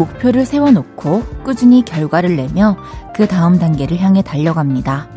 목표를 0.00 0.46
세워놓고 0.46 1.42
꾸준히 1.44 1.84
결과를 1.84 2.34
내며 2.34 2.78
그 3.14 3.26
다음 3.26 3.58
단계를 3.58 3.98
향해 3.98 4.22
달려갑니다. 4.22 5.08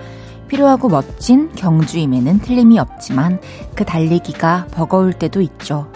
필요하고 0.49 0.89
멋진 0.89 1.49
경주임에는 1.55 2.39
틀림이 2.39 2.77
없지만 2.79 3.39
그 3.75 3.85
달리기가 3.85 4.67
버거울 4.71 5.13
때도 5.13 5.39
있죠. 5.41 5.87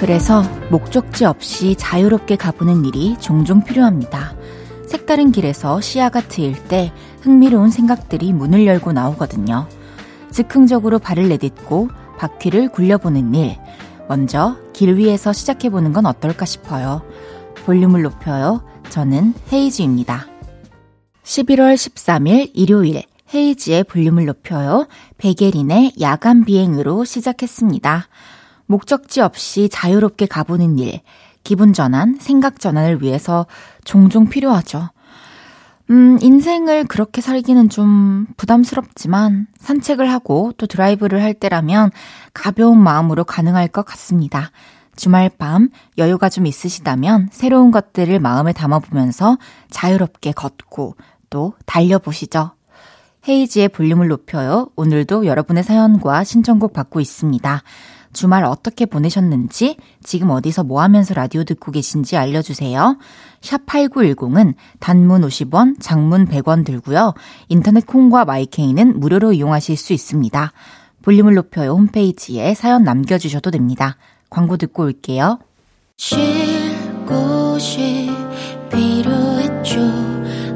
그래서 0.00 0.42
목적지 0.70 1.24
없이 1.24 1.76
자유롭게 1.78 2.36
가보는 2.36 2.84
일이 2.84 3.16
종종 3.20 3.62
필요합니다. 3.62 4.34
색다른 4.86 5.30
길에서 5.30 5.80
시야가 5.80 6.22
트일 6.22 6.64
때 6.64 6.92
흥미로운 7.22 7.70
생각들이 7.70 8.32
문을 8.32 8.66
열고 8.66 8.92
나오거든요. 8.92 9.66
즉흥적으로 10.30 10.98
발을 10.98 11.28
내딛고 11.28 11.88
바퀴를 12.18 12.70
굴려보는 12.70 13.34
일. 13.34 13.56
먼저 14.08 14.56
길 14.72 14.96
위에서 14.96 15.32
시작해보는 15.32 15.92
건 15.92 16.06
어떨까 16.06 16.44
싶어요. 16.44 17.02
볼륨을 17.64 18.02
높여요. 18.02 18.62
저는 18.90 19.34
헤이즈입니다. 19.52 20.26
11월 21.24 21.74
13일 21.74 22.50
일요일 22.54 23.02
헤이지의 23.34 23.84
볼륨을 23.84 24.26
높여요. 24.26 24.86
베게린의 25.18 25.94
야간 26.00 26.44
비행으로 26.44 27.04
시작했습니다. 27.04 28.08
목적지 28.66 29.20
없이 29.20 29.68
자유롭게 29.68 30.26
가보는 30.26 30.78
일, 30.78 31.00
기분 31.42 31.72
전환, 31.72 32.18
생각 32.20 32.60
전환을 32.60 33.02
위해서 33.02 33.46
종종 33.84 34.28
필요하죠. 34.28 34.90
음, 35.90 36.18
인생을 36.20 36.84
그렇게 36.84 37.20
살기는 37.20 37.68
좀 37.68 38.26
부담스럽지만 38.36 39.46
산책을 39.58 40.10
하고 40.10 40.52
또 40.56 40.66
드라이브를 40.66 41.22
할 41.22 41.32
때라면 41.34 41.90
가벼운 42.34 42.82
마음으로 42.82 43.24
가능할 43.24 43.68
것 43.68 43.84
같습니다. 43.84 44.50
주말 44.96 45.28
밤 45.28 45.68
여유가 45.98 46.28
좀 46.28 46.46
있으시다면 46.46 47.28
새로운 47.30 47.70
것들을 47.70 48.18
마음에 48.18 48.52
담아보면서 48.52 49.38
자유롭게 49.70 50.32
걷고 50.32 50.96
또 51.30 51.54
달려보시죠. 51.66 52.52
헤이지의 53.28 53.68
볼륨을 53.68 54.08
높여요. 54.08 54.70
오늘도 54.76 55.26
여러분의 55.26 55.64
사연과 55.64 56.24
신청곡 56.24 56.72
받고 56.72 57.00
있습니다. 57.00 57.62
주말 58.16 58.44
어떻게 58.44 58.86
보내셨는지, 58.86 59.76
지금 60.02 60.30
어디서 60.30 60.64
뭐 60.64 60.82
하면서 60.82 61.14
라디오 61.14 61.44
듣고 61.44 61.70
계신지 61.70 62.16
알려주세요. 62.16 62.98
샵 63.40 63.66
8910은 63.66 64.54
단문 64.80 65.22
50원, 65.22 65.76
장문 65.78 66.26
100원 66.26 66.64
들고요. 66.64 67.14
인터넷 67.48 67.86
콩과 67.86 68.24
마이케이는 68.24 68.98
무료로 68.98 69.34
이용하실 69.34 69.76
수 69.76 69.92
있습니다. 69.92 70.52
볼륨을 71.02 71.34
높여요 71.34 71.74
홈페이지에 71.74 72.54
사연 72.54 72.82
남겨주셔도 72.82 73.52
됩니다. 73.52 73.96
광고 74.30 74.56
듣고 74.56 74.84
올게요. 74.84 75.38
쉴 75.96 76.18
곳이 77.06 78.10
필요했죠. 78.72 79.80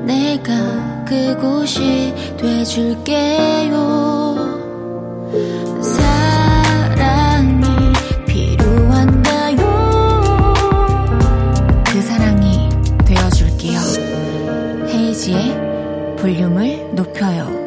내가 0.05 1.05
그곳이 1.05 2.12
돼줄게요. 2.36 4.20
높여요. 17.20 17.60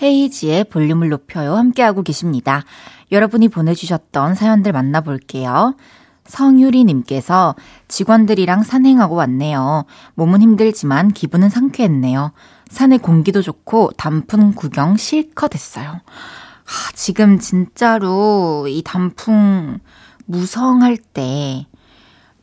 헤이지의 0.00 0.64
볼륨을 0.64 1.10
높여요. 1.10 1.56
함께하고 1.56 2.02
계십니다. 2.02 2.64
여러분이 3.12 3.48
보내주셨던 3.48 4.34
사연들 4.34 4.72
만나볼게요. 4.72 5.76
성유리님께서 6.24 7.54
직원들이랑 7.88 8.62
산행하고 8.62 9.14
왔네요. 9.14 9.84
몸은 10.14 10.40
힘들지만 10.42 11.12
기분은 11.12 11.50
상쾌했네요. 11.50 12.32
산의 12.68 12.98
공기도 12.98 13.42
좋고 13.42 13.92
단풍 13.96 14.52
구경 14.54 14.96
실컷 14.96 15.54
했어요. 15.54 15.90
아, 15.90 16.92
지금 16.94 17.38
진짜로 17.38 18.66
이 18.68 18.82
단풍 18.82 19.78
무성할 20.26 20.98
때 20.98 21.66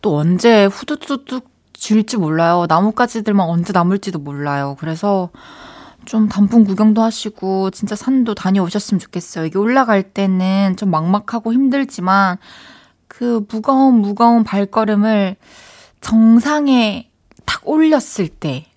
또 0.06 0.18
언제 0.18 0.66
후두둑둑 0.66 1.50
줄지 1.74 2.18
몰라요. 2.18 2.68
나뭇가지들만 2.70 3.50
언제 3.50 3.74
남을지도 3.74 4.20
몰라요. 4.20 4.78
그래서 4.80 5.32
좀 6.06 6.30
단풍 6.30 6.64
구경도 6.64 7.02
하시고 7.02 7.72
진짜 7.72 7.96
산도 7.96 8.36
다녀오셨으면 8.36 9.00
좋겠어요. 9.00 9.48
이게 9.48 9.58
올라갈 9.58 10.04
때는 10.04 10.76
좀 10.78 10.92
막막하고 10.92 11.54
힘들지만 11.54 12.38
그 13.08 13.44
무거운 13.50 13.96
무거운 13.96 14.44
발걸음을 14.44 15.38
정상에 16.02 17.10
탁 17.48 17.68
올렸을 17.68 18.28
때 18.28 18.68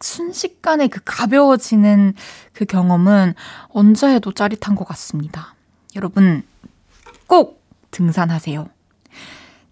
순식간에 0.00 0.88
그 0.88 1.00
가벼워지는 1.02 2.12
그 2.52 2.66
경험은 2.66 3.32
언제 3.70 4.06
해도 4.06 4.32
짜릿한 4.32 4.74
것 4.74 4.86
같습니다. 4.86 5.54
여러분 5.96 6.42
꼭 7.26 7.64
등산하세요. 7.90 8.68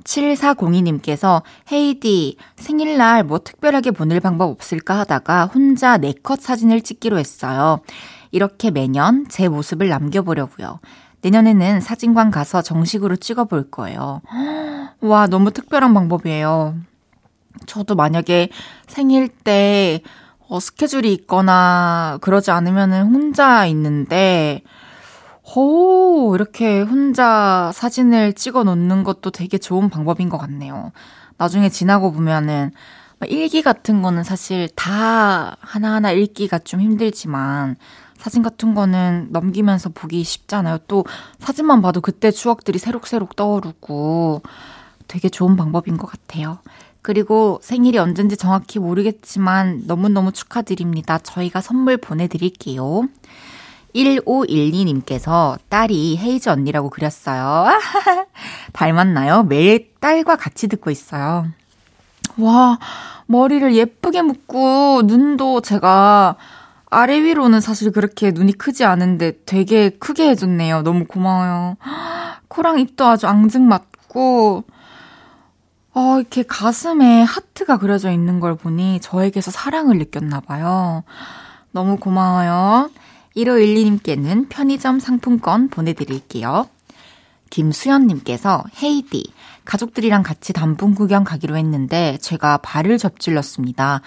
7402님께서 0.07 1.43
헤이디 1.71 2.37
생일날 2.57 3.25
뭐 3.25 3.39
특별하게 3.39 3.91
보낼 3.91 4.21
방법 4.21 4.51
없을까 4.51 4.99
하다가 5.01 5.47
혼자 5.47 5.99
네컷 5.99 6.41
사진을 6.41 6.81
찍기로 6.81 7.19
했어요. 7.19 7.81
이렇게 8.31 8.71
매년 8.71 9.27
제 9.29 9.49
모습을 9.49 9.89
남겨보려고요. 9.89 10.81
내년에는 11.23 11.81
사진관 11.81 12.31
가서 12.31 12.63
정식으로 12.63 13.17
찍어볼 13.17 13.71
거예요. 13.71 14.23
와, 15.01 15.27
너무 15.27 15.51
특별한 15.51 15.93
방법이에요. 15.93 16.77
저도 17.67 17.95
만약에 17.95 18.51
생일 18.87 19.29
때 19.29 20.03
어, 20.49 20.61
스케줄이 20.61 21.13
있거나 21.15 22.19
그러지 22.21 22.51
않으면은 22.51 23.07
혼자 23.07 23.67
있는데 23.67 24.63
오, 25.55 26.35
이렇게 26.35 26.83
혼자 26.83 27.71
사진을 27.73 28.33
찍어 28.33 28.65
놓는 28.65 29.05
것도 29.05 29.31
되게 29.31 29.59
좋은 29.59 29.89
방법인 29.89 30.29
것 30.29 30.39
같네요. 30.39 30.93
나중에 31.39 31.69
지나고 31.69 32.13
보면은 32.13 32.73
일기 33.29 33.63
같은 33.63 34.03
거는 34.03 34.25
사실 34.25 34.69
다 34.75 35.57
하나하나 35.61 36.11
읽기가 36.11 36.59
좀 36.59 36.81
힘들지만 36.81 37.77
사진 38.19 38.43
같은 38.43 38.75
거는 38.75 39.29
넘기면서 39.31 39.91
보기 39.91 40.25
쉽잖아요. 40.25 40.79
또 40.89 41.05
사진만 41.39 41.81
봐도 41.81 42.01
그때 42.01 42.31
추억들이 42.31 42.79
새록새록 42.79 43.37
떠오르고 43.37 44.43
되게 45.07 45.29
좋은 45.29 45.57
방법인 45.57 45.97
것 45.97 46.07
같아요. 46.07 46.59
그리고 47.03 47.61
생일이 47.63 47.99
언젠지 47.99 48.37
정확히 48.37 48.79
모르겠지만 48.79 49.85
너무너무 49.87 50.33
축하드립니다. 50.33 51.19
저희가 51.19 51.61
선물 51.61 51.97
보내드릴게요. 51.97 53.09
1512님께서 53.97 55.59
딸이 55.69 56.19
헤이즈 56.19 56.49
언니라고 56.49 56.91
그렸어요. 56.91 57.67
닮았나요? 58.73 59.45
매일 59.45 59.91
딸과 60.01 60.37
같이 60.37 60.69
듣고 60.69 60.91
있어요. 60.91 61.47
와, 62.39 62.79
머리를 63.27 63.75
예쁘게 63.75 64.23
묶고, 64.23 65.03
눈도 65.05 65.63
제가 65.63 66.37
아래 66.89 67.23
위로는 67.23 67.61
사실 67.61 67.91
그렇게 67.91 68.31
눈이 68.31 68.53
크지 68.53 68.85
않은데 68.85 69.33
되게 69.47 69.91
크게 69.91 70.29
해줬네요. 70.31 70.83
너무 70.83 71.07
고마워요. 71.07 71.77
코랑 72.49 72.79
입도 72.79 73.07
아주 73.07 73.27
앙증 73.27 73.67
맞고, 73.67 74.65
어, 75.95 76.17
이렇게 76.19 76.43
가슴에 76.43 77.23
하트가 77.23 77.79
그려져 77.79 78.11
있는 78.11 78.39
걸 78.39 78.55
보니 78.55 79.01
저에게서 79.01 79.51
사랑을 79.51 79.97
느꼈나봐요. 79.99 81.05
너무 81.73 81.97
고마워요. 81.97 82.91
1512님께는 83.37 84.49
편의점 84.49 84.99
상품권 84.99 85.69
보내드릴게요. 85.69 86.69
김수연님께서 87.51 88.65
헤이디 88.83 89.33
가족들이랑 89.65 90.23
같이 90.23 90.53
단풍 90.53 90.95
구경 90.95 91.25
가기로 91.25 91.57
했는데 91.57 92.19
제가 92.21 92.59
발을 92.59 92.99
접질렀습니다. 92.99 94.01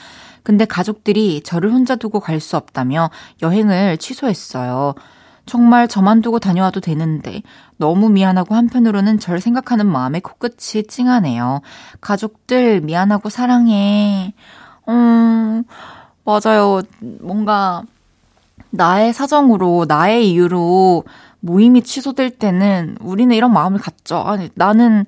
근데 0.44 0.66
가족들이 0.66 1.42
저를 1.44 1.72
혼자 1.72 1.96
두고 1.96 2.20
갈 2.20 2.40
수 2.40 2.58
없다며 2.58 3.10
여행을 3.42 3.98
취소했어요. 3.98 4.96
정말 5.46 5.88
저만 5.88 6.22
두고 6.22 6.40
다녀와도 6.40 6.80
되는데 6.80 7.42
너무 7.78 8.10
미안하고 8.10 8.56
한편으로는 8.56 9.20
절 9.20 9.42
생각하는 9.42 9.88
마음에 9.88 10.20
코끝이 10.20 10.84
찡하네요. 10.88 11.62
가족들 12.02 12.82
미안하고 12.82 13.30
사랑해. 13.30 14.34
음, 14.88 15.64
맞아요. 16.24 16.82
뭔가 17.00 17.84
나의 18.72 19.14
사정으로, 19.14 19.86
나의 19.88 20.30
이유로 20.32 21.04
모임이 21.42 21.82
취소될 21.84 22.32
때는 22.32 22.98
우리는 23.02 23.36
이런 23.36 23.54
마음을 23.54 23.80
갖죠. 23.80 24.18
아니, 24.18 24.50
나는 24.56 25.06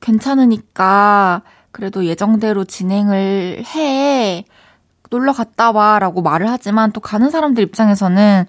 괜찮으니까 0.00 1.42
그래도 1.72 2.04
예정대로 2.04 2.64
진행을 2.64 3.64
해. 3.74 4.44
놀러 5.10 5.32
갔다 5.32 5.70
와. 5.72 5.98
라고 5.98 6.22
말을 6.22 6.48
하지만 6.50 6.92
또 6.92 7.00
가는 7.00 7.30
사람들 7.30 7.62
입장에서는 7.64 8.46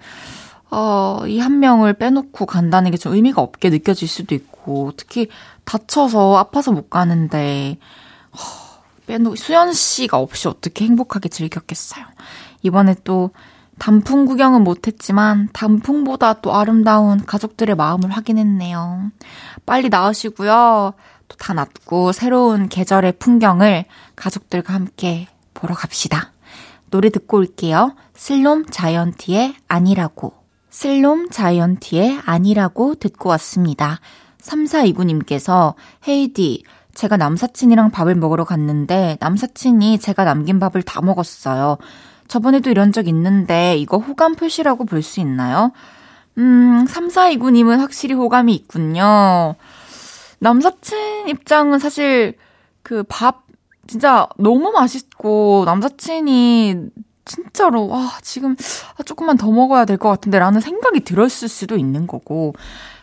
어, 0.70 1.20
이 1.26 1.38
한 1.40 1.58
명을 1.60 1.94
빼놓고 1.94 2.46
간다는 2.46 2.90
게 2.90 2.96
좀 2.96 3.14
의미가 3.14 3.42
없게 3.42 3.68
느껴질 3.70 4.08
수도 4.08 4.34
있고, 4.34 4.92
특히 4.96 5.28
다쳐서 5.64 6.36
아파서 6.38 6.72
못 6.72 6.88
가는데, 6.88 7.76
어, 8.32 8.36
빼놓, 9.06 9.36
수연 9.36 9.72
씨가 9.74 10.18
없이 10.18 10.48
어떻게 10.48 10.84
행복하게 10.86 11.28
즐겼겠어요. 11.28 12.04
이번에 12.62 12.94
또 13.04 13.30
단풍 13.82 14.26
구경은 14.26 14.62
못했지만 14.62 15.48
단풍보다 15.52 16.34
또 16.34 16.54
아름다운 16.54 17.26
가족들의 17.26 17.74
마음을 17.74 18.12
확인했네요. 18.12 19.10
빨리 19.66 19.88
나으시고요. 19.88 20.94
또 21.26 21.36
다 21.36 21.52
낫고 21.52 22.12
새로운 22.12 22.68
계절의 22.68 23.14
풍경을 23.18 23.86
가족들과 24.14 24.72
함께 24.74 25.26
보러 25.52 25.74
갑시다. 25.74 26.30
노래 26.90 27.10
듣고 27.10 27.38
올게요. 27.38 27.96
슬롬 28.14 28.66
자이언티의 28.66 29.56
아니라고. 29.66 30.32
슬롬 30.70 31.30
자이언티의 31.30 32.20
아니라고 32.24 32.94
듣고 32.94 33.30
왔습니다. 33.30 33.98
3429님께서 34.40 35.74
헤이디, 36.06 36.62
제가 36.94 37.16
남사친이랑 37.16 37.90
밥을 37.90 38.14
먹으러 38.14 38.44
갔는데 38.44 39.16
남사친이 39.18 39.98
제가 39.98 40.22
남긴 40.22 40.60
밥을 40.60 40.82
다 40.82 41.00
먹었어요. 41.02 41.78
저번에도 42.32 42.70
이런 42.70 42.92
적 42.92 43.08
있는데 43.08 43.76
이거 43.76 43.98
호감 43.98 44.36
표시라고 44.36 44.86
볼 44.86 45.02
수 45.02 45.20
있나요? 45.20 45.70
음, 46.38 46.86
3429님은 46.88 47.76
확실히 47.78 48.14
호감이 48.14 48.54
있군요. 48.54 49.54
남사친 50.38 51.28
입장은 51.28 51.78
사실 51.78 52.38
그 52.82 53.04
밥 53.06 53.42
진짜 53.86 54.26
너무 54.38 54.70
맛있고 54.72 55.64
남사친이 55.66 56.76
진짜로 57.26 57.86
와 57.88 58.12
지금 58.22 58.56
아, 58.96 59.02
조금만 59.02 59.36
더 59.36 59.50
먹어야 59.50 59.84
될 59.84 59.98
것 59.98 60.08
같은데 60.08 60.38
라는 60.38 60.60
생각이 60.62 61.00
들었을 61.00 61.48
수도 61.48 61.76
있는 61.76 62.06
거고 62.06 62.54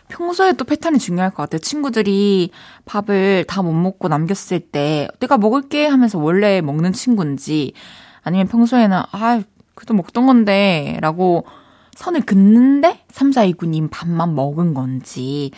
평소에 0.08 0.54
도 0.54 0.64
패턴이 0.64 0.98
중요할 0.98 1.30
것 1.30 1.36
같아요. 1.44 1.60
친구들이 1.60 2.50
밥을 2.84 3.44
다 3.46 3.62
못 3.62 3.72
먹고 3.74 4.08
남겼을 4.08 4.58
때 4.58 5.06
내가 5.20 5.38
먹을게 5.38 5.86
하면서 5.86 6.18
원래 6.18 6.60
먹는 6.60 6.92
친구인지 6.92 7.74
아니면 8.22 8.46
평소에는 8.48 9.02
아 9.12 9.42
그래도 9.74 9.94
먹던 9.94 10.26
건데 10.26 10.98
라고 11.00 11.44
선을 11.94 12.22
긋는데 12.22 13.04
3429님 13.12 13.88
밥만 13.90 14.34
먹은 14.34 14.74
건지 14.74 15.50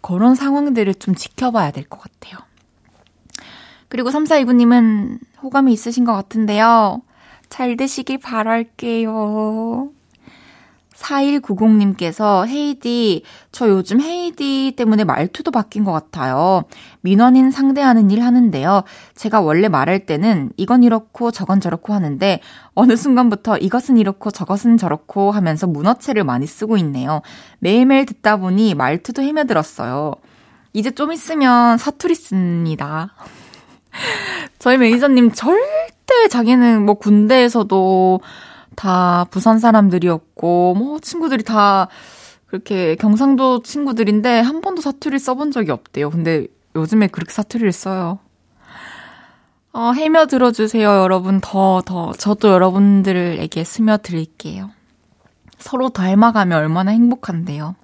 그런 0.00 0.34
상황들을 0.34 0.94
좀 0.94 1.14
지켜봐야 1.14 1.70
될 1.70 1.84
것 1.84 2.00
같아요. 2.00 2.38
그리고 3.88 4.10
3429님은 4.10 5.18
호감이 5.42 5.72
있으신 5.72 6.04
것 6.04 6.12
같은데요. 6.12 7.00
잘 7.48 7.76
되시길 7.76 8.18
바랄게요. 8.18 9.90
4190님께서 10.98 12.46
헤이디, 12.46 13.22
저 13.52 13.68
요즘 13.68 14.00
헤이디 14.00 14.74
때문에 14.76 15.04
말투도 15.04 15.50
바뀐 15.50 15.84
것 15.84 15.92
같아요. 15.92 16.64
민원인 17.00 17.50
상대하는 17.50 18.10
일 18.10 18.22
하는데요. 18.22 18.82
제가 19.14 19.40
원래 19.40 19.68
말할 19.68 20.06
때는 20.06 20.50
이건 20.56 20.82
이렇고 20.82 21.30
저건 21.30 21.60
저렇고 21.60 21.92
하는데 21.92 22.40
어느 22.74 22.96
순간부터 22.96 23.58
이것은 23.58 23.96
이렇고 23.96 24.30
저것은 24.30 24.76
저렇고 24.76 25.30
하면서 25.30 25.66
문어체를 25.66 26.24
많이 26.24 26.46
쓰고 26.46 26.76
있네요. 26.78 27.22
매일매일 27.60 28.04
듣다 28.06 28.36
보니 28.36 28.74
말투도 28.74 29.22
헤매들었어요. 29.22 30.14
이제 30.72 30.90
좀 30.90 31.12
있으면 31.12 31.78
사투리 31.78 32.14
씁니다. 32.14 33.14
저희 34.58 34.76
매니저님 34.76 35.32
절대 35.32 36.28
자기는 36.28 36.84
뭐 36.84 36.94
군대에서도 36.94 38.20
다 38.78 39.26
부산 39.30 39.58
사람들이었고, 39.58 40.74
뭐 40.78 41.00
친구들이 41.00 41.42
다 41.42 41.88
그렇게 42.46 42.94
경상도 42.94 43.62
친구들인데 43.62 44.38
한 44.38 44.60
번도 44.60 44.82
사투리를 44.82 45.18
써본 45.18 45.50
적이 45.50 45.72
없대요. 45.72 46.10
근데 46.10 46.46
요즘에 46.76 47.08
그렇게 47.08 47.32
사투리를 47.32 47.72
써요. 47.72 48.20
어, 49.72 49.90
해며 49.92 50.26
들어주세요, 50.26 50.88
여러분. 50.88 51.40
더, 51.40 51.82
더. 51.84 52.12
저도 52.12 52.50
여러분들에게 52.50 53.64
스며드릴게요. 53.64 54.70
서로 55.58 55.88
닮아가면 55.88 56.56
얼마나 56.56 56.92
행복한데요. 56.92 57.74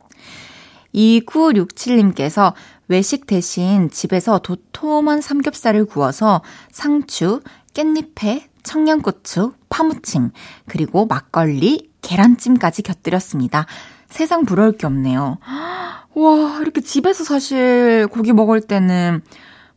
2967님께서 0.94 2.55
외식 2.87 3.26
대신 3.26 3.90
집에서 3.90 4.38
도톰한 4.38 5.20
삼겹살을 5.20 5.87
구워서 5.87 6.43
상추, 6.70 7.40
깻잎에 7.75 8.44
청양고추, 8.62 9.52
파무침, 9.75 10.31
그리고 10.69 11.05
막걸리, 11.05 11.91
계란찜까지 12.00 12.82
곁들였습니다. 12.82 13.67
세상 14.09 14.44
부러울 14.44 14.76
게 14.76 14.87
없네요. 14.87 15.38
와, 16.15 16.59
이렇게 16.61 16.81
집에서 16.81 17.25
사실 17.25 18.06
고기 18.12 18.32
먹을 18.32 18.61
때는 18.61 19.21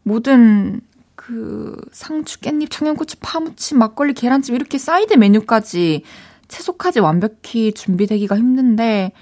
모든 0.04 0.82
그 1.16 1.82
상추, 1.92 2.40
깻잎, 2.42 2.70
청양고추, 2.70 3.18
파무침, 3.22 3.80
막걸리, 3.80 4.14
계란찜 4.14 4.54
이렇게 4.54 4.78
사이드 4.78 5.16
메뉴까지 5.16 6.04
채소까지 6.48 7.00
완벽히 7.00 7.74
준비되기가 7.74 8.38
힘든데 8.38 9.14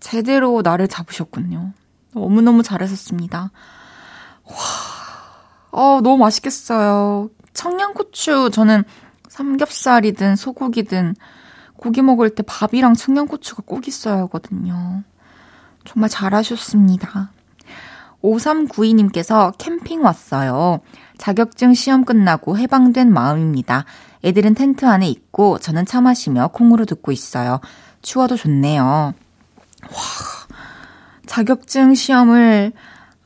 제대로 0.00 0.60
나를 0.60 0.86
잡으셨군요. 0.86 1.72
너무너무 2.12 2.62
잘하셨습니다. 2.62 3.50
와, 4.44 4.54
어, 5.70 6.00
너무 6.02 6.18
맛있겠어요. 6.18 7.30
청양고추, 7.54 8.50
저는 8.52 8.84
삼겹살이든 9.40 10.36
소고기든 10.36 11.16
고기 11.78 12.02
먹을 12.02 12.28
때 12.28 12.42
밥이랑 12.42 12.92
청양고추가 12.92 13.62
꼭 13.64 13.88
있어야 13.88 14.18
하거든요. 14.18 15.02
정말 15.86 16.10
잘하셨습니다. 16.10 17.30
5392님께서 18.22 19.56
캠핑 19.56 20.02
왔어요. 20.02 20.80
자격증 21.16 21.72
시험 21.72 22.04
끝나고 22.04 22.58
해방된 22.58 23.10
마음입니다. 23.10 23.86
애들은 24.24 24.52
텐트 24.54 24.84
안에 24.84 25.08
있고 25.08 25.58
저는 25.58 25.86
차 25.86 26.02
마시며 26.02 26.48
콩으로 26.48 26.84
듣고 26.84 27.10
있어요. 27.10 27.60
추워도 28.02 28.36
좋네요. 28.36 28.82
와, 28.84 29.14
자격증 31.24 31.94
시험을 31.94 32.72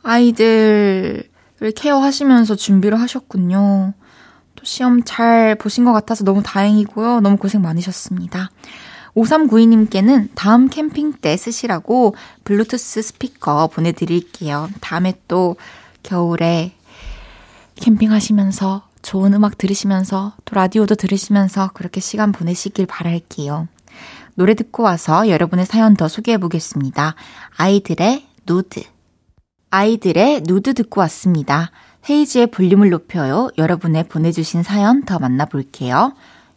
아이들을 0.04 1.24
케어하시면서 1.74 2.54
준비를 2.54 3.00
하셨군요. 3.00 3.94
또 4.64 4.66
시험 4.66 5.02
잘 5.04 5.54
보신 5.56 5.84
것 5.84 5.92
같아서 5.92 6.24
너무 6.24 6.42
다행이고요. 6.42 7.20
너무 7.20 7.36
고생 7.36 7.60
많으셨습니다. 7.60 8.50
5392님께는 9.14 10.30
다음 10.34 10.68
캠핑 10.68 11.12
때 11.20 11.36
쓰시라고 11.36 12.16
블루투스 12.44 13.02
스피커 13.02 13.68
보내드릴게요. 13.68 14.70
다음에 14.80 15.14
또 15.28 15.56
겨울에 16.02 16.72
캠핑하시면서 17.76 18.88
좋은 19.02 19.34
음악 19.34 19.58
들으시면서 19.58 20.32
또 20.46 20.54
라디오도 20.54 20.94
들으시면서 20.94 21.70
그렇게 21.74 22.00
시간 22.00 22.32
보내시길 22.32 22.86
바랄게요. 22.86 23.68
노래 24.34 24.54
듣고 24.54 24.82
와서 24.82 25.28
여러분의 25.28 25.66
사연 25.66 25.94
더 25.94 26.08
소개해 26.08 26.38
보겠습니다. 26.38 27.14
아이들의 27.56 28.26
누드. 28.46 28.82
아이들의 29.70 30.42
누드 30.46 30.74
듣고 30.74 31.02
왔습니다. 31.02 31.70
헤이지의 32.08 32.48
볼륨을 32.48 32.90
높여요. 32.90 33.48
여러분의 33.56 34.04
보내주신 34.04 34.62
사연 34.62 35.04
더 35.04 35.18
만나볼게요. 35.18 36.12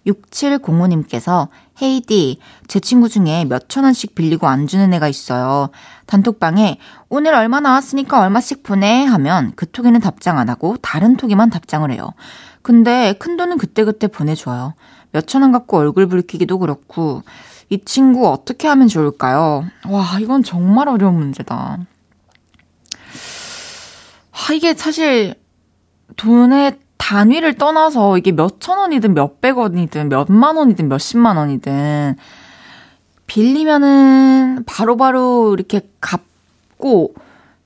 6705님께서 0.07 1.49
헤이디, 1.81 2.39
제 2.67 2.79
친구 2.79 3.09
중에 3.09 3.45
몇천 3.45 3.83
원씩 3.83 4.15
빌리고 4.15 4.47
안 4.47 4.67
주는 4.67 4.93
애가 4.93 5.07
있어요. 5.07 5.69
단톡방에 6.05 6.77
오늘 7.09 7.33
얼마 7.33 7.59
나왔으니까 7.59 8.21
얼마씩 8.21 8.63
보내 8.63 9.03
하면 9.03 9.53
그 9.55 9.69
톡에는 9.69 9.99
답장 9.99 10.39
안 10.39 10.49
하고 10.49 10.77
다른 10.81 11.17
톡에만 11.17 11.49
답장을 11.49 11.89
해요. 11.91 12.13
근데 12.61 13.13
큰 13.19 13.37
돈은 13.37 13.57
그때그때 13.57 14.07
보내줘요. 14.07 14.73
몇천 15.11 15.41
원 15.41 15.51
갖고 15.51 15.77
얼굴 15.77 16.07
붉히기도 16.07 16.59
그렇고 16.59 17.23
이 17.69 17.79
친구 17.83 18.29
어떻게 18.29 18.67
하면 18.67 18.87
좋을까요? 18.87 19.65
와, 19.87 20.17
이건 20.19 20.43
정말 20.43 20.87
어려운 20.87 21.15
문제다. 21.15 21.79
아, 24.37 24.53
이게 24.53 24.75
사실 24.75 25.33
돈의 26.15 26.79
단위를 26.97 27.55
떠나서 27.55 28.17
이게 28.17 28.31
몇천 28.31 28.77
원이든 28.77 29.13
몇백 29.13 29.57
원이든 29.57 30.09
몇만 30.09 30.57
원이든 30.57 30.89
몇 30.89 30.99
십만 30.99 31.37
원이든 31.37 32.15
빌리면은 33.25 34.63
바로바로 34.65 34.97
바로 34.97 35.53
이렇게 35.53 35.81
갚고 35.99 37.15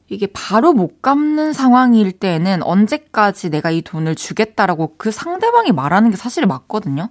이게 0.10 0.28
바로 0.28 0.74
못 0.74 1.02
갚는 1.02 1.54
상황일 1.54 2.14
때에는 2.14 2.64
언제까지 2.64 3.50
내가 3.50 3.72
이 3.72 3.82
돈을 3.82 4.16
주겠다라고 4.16 4.96
그 4.98 5.12
상대방이 5.12 5.72
말하는 5.72 6.10
게 6.10 6.18
사실 6.18 6.46
맞거든요. 6.46 7.10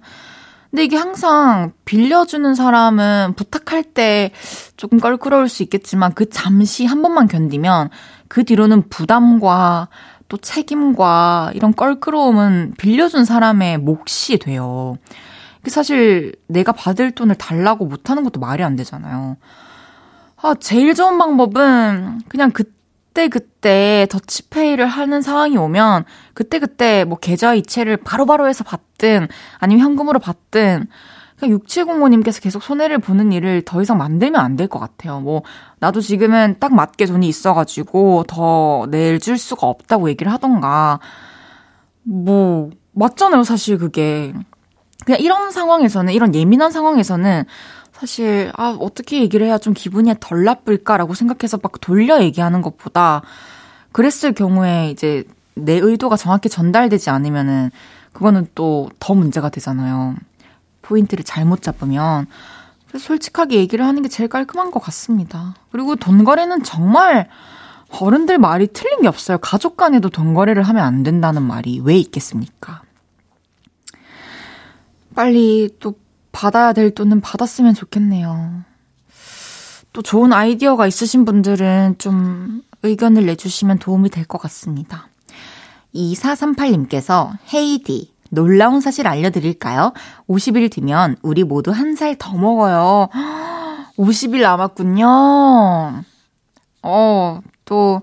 근데 0.71 0.85
이게 0.85 0.95
항상 0.95 1.73
빌려주는 1.83 2.55
사람은 2.55 3.33
부탁할 3.35 3.83
때 3.83 4.31
조금 4.77 4.99
껄끄러울 4.99 5.49
수 5.49 5.63
있겠지만 5.63 6.13
그 6.13 6.29
잠시 6.29 6.85
한 6.85 7.01
번만 7.01 7.27
견디면 7.27 7.89
그 8.29 8.45
뒤로는 8.45 8.87
부담과 8.89 9.89
또 10.29 10.37
책임과 10.37 11.51
이런 11.55 11.75
껄끄러움은 11.75 12.75
빌려준 12.77 13.25
사람의 13.25 13.79
몫이 13.79 14.37
돼요. 14.39 14.95
사실 15.67 16.33
내가 16.47 16.71
받을 16.71 17.11
돈을 17.11 17.35
달라고 17.35 17.85
못하는 17.85 18.23
것도 18.23 18.39
말이 18.39 18.63
안 18.63 18.77
되잖아요. 18.77 19.35
아, 20.41 20.55
제일 20.57 20.95
좋은 20.95 21.17
방법은 21.17 22.21
그냥 22.29 22.51
그때 23.13 23.27
그때 23.27 24.07
더치페이를 24.09 24.87
하는 24.87 25.21
상황이 25.21 25.57
오면 25.57 26.05
그때 26.33 26.59
그때 26.59 27.03
뭐 27.03 27.17
계좌 27.19 27.53
이체를 27.53 27.97
바로바로 27.97 28.47
해서 28.47 28.63
받든 28.63 29.27
아니면 29.59 29.83
현금으로 29.83 30.19
받든 30.19 30.87
그냥 31.37 31.59
6705님께서 31.59 32.41
계속 32.41 32.63
손해를 32.63 32.99
보는 32.99 33.33
일을 33.33 33.63
더 33.63 33.81
이상 33.81 33.97
만들면 33.97 34.39
안 34.39 34.55
될 34.55 34.67
것 34.69 34.79
같아요. 34.79 35.19
뭐 35.19 35.41
나도 35.79 35.99
지금은 35.99 36.55
딱 36.61 36.73
맞게 36.73 37.05
돈이 37.07 37.27
있어가지고 37.27 38.23
더 38.29 38.87
내줄 38.89 39.37
수가 39.37 39.67
없다고 39.67 40.09
얘기를 40.09 40.31
하던가 40.31 40.99
뭐 42.03 42.69
맞잖아요, 42.93 43.43
사실 43.43 43.77
그게. 43.77 44.33
그냥 45.05 45.19
이런 45.19 45.51
상황에서는 45.51 46.13
이런 46.13 46.33
예민한 46.35 46.71
상황에서는 46.71 47.43
사실 48.01 48.51
아 48.55 48.75
어떻게 48.79 49.21
얘기를 49.21 49.45
해야 49.45 49.59
좀 49.59 49.75
기분이 49.75 50.11
덜 50.19 50.43
나쁠까라고 50.43 51.13
생각해서 51.13 51.59
막 51.61 51.79
돌려 51.81 52.23
얘기하는 52.23 52.63
것보다 52.63 53.21
그랬을 53.91 54.33
경우에 54.33 54.89
이제 54.89 55.23
내 55.53 55.73
의도가 55.73 56.17
정확히 56.17 56.49
전달되지 56.49 57.11
않으면은 57.11 57.69
그거는 58.11 58.47
또 58.55 58.89
더 58.99 59.13
문제가 59.13 59.49
되잖아요. 59.49 60.15
포인트를 60.81 61.23
잘못 61.23 61.61
잡으면 61.61 62.25
솔직하게 62.97 63.57
얘기를 63.57 63.85
하는 63.85 64.01
게 64.01 64.09
제일 64.09 64.29
깔끔한 64.29 64.71
것 64.71 64.79
같습니다. 64.79 65.53
그리고 65.71 65.95
돈 65.95 66.23
거래는 66.23 66.63
정말 66.63 67.29
어른들 68.01 68.39
말이 68.39 68.65
틀린 68.73 69.03
게 69.03 69.09
없어요. 69.09 69.37
가족 69.37 69.77
간에도 69.77 70.09
돈 70.09 70.33
거래를 70.33 70.63
하면 70.63 70.83
안 70.83 71.03
된다는 71.03 71.43
말이 71.43 71.79
왜 71.83 71.97
있겠습니까? 71.97 72.81
빨리 75.13 75.69
또 75.79 76.00
받아야 76.31 76.73
될 76.73 76.93
돈은 76.93 77.21
받았으면 77.21 77.73
좋겠네요. 77.73 78.63
또 79.93 80.01
좋은 80.01 80.31
아이디어가 80.33 80.87
있으신 80.87 81.25
분들은 81.25 81.95
좀 81.97 82.61
의견을 82.83 83.25
내주시면 83.25 83.79
도움이 83.79 84.09
될 84.09 84.25
것 84.25 84.37
같습니다. 84.39 85.07
2438님께서 85.93 87.31
헤이디, 87.53 88.13
놀라운 88.29 88.79
사실 88.79 89.07
알려드릴까요? 89.07 89.93
50일 90.29 90.71
뒤면 90.71 91.17
우리 91.21 91.43
모두 91.43 91.71
한 91.71 91.95
살 91.95 92.15
더 92.17 92.33
먹어요. 92.37 93.09
50일 93.97 94.41
남았군요. 94.41 96.03
어, 96.83 97.39
또, 97.65 98.01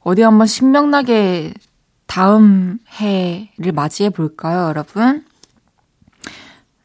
어디 0.00 0.20
한번 0.22 0.46
신명나게 0.46 1.54
다음 2.06 2.78
해를 3.00 3.72
맞이해 3.72 4.10
볼까요, 4.10 4.68
여러분? 4.68 5.24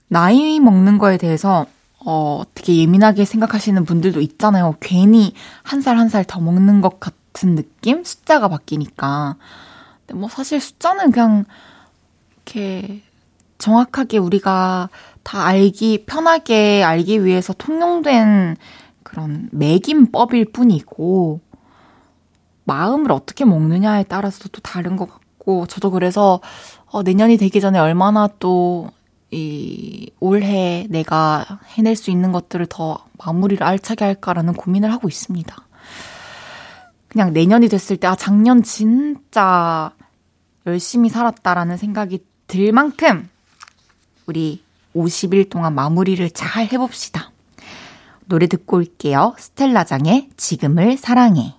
나이 0.09 0.59
먹는 0.59 0.97
거에 0.97 1.17
대해서 1.17 1.65
어, 2.05 2.39
어떻게 2.41 2.75
예민하게 2.77 3.25
생각하시는 3.25 3.83
분들도 3.85 4.21
있잖아요. 4.21 4.75
괜히 4.81 5.33
한 5.63 5.79
살 5.81 5.97
한 5.97 6.07
살 6.09 6.25
더 6.25 6.39
먹는 6.41 6.81
것 6.81 6.99
같은 6.99 7.55
느낌? 7.55 8.03
숫자가 8.03 8.47
바뀌니까. 8.49 9.35
근데 10.07 10.19
뭐 10.19 10.29
사실 10.29 10.59
숫자는 10.61 11.11
그냥 11.11 11.45
이렇게 12.45 13.01
정확하게 13.57 14.17
우리가 14.17 14.89
다 15.23 15.45
알기, 15.45 16.05
편하게 16.05 16.83
알기 16.83 17.25
위해서 17.25 17.53
통용된 17.53 18.55
그런 19.03 19.49
매김법일 19.51 20.51
뿐이고, 20.53 21.41
마음을 22.63 23.11
어떻게 23.11 23.43
먹느냐에 23.45 24.03
따라서도 24.03 24.49
또 24.49 24.61
다른 24.61 24.95
것 24.95 25.09
같고, 25.11 25.67
저도 25.67 25.91
그래서, 25.91 26.39
어, 26.87 27.03
내년이 27.03 27.37
되기 27.37 27.59
전에 27.61 27.79
얼마나 27.79 28.29
또 28.39 28.89
이 29.31 30.11
올해 30.19 30.87
내가 30.89 31.59
해낼 31.75 31.95
수 31.95 32.09
있는 32.09 32.31
것들을 32.31 32.65
더 32.67 33.05
마무리를 33.23 33.63
알차게 33.63 34.05
할까라는 34.05 34.53
고민을 34.53 34.91
하고 34.91 35.07
있습니다. 35.07 35.55
그냥 37.07 37.33
내년이 37.33 37.69
됐을 37.69 37.97
때, 37.97 38.07
아, 38.07 38.15
작년 38.15 38.63
진짜 38.63 39.91
열심히 40.65 41.09
살았다라는 41.09 41.77
생각이 41.77 42.23
들 42.47 42.71
만큼 42.71 43.29
우리 44.25 44.63
50일 44.95 45.49
동안 45.49 45.73
마무리를 45.75 46.29
잘 46.31 46.65
해봅시다. 46.71 47.31
노래 48.25 48.47
듣고 48.47 48.77
올게요. 48.77 49.35
스텔라장의 49.37 50.29
지금을 50.37 50.97
사랑해. 50.97 51.58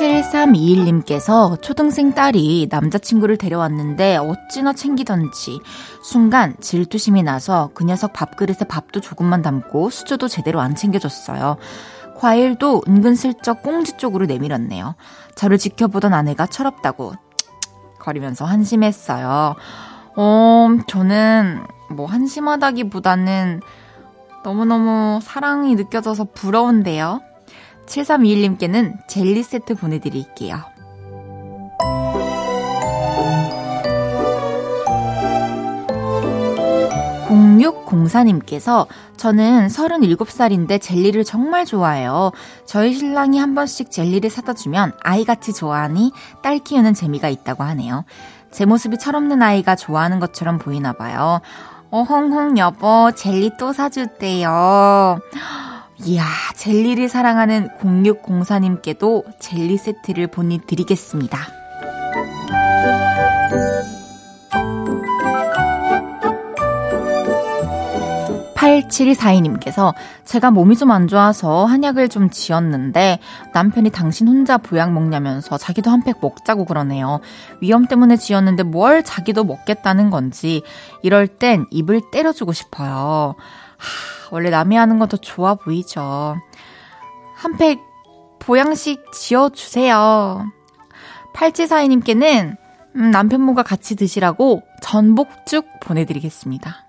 7321님께서 0.00 1.60
초등생 1.60 2.14
딸이 2.14 2.68
남자친구를 2.70 3.36
데려왔는데 3.36 4.16
어찌나 4.16 4.72
챙기던지 4.72 5.60
순간 6.02 6.56
질투심이 6.60 7.22
나서 7.22 7.70
그 7.74 7.84
녀석 7.84 8.12
밥그릇에 8.14 8.66
밥도 8.68 9.00
조금만 9.00 9.42
담고 9.42 9.90
수저도 9.90 10.28
제대로 10.28 10.60
안 10.60 10.74
챙겨줬어요. 10.74 11.58
과일도 12.16 12.82
은근슬쩍 12.88 13.62
꽁지 13.62 13.96
쪽으로 13.98 14.26
내밀었네요. 14.26 14.94
저를 15.34 15.58
지켜보던 15.58 16.14
아내가 16.14 16.46
철없다고 16.46 17.14
거리면서 17.98 18.44
한심했어요. 18.46 19.54
어, 20.16 20.68
저는 20.86 21.60
뭐 21.90 22.06
한심하다기보다는 22.06 23.60
너무너무 24.44 25.20
사랑이 25.22 25.74
느껴져서 25.74 26.28
부러운데요. 26.34 27.20
7321님께는 27.90 29.06
젤리 29.08 29.42
세트 29.42 29.74
보내드릴게요. 29.74 30.62
0604님께서 37.30 38.86
저는 39.16 39.68
37살인데 39.68 40.80
젤리를 40.80 41.22
정말 41.24 41.64
좋아해요. 41.64 42.32
저희 42.64 42.94
신랑이 42.94 43.38
한 43.38 43.54
번씩 43.54 43.90
젤리를 43.90 44.28
사다 44.30 44.54
주면 44.54 44.92
아이같이 45.02 45.52
좋아하니 45.52 46.12
딸 46.42 46.58
키우는 46.58 46.94
재미가 46.94 47.28
있다고 47.28 47.62
하네요. 47.64 48.04
제 48.50 48.64
모습이 48.64 48.98
철없는 48.98 49.42
아이가 49.42 49.76
좋아하는 49.76 50.18
것처럼 50.18 50.58
보이나 50.58 50.92
봐요. 50.92 51.40
어헝헝 51.90 52.58
여보 52.58 53.12
젤리 53.14 53.52
또 53.58 53.72
사줄게요. 53.72 55.20
이야, 56.06 56.24
젤리를 56.56 57.08
사랑하는 57.08 57.68
0604님께도 57.78 59.38
젤리 59.38 59.76
세트를 59.76 60.28
보내 60.28 60.58
드리겠습니다. 60.66 61.38
8742님께서 68.60 69.94
제가 70.24 70.50
몸이 70.50 70.76
좀 70.76 70.90
안 70.90 71.06
좋아서 71.08 71.64
한약을 71.66 72.08
좀 72.08 72.30
지었는데 72.30 73.20
남편이 73.54 73.90
당신 73.90 74.28
혼자 74.28 74.58
보약 74.58 74.92
먹냐면서 74.92 75.56
자기도 75.56 75.90
한 75.90 76.02
팩 76.02 76.16
먹자고 76.20 76.64
그러네요. 76.64 77.20
위험 77.60 77.86
때문에 77.86 78.16
지었는데 78.16 78.62
뭘 78.64 79.02
자기도 79.04 79.44
먹겠다는 79.44 80.10
건지 80.10 80.62
이럴 81.02 81.26
땐 81.28 81.66
입을 81.70 82.00
때려주고 82.10 82.52
싶어요. 82.52 83.34
하, 83.76 84.19
원래 84.30 84.50
남이 84.50 84.76
하는 84.76 84.98
것도 84.98 85.18
좋아 85.18 85.54
보이죠. 85.54 86.36
한 87.36 87.56
팩 87.58 87.80
보양식 88.38 89.12
지어주세요. 89.12 90.46
팔찌사이님께는 91.34 92.56
음, 92.96 93.10
남편분과 93.10 93.62
같이 93.62 93.94
드시라고 93.96 94.62
전복죽 94.82 95.66
보내드리겠습니다. 95.80 96.86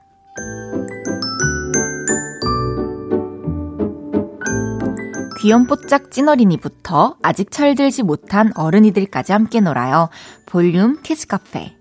귀염뽀짝 5.42 6.12
찐어린이부터 6.12 7.18
아직 7.24 7.52
철들지 7.52 8.04
못한 8.04 8.52
어른이들까지 8.56 9.32
함께 9.32 9.60
놀아요. 9.60 10.10
볼륨 10.46 11.02
키즈카페. 11.02 11.81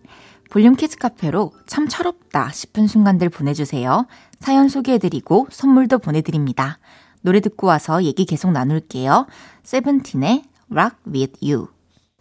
볼륨 0.51 0.75
키즈 0.75 0.99
카페로 0.99 1.53
참 1.67 1.89
철없다 1.89 2.51
싶은 2.51 2.89
순간들 2.89 3.29
보내주세요. 3.29 4.07
사연 4.41 4.69
소개해드리고 4.69 5.47
선물도 5.51 5.99
보내드립니다. 6.01 6.79
노래 7.23 7.41
듣고 7.41 7.69
와서 7.69 8.03
얘기 8.03 8.25
계속 8.25 8.51
나눌게요. 8.51 9.27
세븐틴의 9.63 10.43
Rock 10.71 10.97
With 11.07 11.39
You. 11.41 11.69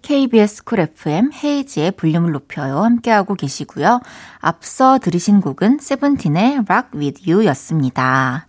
KBS 0.01 0.63
쿨 0.63 0.79
FM 0.79 1.31
헤이즈의 1.43 1.91
볼륨을 1.91 2.31
높여요. 2.31 2.83
함께하고 2.83 3.33
계시고요. 3.33 3.99
앞서 4.39 4.99
들으신 4.99 5.41
곡은 5.41 5.79
세븐틴의 5.79 6.65
Rock 6.69 6.99
With 6.99 7.29
You 7.29 7.45
였습니다. 7.47 8.47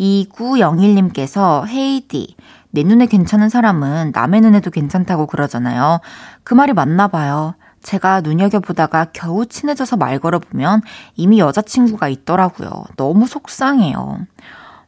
2901님께서 0.00 1.66
헤이디, 1.68 2.34
내 2.70 2.82
눈에 2.82 3.06
괜찮은 3.06 3.48
사람은 3.48 4.10
남의 4.12 4.40
눈에도 4.40 4.70
괜찮다고 4.70 5.26
그러잖아요. 5.26 6.00
그 6.42 6.54
말이 6.54 6.72
맞나 6.72 7.06
봐요. 7.06 7.54
제가 7.84 8.22
눈여겨보다가 8.22 9.06
겨우 9.12 9.46
친해져서 9.46 9.96
말 9.96 10.18
걸어보면 10.18 10.82
이미 11.14 11.38
여자친구가 11.38 12.08
있더라고요. 12.08 12.70
너무 12.96 13.26
속상해요. 13.26 14.26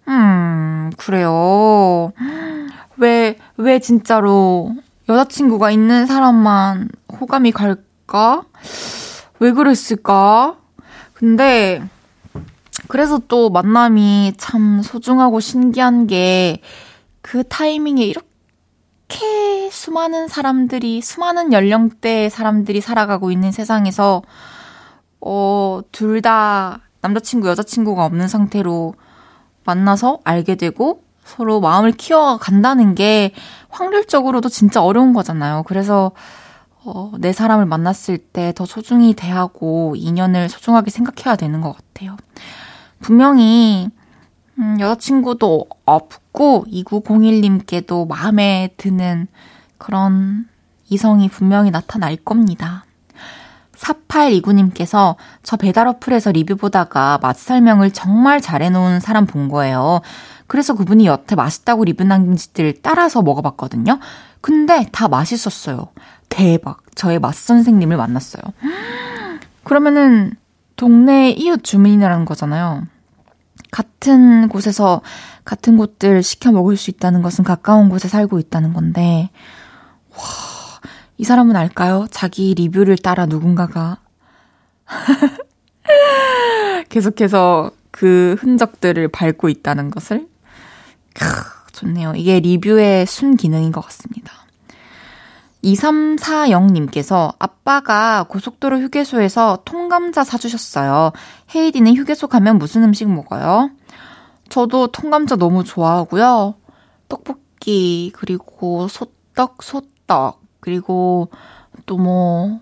음, 0.08 0.90
그래요. 0.96 2.12
왜, 2.96 3.38
왜 3.56 3.78
진짜로 3.78 4.74
여자친구가 5.08 5.70
있는 5.70 6.06
사람만 6.06 6.88
호감이 7.20 7.52
갈까? 7.52 8.42
왜 9.38 9.52
그랬을까? 9.52 10.56
근데, 11.12 11.82
그래서 12.88 13.20
또 13.28 13.50
만남이 13.50 14.34
참 14.38 14.82
소중하고 14.82 15.38
신기한 15.38 16.08
게 16.08 16.60
그 17.26 17.42
타이밍에 17.42 18.04
이렇게 18.04 18.25
수많은 19.70 20.28
사람들이, 20.28 21.00
수많은 21.00 21.52
연령대의 21.52 22.30
사람들이 22.30 22.80
살아가고 22.80 23.30
있는 23.30 23.52
세상에서, 23.52 24.22
어, 25.20 25.80
둘 25.92 26.22
다 26.22 26.80
남자친구, 27.02 27.48
여자친구가 27.48 28.04
없는 28.04 28.28
상태로 28.28 28.94
만나서 29.64 30.20
알게 30.24 30.56
되고 30.56 31.02
서로 31.24 31.60
마음을 31.60 31.92
키워간다는 31.92 32.94
게 32.94 33.32
확률적으로도 33.68 34.48
진짜 34.48 34.82
어려운 34.82 35.12
거잖아요. 35.12 35.64
그래서, 35.66 36.12
어, 36.84 37.12
내 37.18 37.32
사람을 37.32 37.66
만났을 37.66 38.18
때 38.18 38.52
더 38.54 38.64
소중히 38.64 39.14
대하고 39.14 39.94
인연을 39.96 40.48
소중하게 40.48 40.90
생각해야 40.90 41.36
되는 41.36 41.60
것 41.60 41.74
같아요. 41.76 42.16
분명히 43.00 43.88
음, 44.58 44.78
여자친구도 44.80 45.66
없고 45.84 46.20
2901님께도 46.44 48.06
마음에 48.06 48.70
드는 48.76 49.26
그런 49.78 50.46
이성이 50.88 51.28
분명히 51.28 51.70
나타날 51.70 52.16
겁니다. 52.16 52.84
4829님께서 53.76 55.16
저 55.42 55.56
배달 55.56 55.86
어플에서 55.86 56.32
리뷰 56.32 56.56
보다가 56.56 57.18
맛 57.20 57.36
설명을 57.36 57.92
정말 57.92 58.40
잘해놓은 58.40 59.00
사람 59.00 59.26
본 59.26 59.48
거예요. 59.48 60.00
그래서 60.46 60.74
그분이 60.74 61.06
여태 61.06 61.34
맛있다고 61.34 61.84
리뷰 61.84 62.04
남긴 62.04 62.36
짓들 62.36 62.74
따라서 62.82 63.22
먹어봤거든요. 63.22 63.98
근데 64.40 64.86
다 64.92 65.08
맛있었어요. 65.08 65.88
대박. 66.28 66.82
저의 66.94 67.18
맛 67.18 67.34
선생님을 67.34 67.96
만났어요. 67.96 68.42
그러면은 69.64 70.32
동네 70.76 71.30
이웃 71.30 71.64
주민이라는 71.64 72.24
거잖아요. 72.24 72.84
같은 73.70 74.48
곳에서 74.48 75.02
같은 75.46 75.78
곳들 75.78 76.22
시켜 76.22 76.52
먹을 76.52 76.76
수 76.76 76.90
있다는 76.90 77.22
것은 77.22 77.44
가까운 77.44 77.88
곳에 77.88 78.08
살고 78.08 78.38
있다는 78.38 78.74
건데, 78.74 79.30
와, 80.10 80.18
이 81.16 81.24
사람은 81.24 81.56
알까요? 81.56 82.06
자기 82.10 82.52
리뷰를 82.54 82.98
따라 82.98 83.24
누군가가 83.24 84.00
계속해서 86.90 87.70
그 87.90 88.36
흔적들을 88.38 89.08
밟고 89.08 89.48
있다는 89.48 89.90
것을. 89.90 90.28
크, 91.14 91.24
좋네요. 91.72 92.12
이게 92.16 92.40
리뷰의 92.40 93.06
순 93.06 93.36
기능인 93.36 93.72
것 93.72 93.80
같습니다. 93.82 94.32
2340님께서 95.64 97.34
아빠가 97.38 98.24
고속도로 98.24 98.80
휴게소에서 98.80 99.62
통감자 99.64 100.24
사주셨어요. 100.24 101.12
헤이디는 101.54 101.96
휴게소 101.96 102.28
가면 102.28 102.58
무슨 102.58 102.84
음식 102.84 103.08
먹어요? 103.08 103.70
저도 104.48 104.88
통감자 104.88 105.36
너무 105.36 105.64
좋아하고요. 105.64 106.54
떡볶이, 107.08 108.10
그리고 108.14 108.88
소떡, 108.88 109.62
소떡, 109.62 110.40
그리고 110.60 111.28
또 111.86 111.96
뭐, 111.96 112.60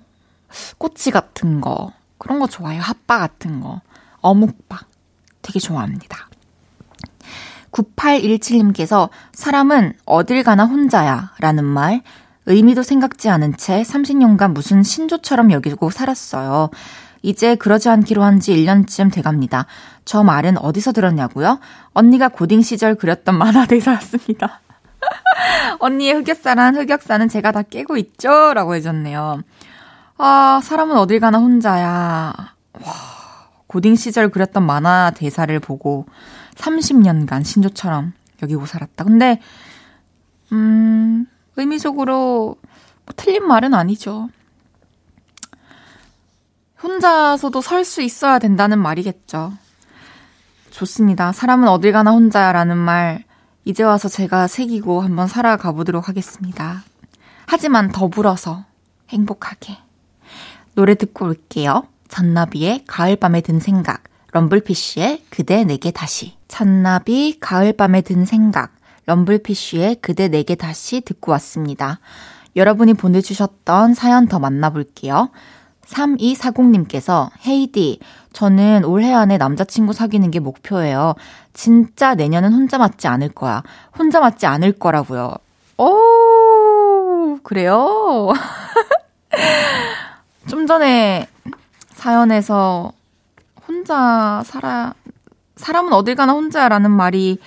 꼬치 0.79 1.11
같은 1.11 1.61
거. 1.61 1.93
그런 2.19 2.39
거 2.39 2.47
좋아해요. 2.47 2.81
핫바 2.83 3.19
같은 3.19 3.61
거. 3.61 3.81
어묵밥. 4.21 4.81
되게 5.43 5.59
좋아합니다. 5.59 6.29
9817님께서 7.71 9.11
사람은 9.33 9.95
어딜 10.07 10.43
가나 10.43 10.65
혼자야 10.65 11.33
라는 11.41 11.65
말 11.65 12.03
의미도 12.47 12.83
생각지 12.83 13.29
않은 13.31 13.57
채 13.57 13.83
30년간 13.83 14.53
무슨 14.53 14.83
신조처럼 14.83 15.51
여기고 15.51 15.91
살았어요. 15.91 16.71
이제 17.23 17.57
그러지 17.57 17.89
않기로 17.89 18.23
한 18.23 18.39
지 18.39 18.55
1년쯤 18.55 19.13
돼갑니다. 19.13 19.67
저 20.05 20.23
말은 20.23 20.59
어디서 20.59 20.93
들었냐고요? 20.93 21.61
언니가 21.93 22.29
고딩 22.29 22.63
시절 22.63 22.95
그렸던 22.95 23.37
만화 23.37 23.67
대사였습니다. 23.67 24.61
언니의 25.81 26.15
흑역사란 26.15 26.77
흑역사는 26.77 27.29
제가 27.29 27.53
다 27.53 27.63
깨고 27.63 27.97
있죠? 27.97 28.53
라고 28.55 28.75
해줬네요. 28.75 29.43
아, 30.19 30.61
사람은 30.63 30.97
어딜 30.97 31.21
가나 31.21 31.39
혼자야. 31.39 32.33
와, 32.35 32.93
고딩 33.67 33.97
시절 33.97 34.29
그렸던 34.29 34.65
만화 34.65 35.11
대사를 35.15 35.59
보고 35.61 36.07
30년간 36.57 37.45
신조처럼 37.45 38.13
여기고 38.43 38.67
살았다. 38.67 39.05
근데, 39.05 39.41
음, 40.53 41.27
의미적으로 41.57 42.57
뭐 43.07 43.15
틀린 43.17 43.47
말은 43.47 43.75
아니죠. 43.75 44.29
혼자서도 46.83 47.61
설 47.63 47.85
수 47.85 48.03
있어야 48.03 48.39
된다는 48.39 48.79
말이겠죠. 48.79 49.53
좋습니다. 50.75 51.31
사람은 51.31 51.69
어딜 51.69 51.93
가나 51.93 52.11
혼자야라는 52.11 52.77
말, 52.77 53.23
이제 53.65 53.85
와서 53.85 54.09
제가 54.09 54.49
새기고 54.49 55.03
한번 55.03 55.29
살아가 55.29 55.71
보도록 55.73 56.09
하겠습니다. 56.09 56.83
하지만 57.47 57.93
더불어서 57.93 58.65
행복하게. 59.11 59.79
노래 60.75 60.97
듣고 60.97 61.27
올게요. 61.27 61.85
잔나비의 62.09 62.85
가을밤에 62.89 63.41
든 63.41 63.61
생각, 63.61 64.03
럼블피쉬의 64.33 65.23
그대 65.31 65.63
내게 65.63 65.93
다시. 65.93 66.37
잔나비 66.49 67.39
가을밤에 67.39 68.01
든 68.01 68.25
생각, 68.25 68.75
럼블피쉬의 69.07 69.99
그대 70.01 70.27
내게 70.27 70.57
다시 70.57 71.01
듣고 71.01 71.31
왔습니다. 71.33 72.01
여러분이 72.57 72.95
보내주셨던 72.95 73.95
사연 73.95 74.27
더 74.27 74.41
만나볼게요. 74.41 75.31
3240님께서 75.87 77.31
헤이디, 77.47 78.01
저는 78.35 78.85
올해 78.85 79.15
안에 79.15 79.39
남자친구 79.39 79.93
사귀는 79.93 80.33
게 80.33 80.41
목표예요. 80.41 81.15
진짜 81.53 82.15
내년은 82.17 82.53
혼자 82.53 82.79
맞지 82.79 83.07
않을 83.07 83.29
거야. 83.31 83.63
혼자 83.97 84.19
맞지 84.19 84.45
않을 84.47 84.73
거라고요. 84.73 85.37
오, 85.79 87.39
그래요? 87.45 88.33
좀 90.51 90.67
전에 90.67 91.29
사연에서 91.93 92.93
혼자 93.69 94.43
살아, 94.45 94.95
사람은 95.57 95.93
어딜 95.93 96.17
가나 96.17 96.33
혼자라는 96.33 96.91
말이 96.91 97.39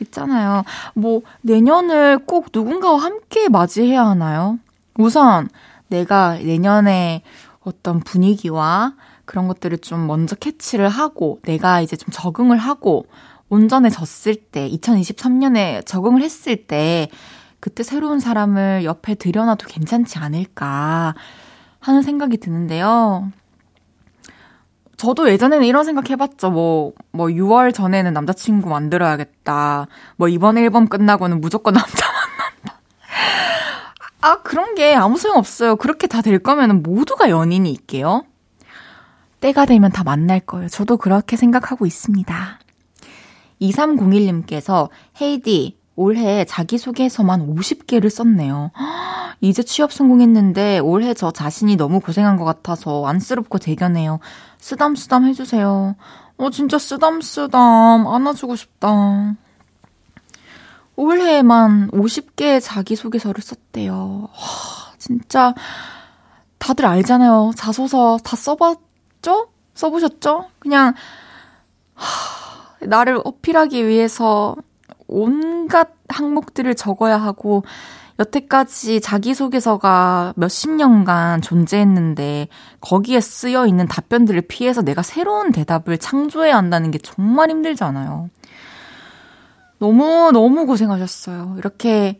있잖아요. 0.00 0.64
뭐, 0.94 1.20
내년을 1.42 2.20
꼭 2.24 2.46
누군가와 2.50 2.96
함께 2.96 3.50
맞이해야 3.50 4.06
하나요? 4.06 4.58
우선, 4.96 5.50
내가 5.88 6.36
내년에 6.36 7.22
어떤 7.62 8.00
분위기와 8.00 8.94
그런 9.30 9.46
것들을 9.46 9.78
좀 9.78 10.08
먼저 10.08 10.34
캐치를 10.34 10.88
하고, 10.88 11.38
내가 11.44 11.80
이제 11.82 11.94
좀 11.94 12.08
적응을 12.10 12.58
하고, 12.58 13.06
온전해졌을 13.48 14.34
때, 14.34 14.68
2023년에 14.68 15.86
적응을 15.86 16.20
했을 16.20 16.56
때, 16.66 17.08
그때 17.60 17.84
새로운 17.84 18.18
사람을 18.18 18.82
옆에 18.82 19.14
들여놔도 19.14 19.68
괜찮지 19.68 20.18
않을까 20.18 21.14
하는 21.78 22.02
생각이 22.02 22.38
드는데요. 22.38 23.30
저도 24.96 25.30
예전에는 25.30 25.64
이런 25.64 25.84
생각 25.84 26.10
해봤죠. 26.10 26.50
뭐, 26.50 26.92
뭐, 27.12 27.28
6월 27.28 27.72
전에는 27.72 28.12
남자친구 28.12 28.68
만들어야겠다. 28.68 29.86
뭐, 30.16 30.26
이번 30.26 30.58
앨범 30.58 30.88
끝나고는 30.88 31.40
무조건 31.40 31.74
남자 31.78 32.04
만난다. 32.04 32.80
아, 34.22 34.42
그런 34.42 34.74
게 34.74 34.92
아무 34.96 35.18
소용 35.18 35.36
없어요. 35.36 35.76
그렇게 35.76 36.08
다 36.08 36.20
될 36.20 36.40
거면 36.40 36.82
모두가 36.82 37.30
연인이 37.30 37.70
있게요. 37.70 38.24
때가 39.40 39.66
되면 39.66 39.90
다 39.90 40.04
만날 40.04 40.40
거예요. 40.40 40.68
저도 40.68 40.96
그렇게 40.96 41.36
생각하고 41.36 41.86
있습니다. 41.86 42.58
2301님께서 43.60 44.88
헤이디, 45.20 45.78
올해 45.96 46.44
자기소개서만 46.44 47.54
50개를 47.54 48.08
썼네요. 48.08 48.70
이제 49.42 49.62
취업 49.62 49.92
성공했는데 49.92 50.78
올해 50.78 51.14
저 51.14 51.30
자신이 51.30 51.76
너무 51.76 52.00
고생한 52.00 52.36
것 52.36 52.44
같아서 52.44 53.06
안쓰럽고 53.06 53.58
대견해요. 53.58 54.20
쓰담쓰담 54.58 55.26
해주세요. 55.26 55.96
어, 56.36 56.50
진짜 56.50 56.78
쓰담쓰담 56.78 58.06
안아주고 58.06 58.56
싶다. 58.56 59.34
올해만 60.96 61.90
50개의 61.90 62.60
자기소개서를 62.62 63.42
썼대요. 63.42 64.28
와, 64.30 64.94
진짜 64.98 65.54
다들 66.58 66.84
알잖아요. 66.84 67.52
자소서 67.56 68.18
다 68.22 68.36
써봤 68.36 68.89
죠? 69.22 69.48
써보셨죠? 69.74 70.46
그냥 70.58 70.94
하, 71.94 72.86
나를 72.86 73.20
어필하기 73.24 73.86
위해서 73.86 74.56
온갖 75.06 75.90
항목들을 76.08 76.74
적어야 76.74 77.16
하고 77.16 77.64
여태까지 78.18 79.00
자기소개서가 79.00 80.34
몇십 80.36 80.70
년간 80.72 81.40
존재했는데 81.40 82.48
거기에 82.80 83.20
쓰여 83.20 83.66
있는 83.66 83.86
답변들을 83.88 84.42
피해서 84.42 84.82
내가 84.82 85.02
새로운 85.02 85.52
대답을 85.52 85.96
창조해야 85.98 86.56
한다는 86.56 86.90
게 86.90 86.98
정말 86.98 87.50
힘들잖아요. 87.50 88.28
너무, 89.78 90.30
너무 90.32 90.66
고생하셨어요. 90.66 91.54
이렇게 91.58 92.18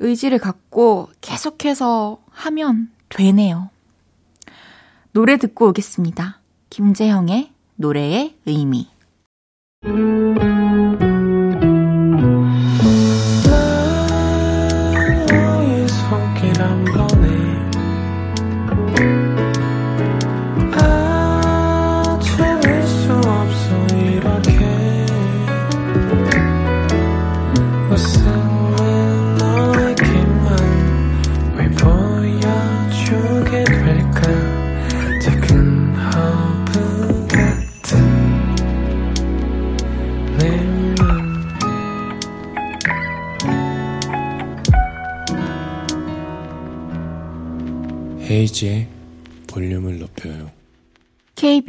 의지를 0.00 0.38
갖고 0.38 1.08
계속해서 1.22 2.18
하면 2.30 2.90
되네요. 3.08 3.70
노래 5.14 5.36
듣고 5.36 5.68
오겠습니다. 5.68 6.40
김재형의 6.70 7.50
노래의 7.76 8.34
의미. 8.46 8.88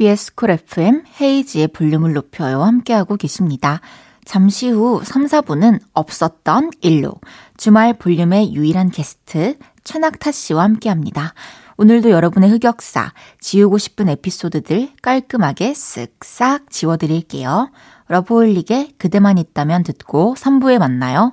KBS 0.04 0.34
쿨 0.34 0.50
FM 0.50 1.02
헤이즈의 1.18 1.68
볼륨을 1.68 2.12
높여요. 2.12 2.62
함께하고 2.62 3.16
계십니다. 3.16 3.80
잠시 4.26 4.68
후 4.68 5.00
3, 5.02 5.24
4분은 5.24 5.80
없었던 5.94 6.72
일로 6.82 7.14
주말 7.56 7.94
볼륨의 7.94 8.52
유일한 8.54 8.90
게스트 8.90 9.56
최낙타 9.82 10.30
씨와 10.30 10.62
함께합니다. 10.64 11.32
오늘도 11.78 12.10
여러분의 12.10 12.50
흑역사, 12.50 13.14
지우고 13.40 13.78
싶은 13.78 14.10
에피소드들 14.10 14.90
깔끔하게 15.00 15.72
쓱싹 15.72 16.70
지워드릴게요. 16.70 17.70
러브홀릭의 18.08 18.96
그대만 18.98 19.38
있다면 19.38 19.84
듣고 19.84 20.34
3부에 20.36 20.78
만나요. 20.78 21.32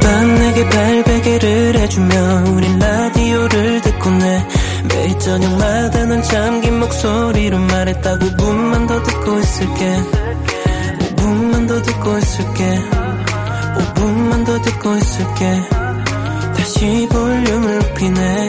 밤 0.00 0.34
내게 0.34 0.68
발 0.70 0.97
베개를 1.18 1.74
해주며 1.76 2.44
우린 2.54 2.78
라디오를 2.78 3.80
듣고 3.80 4.10
내 4.10 4.46
매일 4.88 5.18
저녁마다 5.18 6.04
넌 6.04 6.22
잠긴 6.22 6.78
목소리로 6.78 7.58
말했다 7.58 8.18
5분만 8.18 8.86
더 8.86 9.02
듣고 9.02 9.38
있을게. 9.38 9.96
5분만 11.16 11.68
더 11.68 11.82
듣고 11.82 12.18
있을게. 12.18 12.78
5분만 13.94 14.46
더 14.46 14.62
듣고 14.62 14.94
있을게. 14.96 15.68
다시 16.56 17.08
볼륨을 17.10 17.78
높이네. 17.78 18.48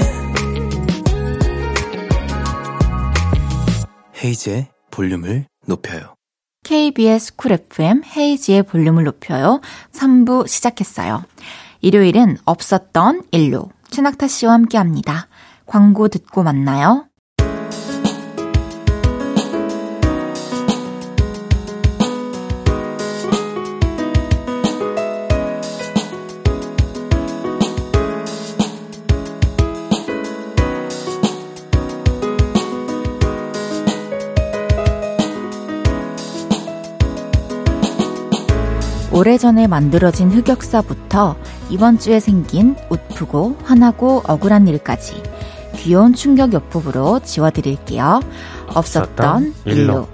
헤이즈의 4.23 4.67
볼륨을 4.91 5.45
높여요. 5.65 6.15
KBS 6.63 7.36
쿨 7.36 7.53
FM 7.53 8.03
헤이지의 8.15 8.63
볼륨을 8.63 9.05
높여요. 9.05 9.62
3부 9.93 10.47
시작했어요. 10.47 11.23
일요일은 11.81 12.37
없었던 12.45 13.23
일로 13.31 13.69
최낙타 13.89 14.27
씨와 14.27 14.53
함께 14.53 14.77
합니다. 14.77 15.27
광고 15.65 16.07
듣고 16.07 16.43
만나요. 16.43 17.08
오래전에 39.19 39.67
만들어진 39.67 40.32
흑역사부터 40.32 41.36
이번 41.69 41.99
주에 41.99 42.21
생긴 42.21 42.77
웃프고 42.89 43.58
화나고 43.63 44.23
억울한 44.25 44.65
일까지 44.69 45.21
귀여운 45.75 46.13
충격 46.13 46.53
요법으로 46.53 47.19
지워드릴게요. 47.25 48.21
없었던 48.67 49.55
일로. 49.65 50.08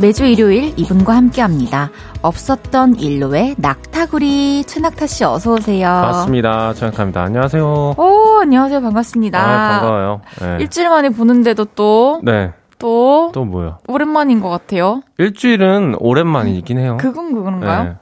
매주 0.00 0.24
일요일 0.24 0.72
이분과 0.78 1.14
함께 1.14 1.42
합니다. 1.42 1.90
없었던 2.22 2.96
일로의 2.96 3.54
낙타구리 3.58 4.64
최낙타 4.64 5.06
씨 5.06 5.24
어서 5.24 5.52
오세요. 5.54 5.86
반갑습니다. 5.88 6.72
최낙타입니다. 6.74 7.22
안녕하세요. 7.22 7.94
오 7.98 8.38
안녕하세요 8.40 8.80
반갑습니다. 8.80 9.38
아, 9.38 9.68
반가워요. 9.80 10.20
네. 10.40 10.56
일주일 10.60 10.88
만에 10.88 11.10
보는데도 11.10 11.66
또 11.74 12.20
네. 12.24 12.52
또, 12.78 13.30
또 13.34 13.44
뭐요? 13.44 13.76
오랜만인 13.88 14.40
것 14.40 14.48
같아요. 14.48 15.02
일주일은 15.18 15.96
오랜만이긴 15.98 16.78
해요. 16.78 16.96
그건 16.98 17.34
그런가요? 17.34 17.84
네. 17.84 17.96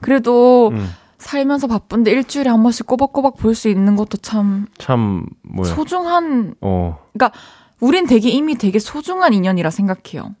그래도 0.00 0.70
음. 0.70 0.90
살면서 1.18 1.68
바쁜데 1.68 2.10
일주일에 2.10 2.50
한 2.50 2.62
번씩 2.64 2.86
꼬박꼬박 2.86 3.36
볼 3.36 3.54
수 3.54 3.68
있는 3.68 3.94
것도 3.94 4.16
참. 4.18 4.66
참, 4.78 5.26
뭐요? 5.42 5.64
소중한. 5.72 6.54
어. 6.60 6.98
그러니까, 7.12 7.38
우린 7.80 8.06
되게 8.06 8.30
이미 8.30 8.56
되게 8.56 8.78
소중한 8.80 9.32
인연이라 9.32 9.70
생각해요. 9.70 10.34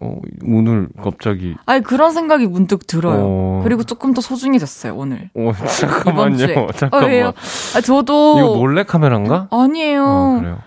어, 0.00 0.20
오늘 0.44 0.88
갑자기. 1.02 1.54
아니, 1.66 1.82
그런 1.82 2.12
생각이 2.12 2.46
문득 2.46 2.86
들어요. 2.86 3.20
어... 3.20 3.60
그리고 3.62 3.84
조금 3.84 4.12
더 4.12 4.20
소중해졌어요, 4.20 4.94
오늘. 4.96 5.30
어, 5.34 5.52
잠깐만요. 5.78 6.66
잠깐만. 6.72 7.08
어, 7.08 7.12
왜요? 7.12 7.32
아, 7.76 7.80
저도. 7.80 8.38
이거 8.38 8.56
몰래 8.56 8.82
카메라인가? 8.82 9.48
아니에요. 9.50 10.04
어, 10.04 10.38
그래요. 10.40 10.58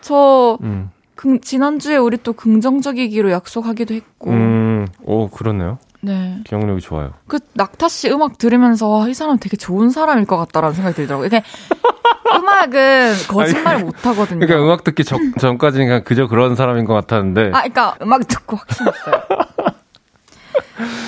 저, 0.00 0.58
음. 0.62 0.90
그, 1.14 1.40
지난주에 1.40 1.96
우리 1.96 2.16
또 2.16 2.32
긍정적이기로 2.32 3.30
약속하기도 3.30 3.94
했고. 3.94 4.30
음, 4.30 4.88
오, 5.04 5.28
그러네요. 5.28 5.78
네. 6.02 6.40
기억력이 6.44 6.80
좋아요. 6.80 7.12
그 7.28 7.38
낙타 7.54 7.88
씨 7.88 8.10
음악 8.10 8.36
들으면서 8.38 9.08
이 9.08 9.14
사람 9.14 9.38
되게 9.38 9.56
좋은 9.56 9.90
사람일 9.90 10.26
것 10.26 10.36
같다라는 10.36 10.74
생각이 10.74 10.96
들더라고요. 10.96 11.26
이게 11.28 11.42
음악은 12.34 13.14
거짓말 13.28 13.76
아니, 13.76 13.84
못 13.84 14.06
하거든요. 14.06 14.40
그러니까 14.40 14.64
음악 14.64 14.84
듣기 14.84 15.04
전, 15.04 15.32
전까지는 15.38 15.86
그냥 15.86 16.04
그저 16.04 16.26
그런 16.26 16.56
사람인 16.56 16.84
것 16.84 16.94
같았는데. 16.94 17.48
아, 17.48 17.60
그러니까 17.62 17.94
음악 18.02 18.26
듣고 18.26 18.56
확신했어요. 18.56 19.14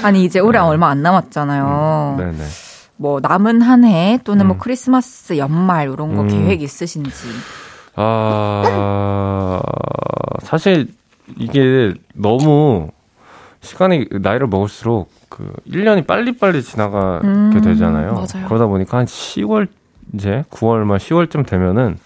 아니 0.02 0.24
이제 0.24 0.38
올해 0.38 0.58
네. 0.60 0.64
얼마 0.64 0.88
안 0.90 1.02
남았잖아요. 1.02 2.16
음, 2.18 2.24
네네. 2.24 2.44
뭐 2.96 3.18
남은 3.20 3.62
한 3.62 3.84
해 3.84 4.18
또는 4.22 4.46
뭐 4.46 4.54
음. 4.54 4.58
뭐 4.58 4.62
크리스마스 4.62 5.36
연말 5.38 5.90
이런 5.90 6.14
거 6.14 6.22
음. 6.22 6.28
계획 6.28 6.62
있으신지. 6.62 7.10
아, 7.96 9.60
사실 10.42 10.88
이게 11.36 11.94
너무 12.14 12.90
시간이 13.64 14.06
나이를 14.20 14.46
먹을수록 14.46 15.10
그 15.28 15.52
1년이 15.68 16.06
빨리빨리 16.06 16.62
지나가게 16.62 17.26
음, 17.26 17.60
되잖아요. 17.62 18.12
맞아요. 18.12 18.46
그러다 18.46 18.66
보니까 18.66 18.98
한 18.98 19.06
10월 19.06 19.66
이제 20.12 20.44
9월 20.50 20.84
말 20.84 20.98
10월쯤 20.98 21.46
되면은 21.46 21.96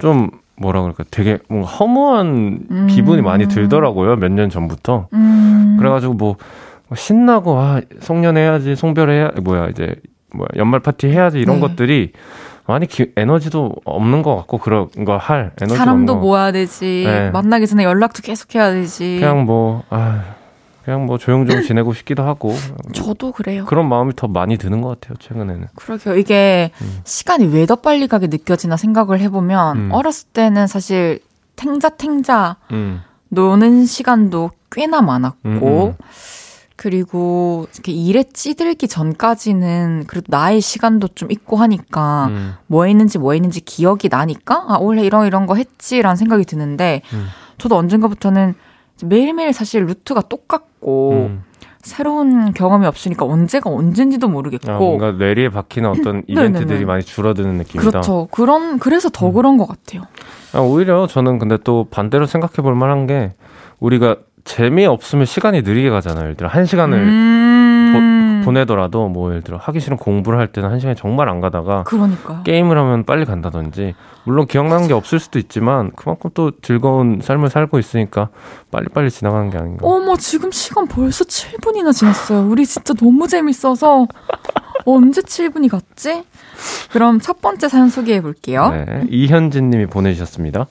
좀 0.00 0.30
뭐라 0.56 0.80
그럴까 0.82 1.04
되게 1.10 1.38
뭔가 1.48 1.68
허무한 1.68 2.66
음. 2.70 2.86
기분이 2.90 3.22
많이 3.22 3.46
들더라고요. 3.46 4.16
몇 4.16 4.32
년 4.32 4.50
전부터. 4.50 5.08
음. 5.12 5.76
그래가지고 5.78 6.14
뭐 6.14 6.36
신나고 6.94 7.58
아 7.60 7.80
송년해야지 8.00 8.74
송별해야 8.74 9.32
뭐야 9.42 9.68
이제 9.68 9.94
뭐야 10.34 10.48
연말 10.56 10.80
파티 10.80 11.06
해야지 11.08 11.38
이런 11.38 11.56
네. 11.56 11.60
것들이 11.62 12.12
많이 12.66 12.86
기- 12.86 13.12
에너지도 13.16 13.72
없는 13.84 14.22
것 14.22 14.36
같고 14.36 14.58
그런 14.58 14.88
거 15.04 15.16
할 15.16 15.52
에너지도 15.60 15.76
사람도 15.76 16.16
모아야 16.16 16.52
되지. 16.52 17.04
네. 17.06 17.30
만나기 17.30 17.66
전에 17.66 17.84
연락도 17.84 18.22
계속 18.22 18.54
해야 18.54 18.70
되지. 18.72 19.18
그냥 19.20 19.44
뭐, 19.46 19.84
아, 19.90 20.22
그냥 20.88 21.04
뭐 21.04 21.18
조용조용 21.18 21.64
지내고 21.64 21.92
싶기도 21.92 22.22
하고. 22.22 22.54
저도 22.94 23.32
그래요. 23.32 23.66
그런 23.66 23.90
마음이 23.90 24.16
더 24.16 24.26
많이 24.26 24.56
드는 24.56 24.80
것 24.80 24.98
같아요, 24.98 25.18
최근에는. 25.18 25.66
그러게요. 25.74 26.16
이게 26.16 26.70
음. 26.80 27.00
시간이 27.04 27.44
왜 27.48 27.66
더 27.66 27.76
빨리 27.76 28.08
가게 28.08 28.26
느껴지나 28.28 28.78
생각을 28.78 29.20
해보면 29.20 29.76
음. 29.76 29.88
어렸을 29.92 30.28
때는 30.32 30.66
사실 30.66 31.20
탱자탱자 31.56 32.56
음. 32.72 33.02
노는 33.28 33.84
시간도 33.84 34.52
꽤나 34.72 35.02
많았고 35.02 35.48
음, 35.48 35.60
음. 35.62 35.94
그리고 36.76 37.66
이렇게 37.74 37.92
일에 37.92 38.22
찌들기 38.22 38.88
전까지는 38.88 40.04
그래도 40.06 40.28
나의 40.30 40.62
시간도 40.62 41.08
좀 41.08 41.30
있고 41.30 41.58
하니까 41.58 42.28
음. 42.30 42.54
뭐 42.66 42.84
했는지 42.84 43.18
뭐 43.18 43.34
했는지 43.34 43.60
기억이 43.60 44.08
나니까 44.08 44.64
아 44.66 44.78
원래 44.80 45.02
이런 45.04 45.26
이런 45.26 45.44
거 45.44 45.54
했지라는 45.56 46.16
생각이 46.16 46.46
드는데 46.46 47.02
음. 47.12 47.26
저도 47.58 47.76
언젠가부터는 47.76 48.54
매일매일 49.04 49.52
사실 49.52 49.84
루트가 49.86 50.22
똑같고 50.22 51.12
음. 51.12 51.42
새로운 51.82 52.52
경험이 52.52 52.86
없으니까 52.86 53.24
언제가 53.24 53.70
언젠지도 53.70 54.28
모르겠고 54.28 54.70
아, 54.70 54.78
뭔가 54.78 55.12
뇌리에 55.12 55.48
박히는 55.48 55.88
어떤 55.90 56.22
이벤트들이 56.28 56.66
네네네. 56.66 56.84
많이 56.84 57.02
줄어드는 57.02 57.54
느낌이다. 57.58 57.90
그렇죠. 57.90 58.28
그런 58.30 58.78
그래서 58.78 59.08
더 59.08 59.28
음. 59.28 59.32
그런 59.32 59.56
것 59.56 59.66
같아요. 59.66 60.02
아, 60.52 60.60
오히려 60.60 61.06
저는 61.06 61.38
근데 61.38 61.56
또 61.62 61.86
반대로 61.90 62.26
생각해 62.26 62.56
볼 62.62 62.74
만한 62.74 63.06
게 63.06 63.32
우리가 63.80 64.16
재미 64.44 64.86
없으면 64.86 65.26
시간이 65.26 65.62
느리게 65.62 65.90
가잖아요. 65.90 66.24
예를 66.24 66.34
들어 66.36 66.48
한 66.48 66.64
시간을 66.64 66.98
음... 66.98 68.27
보내더라도 68.48 69.08
뭐 69.08 69.30
예를 69.30 69.42
들어 69.42 69.58
하기 69.58 69.78
싫은 69.78 69.98
공부를 69.98 70.38
할 70.38 70.46
때는 70.48 70.70
한 70.70 70.80
시간이 70.80 70.96
정말 70.96 71.28
안 71.28 71.40
가다가 71.40 71.82
그러니까요. 71.84 72.42
게임을 72.44 72.78
하면 72.78 73.04
빨리 73.04 73.26
간다든지 73.26 73.94
물론 74.24 74.46
기억나는 74.46 74.88
게 74.88 74.94
없을 74.94 75.18
수도 75.18 75.38
있지만 75.38 75.90
그만큼 75.94 76.30
또 76.34 76.50
즐거운 76.62 77.20
삶을 77.22 77.50
살고 77.50 77.78
있으니까 77.78 78.30
빨리빨리 78.70 79.10
지나가는 79.10 79.50
게 79.50 79.58
아닌가. 79.58 79.86
어머 79.86 80.16
지금 80.16 80.50
시간 80.50 80.86
벌써 80.86 81.24
7분이나 81.24 81.94
지났어요. 81.94 82.48
우리 82.48 82.64
진짜 82.64 82.94
너무 82.94 83.28
재밌어서 83.28 84.06
언제 84.84 85.20
7분이 85.20 85.70
갔지? 85.70 86.24
그럼 86.90 87.20
첫 87.20 87.40
번째 87.40 87.68
사연 87.68 87.88
소개해 87.88 88.22
볼게요. 88.22 88.70
네, 88.70 89.04
이현진 89.10 89.70
님이 89.70 89.86
보내주셨습니다. 89.86 90.66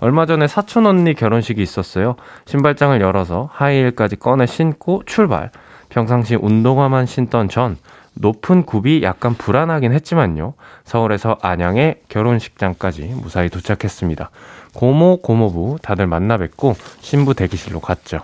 얼마 0.00 0.26
전에 0.26 0.46
사촌 0.46 0.86
언니 0.86 1.14
결혼식이 1.14 1.62
있었어요. 1.62 2.16
신발장을 2.44 3.00
열어서 3.00 3.48
하이힐까지 3.52 4.16
꺼내 4.16 4.46
신고 4.46 5.02
출발. 5.06 5.50
평상시 5.92 6.34
운동화만 6.36 7.04
신던 7.04 7.50
전 7.50 7.76
높은 8.14 8.64
굽이 8.64 9.02
약간 9.02 9.34
불안하긴 9.34 9.92
했지만요. 9.92 10.54
서울에서 10.84 11.36
안양의 11.42 12.02
결혼식장까지 12.08 13.14
무사히 13.22 13.50
도착했습니다. 13.50 14.30
고모, 14.74 15.18
고모부 15.18 15.76
다들 15.82 16.06
만나 16.06 16.38
뵙고 16.38 16.76
신부 17.00 17.34
대기실로 17.34 17.80
갔죠. 17.80 18.20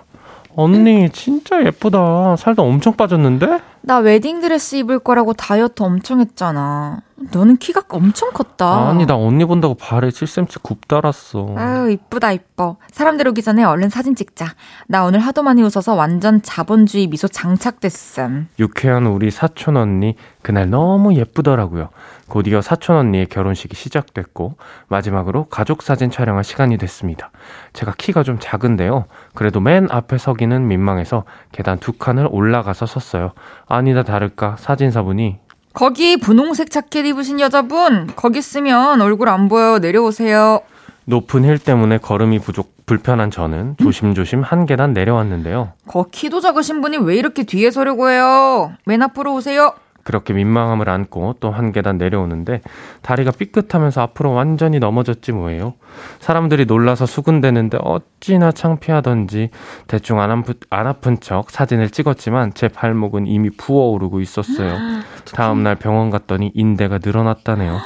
언니 0.57 1.11
진짜 1.11 1.63
예쁘다. 1.63 2.37
살도 2.37 2.63
엄청 2.63 2.95
빠졌는데? 2.95 3.61
나 3.83 3.99
웨딩드레스 3.99 4.77
입을 4.77 4.99
거라고 5.01 5.35
다이어트 5.35 5.83
엄청 5.83 6.21
했잖아. 6.21 7.03
너는 7.21 7.57
키가 7.57 7.83
엄청 7.89 8.31
컸다. 8.31 8.89
아니 8.89 9.05
나 9.05 9.17
언니 9.17 9.45
본다고 9.45 9.75
발에 9.75 10.09
7cm 10.09 10.63
굽 10.63 10.87
달았어. 10.87 11.55
아유, 11.57 11.91
이쁘다, 11.91 12.33
이뻐. 12.33 12.77
사람들 12.93 13.27
오기 13.29 13.43
전에 13.43 13.65
얼른 13.65 13.89
사진 13.89 14.15
찍자. 14.15 14.47
나 14.87 15.05
오늘 15.05 15.19
하도 15.21 15.43
많이 15.43 15.63
웃어서 15.63 15.95
완전 15.95 16.41
자본주의 16.43 17.09
미소 17.09 17.27
장착됐음. 17.27 18.49
유쾌한 18.61 19.07
우리 19.07 19.31
사촌 19.31 19.77
언니 19.77 20.15
그날 20.43 20.71
너무 20.71 21.15
예쁘더라고요. 21.15 21.91
곧이어 22.29 22.61
사촌 22.63 22.97
언니의 22.97 23.27
결혼식이 23.27 23.75
시작됐고 23.75 24.55
마지막으로 24.89 25.47
가족 25.47 25.83
사진 25.83 26.11
촬영할 26.11 26.45
시간이 26.45 26.79
됐습니다. 26.79 27.31
제가 27.73 27.95
키가 27.99 28.23
좀 28.23 28.39
작은데요. 28.39 29.07
그래도 29.35 29.61
맨 29.61 29.89
앞에 29.91 30.19
서기는 30.19 30.69
민망해서 30.69 31.25
계단 31.53 31.79
두 31.79 31.93
칸을 31.93 32.29
올라가서 32.31 32.87
섰어요. 32.87 33.33
아니다 33.67 34.03
다를까 34.05 34.57
사진사분이 34.59 35.41
거기 35.79 36.17
분홍색 36.17 36.73
자켓 36.73 37.07
입으신 37.07 37.39
여자분, 37.39 38.09
거기 38.17 38.41
있으면 38.41 39.01
얼굴 39.01 39.29
안 39.29 39.49
보여. 39.49 39.79
내려오세요. 39.79 40.59
높은 41.05 41.45
힐 41.45 41.57
때문에 41.57 41.99
걸음이 41.99 42.41
부족 42.41 42.75
불편한 42.85 43.31
저는 43.31 43.77
조심조심 43.81 44.43
한 44.43 44.67
계단 44.67 44.93
내려왔는데요. 44.93 45.75
거 45.87 46.07
키도 46.11 46.41
작으신 46.41 46.81
분이 46.81 46.97
왜 46.97 47.15
이렇게 47.15 47.45
뒤에 47.45 47.71
서려고 47.71 48.11
해요? 48.11 48.73
맨 48.87 49.03
앞으로 49.03 49.35
오세요. 49.35 49.73
그렇게 50.09 50.33
민망함을 50.33 50.89
안고 50.89 51.35
또 51.39 51.51
한 51.51 51.71
계단 51.71 51.99
내려오는데 51.99 52.63
다리가 53.03 53.31
삐끗하면서 53.33 54.01
앞으로 54.01 54.33
완전히 54.33 54.79
넘어졌지 54.79 55.33
뭐예요. 55.33 55.75
사람들이 56.21 56.65
놀라서 56.65 57.05
수군대는데 57.05 57.79
어찌나 57.83 58.51
창피하던지 58.53 59.51
대충 59.87 60.21
안, 60.21 60.31
아프, 60.31 60.55
안 60.71 60.87
아픈 60.87 61.21
척 61.21 61.51
사진을 61.51 61.91
찍었지만 61.91 62.55
제 62.55 62.69
발목은 62.69 63.27
이미 63.27 63.51
부어오르고 63.51 64.21
있었어요. 64.21 64.73
다음날 65.35 65.75
병원 65.75 66.09
갔더니 66.09 66.53
인대가 66.55 66.99
늘어났다네요. 67.05 67.79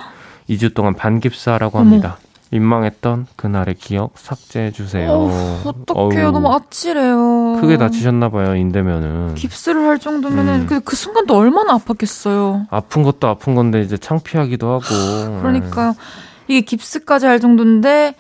2주 0.49 0.75
동안 0.75 0.95
반깁스하라고 0.95 1.79
합니다. 1.81 2.19
민망했던 2.53 3.27
그날의 3.37 3.75
기억 3.77 4.13
삭제해 4.19 4.71
주세요. 4.73 5.11
어떡해요. 5.65 6.31
너무 6.33 6.53
아찔해요. 6.53 7.57
크게 7.61 7.79
다치셨나봐요 7.79 8.57
인대면은. 8.57 9.35
깁스를 9.35 9.87
할 9.89 9.99
정도면은 9.99 10.61
음. 10.63 10.67
그, 10.67 10.81
그 10.81 10.95
순간도 10.95 11.35
얼마나 11.35 11.77
아팠겠어요. 11.79 12.67
아픈 12.71 13.03
것도 13.03 13.27
아픈 13.27 13.55
건데 13.55 13.81
이제 13.81 13.97
창피하기도 13.97 14.69
하고. 14.71 14.83
그러니까요. 15.41 15.95
이게 16.47 16.61
깁스까지 16.61 17.25
할 17.25 17.41
정도인데 17.41 18.15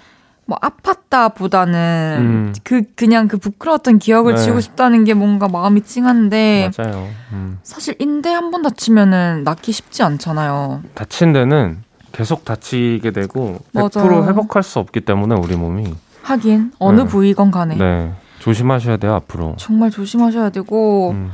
뭐 0.46 0.56
아팠다 0.58 1.34
보다는 1.34 2.16
음. 2.20 2.54
그 2.64 2.82
그냥 2.96 3.28
그 3.28 3.36
부끄러웠던 3.36 3.98
기억을 3.98 4.34
네. 4.34 4.40
지우고 4.42 4.60
싶다는 4.60 5.04
게 5.04 5.12
뭔가 5.12 5.46
마음이 5.46 5.82
찡한데 5.82 6.70
맞아요. 6.78 7.06
음. 7.32 7.58
사실 7.62 7.94
인대 7.98 8.30
한 8.30 8.50
번 8.50 8.62
다치면은 8.62 9.42
낫기 9.44 9.72
쉽지 9.72 10.02
않잖아요. 10.02 10.82
다친 10.94 11.32
데는 11.34 11.82
계속 12.12 12.44
다치게 12.44 13.10
되고 13.10 13.58
100% 13.74 14.06
맞아요. 14.06 14.24
회복할 14.28 14.62
수 14.62 14.78
없기 14.78 15.00
때문에 15.00 15.34
우리 15.34 15.56
몸이 15.56 15.94
하긴 16.22 16.72
어느 16.78 17.00
네. 17.00 17.06
부위건 17.06 17.50
간에 17.50 17.76
네 17.76 18.12
조심하셔야 18.38 18.96
돼요 18.96 19.14
앞으로. 19.14 19.54
정말 19.56 19.90
조심하셔야 19.90 20.50
되고 20.50 21.10
음. 21.12 21.32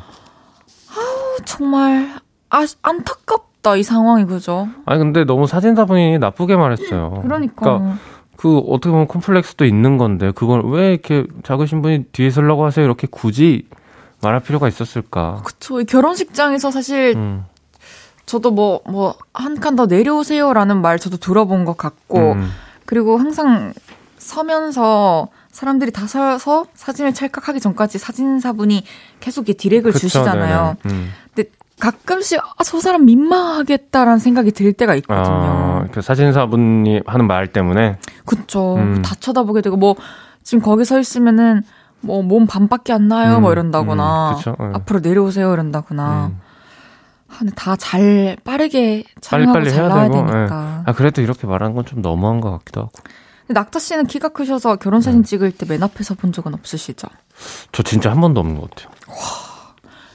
정말 1.45 2.09
아, 2.51 2.65
안타깝다 2.83 3.77
이 3.77 3.83
상황이 3.83 4.25
그죠? 4.25 4.69
아니 4.87 4.99
근데 4.99 5.25
너무 5.25 5.47
사진사분이 5.47 6.19
나쁘게 6.19 6.57
말했어요. 6.57 7.21
그러니까, 7.23 7.97
그 8.37 8.59
어떻게 8.59 8.91
보면 8.91 9.07
콤플렉스도 9.07 9.65
있는 9.65 9.99
건데 9.99 10.33
그걸 10.33 10.63
왜 10.65 10.93
이렇게 10.93 11.27
작으신 11.43 11.83
분이 11.83 12.05
뒤에 12.13 12.31
서려고 12.31 12.65
하세요 12.65 12.85
이렇게 12.85 13.07
굳이 13.11 13.67
말할 14.23 14.41
필요가 14.41 14.69
있었을까? 14.69 15.43
그쵸 15.45 15.81
이 15.81 15.85
결혼식장에서 15.85 16.71
사실 16.71 17.15
음, 17.17 17.45
저도 18.29 18.51
뭐 18.53 18.81
뭐 18.87 19.15
한 19.35 19.57
칸 19.59 19.75
더 19.77 19.87
내려오세요라는 19.87 20.83
말 20.83 20.99
저도 20.99 21.17
들어본 21.17 21.65
것 21.65 21.77
같고 21.79 22.33
음, 22.33 22.51
그리고 22.85 23.17
항상 23.19 23.73
서면서 24.19 25.29
사람들이 25.51 25.91
다 25.91 26.07
서서 26.07 26.67
사진을 26.75 27.15
찰칵하기 27.15 27.61
전까지 27.61 27.99
사진사분이 27.99 28.85
계속 29.21 29.49
이렇게 29.49 29.55
디렉을 29.59 29.93
그쵸, 29.93 29.99
주시잖아요. 30.01 30.77
네네. 30.85 30.95
음. 30.95 31.11
근데 31.35 31.51
가끔씩 31.81 32.39
아, 32.41 32.65
저 32.65 32.79
사람 32.81 33.07
민망하겠다라는 33.07 34.19
생각이 34.19 34.53
들 34.53 34.73
때가 34.73 34.95
있거든요. 34.97 35.25
아, 35.25 35.85
그 35.91 36.01
사진사분이 36.03 37.03
하는 37.07 37.27
말 37.27 37.49
때문에 37.49 37.99
그쵸. 38.27 38.77
음. 38.77 39.03
다 39.03 39.15
쳐다보게 39.19 39.63
되고 39.63 39.77
뭐 39.77 39.97
지금 40.43 40.63
거기 40.63 40.85
서 40.85 40.99
있으면은 41.01 41.63
뭐 42.01 42.23
몸 42.23 42.47
반밖에 42.47 42.93
안 42.93 43.09
나요 43.09 43.39
음, 43.39 43.43
뭐 43.43 43.53
이런다거나 43.53 44.31
음, 44.31 44.37
그쵸, 44.37 44.57
예. 44.61 44.65
앞으로 44.75 45.01
내려오세요 45.01 45.53
이런다거나 45.53 46.27
음. 46.31 46.41
다잘 47.55 48.37
빠르게 48.45 49.05
촬영하고 49.21 49.53
빨리빨리 49.55 49.75
잘 49.75 49.85
해야 49.85 49.89
나와야 49.89 50.09
되고, 50.11 50.27
되니까. 50.27 50.83
아 50.87 50.93
그래도 50.93 51.23
이렇게 51.23 51.47
말하는 51.47 51.75
건 51.75 51.85
좀 51.85 52.03
너무한 52.03 52.41
것 52.41 52.51
같기도 52.53 52.83
하고. 52.83 52.93
근데 53.47 53.59
낙타 53.61 53.79
씨는 53.79 54.07
키가 54.07 54.31
크셔서 54.31 54.77
결혼 54.77 55.01
네. 55.01 55.05
사진 55.07 55.23
찍을 55.23 55.53
때 55.53 55.67
맨 55.67 55.83
앞에서 55.83 56.15
본 56.15 56.33
적은 56.33 56.55
없으시죠? 56.55 57.09
저 57.73 57.83
진짜 57.83 58.11
한 58.11 58.21
번도 58.21 58.41
없는 58.41 58.59
것 58.61 58.71
같아요. 58.71 58.91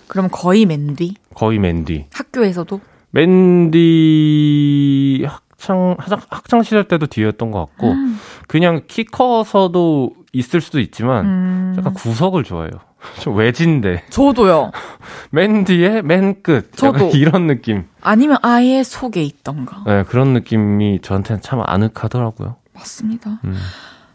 그럼 0.07 0.29
거의 0.31 0.65
맨 0.65 0.95
뒤? 0.95 1.15
거의 1.33 1.57
맨디. 1.59 2.07
학교에서도? 2.13 2.79
맨디 3.11 5.25
학창 5.27 5.95
학창- 5.97 6.21
학창 6.29 6.63
시절 6.63 6.87
때도 6.87 7.07
뒤였던 7.07 7.51
것 7.51 7.59
같고 7.67 7.91
음. 7.91 8.19
그냥 8.47 8.81
키 8.87 9.05
커서도 9.05 10.11
있을 10.33 10.61
수도 10.61 10.79
있지만 10.79 11.25
음. 11.25 11.75
약간 11.77 11.93
구석을 11.93 12.43
좋아해요. 12.43 12.71
좀 13.19 13.35
외진데 13.35 14.03
저도요. 14.09 14.71
맨 15.31 15.65
뒤에 15.65 16.01
맨 16.01 16.41
끝. 16.41 16.75
저도. 16.75 17.09
이런 17.15 17.47
느낌. 17.47 17.85
아니면 18.01 18.37
아예 18.41 18.83
속에 18.83 19.21
있던가. 19.23 19.83
네, 19.85 20.03
그런 20.03 20.33
느낌이 20.33 20.99
저한테는 21.01 21.41
참 21.41 21.61
아늑하더라고요. 21.65 22.55
맞습니다. 22.73 23.39
음. 23.43 23.57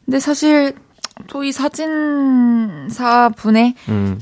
근데 0.04 0.18
사실 0.20 0.74
또 1.26 1.42
이 1.42 1.52
사진사 1.52 3.30
분의 3.36 3.74
음. 3.88 4.20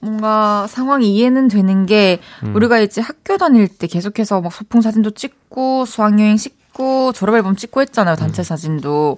뭔가 0.00 0.66
상황이 0.68 1.14
이해는 1.14 1.48
되는 1.48 1.86
게 1.86 2.18
음. 2.42 2.54
우리가 2.54 2.80
이제 2.80 3.00
학교 3.00 3.36
다닐 3.38 3.68
때 3.68 3.86
계속해서 3.86 4.40
막 4.40 4.52
소풍 4.52 4.80
사진도 4.80 5.10
찍고 5.10 5.86
수학여행 5.86 6.36
찍고 6.36 7.12
졸업앨범 7.12 7.56
찍고 7.56 7.80
했잖아요. 7.82 8.16
단체 8.16 8.42
음. 8.42 8.44
사진도. 8.44 9.16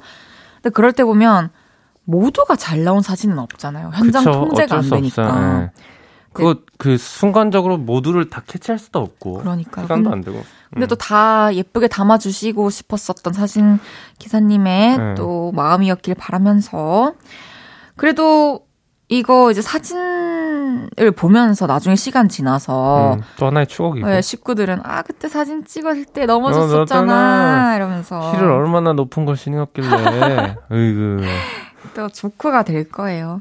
근데 0.56 0.70
그럴 0.70 0.92
때 0.92 1.04
보면 1.04 1.50
모두가 2.04 2.56
잘 2.56 2.84
나온 2.84 3.02
사진은 3.02 3.38
없잖아요. 3.38 3.90
현장 3.94 4.24
그쵸, 4.24 4.40
통제가 4.40 4.76
안 4.76 4.90
되니까. 4.90 5.58
네. 5.58 5.70
그거 6.32 6.56
그 6.78 6.98
순간적으로 6.98 7.78
모두를 7.78 8.28
다 8.28 8.42
캐치할 8.44 8.78
수도 8.78 8.98
없고 8.98 9.34
그러니까 9.34 9.82
시간도 9.82 10.10
안 10.10 10.20
되고. 10.20 10.42
근데 10.70 10.86
음. 10.86 10.88
또다 10.88 11.54
예쁘게 11.54 11.86
담아주시고 11.86 12.70
싶었었던 12.70 13.32
사진 13.32 13.78
기사님의 14.18 14.98
네. 14.98 15.14
또 15.14 15.52
마음이었길 15.52 16.16
바라면서 16.16 17.14
그래도 17.94 18.66
이거 19.08 19.52
이제 19.52 19.62
사진을 19.62 21.12
보면서 21.14 21.66
나중에 21.66 21.94
시간 21.94 22.28
지나서 22.28 23.14
음, 23.14 23.22
또 23.38 23.46
하나의 23.46 23.68
추억이고 23.68 24.08
네, 24.08 24.20
식구들은 24.20 24.80
아 24.82 25.02
그때 25.02 25.28
사진 25.28 25.64
찍었을 25.64 26.06
때 26.06 26.26
넘어졌었잖아 26.26 27.72
어, 27.72 27.76
이러면서 27.76 28.32
힐을 28.32 28.50
얼마나 28.50 28.92
높은 28.94 29.24
걸 29.24 29.36
신었길래 29.36 30.56
으이그 30.72 31.22
또 31.94 32.08
조크가 32.08 32.64
될 32.64 32.88
거예요. 32.88 33.40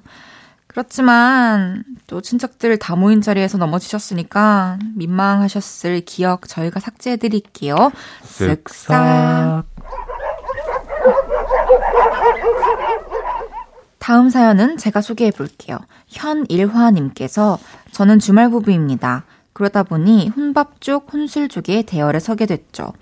그렇지만 0.67 1.83
또 2.07 2.21
친척들 2.21 2.79
다 2.79 2.95
모인 2.95 3.21
자리에서 3.21 3.57
넘어지셨으니까 3.57 4.79
민망하셨을 4.95 6.01
기억 6.01 6.47
저희가 6.47 6.79
삭제해 6.79 7.17
드릴게요. 7.17 7.75
쓱싹. 8.23 9.63
다음 13.99 14.29
사연은 14.29 14.77
제가 14.77 15.01
소개해 15.01 15.31
볼게요. 15.31 15.77
현일화님께서 16.07 17.59
저는 17.91 18.19
주말 18.19 18.49
부부입니다. 18.49 19.25
그러다 19.53 19.83
보니 19.83 20.29
혼밥 20.29 20.81
쪽, 20.81 21.13
혼술 21.13 21.47
쪽에 21.47 21.83
대열에 21.83 22.19
서게 22.19 22.47
됐죠. 22.47 22.93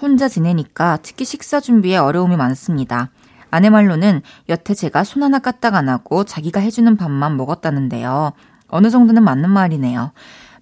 혼자 0.00 0.28
지내니까 0.28 0.98
특히 1.02 1.24
식사 1.24 1.60
준비에 1.60 1.96
어려움이 1.96 2.36
많습니다. 2.36 3.10
아내 3.50 3.70
말로는 3.70 4.22
여태 4.48 4.74
제가 4.74 5.04
손 5.04 5.22
하나 5.22 5.38
까딱 5.38 5.74
안 5.74 5.88
하고 5.88 6.24
자기가 6.24 6.60
해주는 6.60 6.96
밥만 6.96 7.36
먹었다는데요. 7.36 8.32
어느 8.68 8.90
정도는 8.90 9.22
맞는 9.22 9.50
말이네요. 9.50 10.12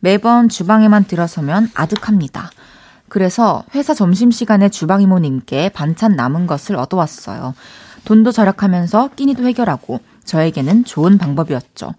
매번 0.01 0.49
주방에만 0.49 1.05
들어서면 1.05 1.71
아득합니다. 1.75 2.51
그래서 3.09 3.65
회사 3.75 3.95
점심시간에 3.95 4.69
주방 4.69 5.03
이모님께 5.03 5.71
반찬 5.71 6.15
남은 6.15 6.47
것을 6.47 6.77
얻어왔어요. 6.77 7.55
돈도 8.05 8.33
절약하면서 8.33 9.11
끼니도 9.17 9.47
해결하고 9.47 10.01
저에게는 10.25 10.85
좋은 10.85 11.19
방법이었죠. 11.19 11.95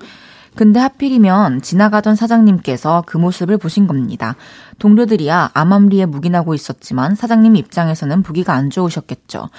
근데 0.55 0.79
하필이면 0.79 1.61
지나가던 1.61 2.15
사장님께서 2.15 3.03
그 3.05 3.17
모습을 3.17 3.57
보신 3.57 3.87
겁니다. 3.87 4.35
동료들이야 4.79 5.51
암암리에 5.53 6.05
묵인하고 6.07 6.53
있었지만 6.53 7.15
사장님 7.15 7.55
입장에서는 7.55 8.23
보기가 8.23 8.53
안 8.53 8.69
좋으셨겠죠. 8.69 9.49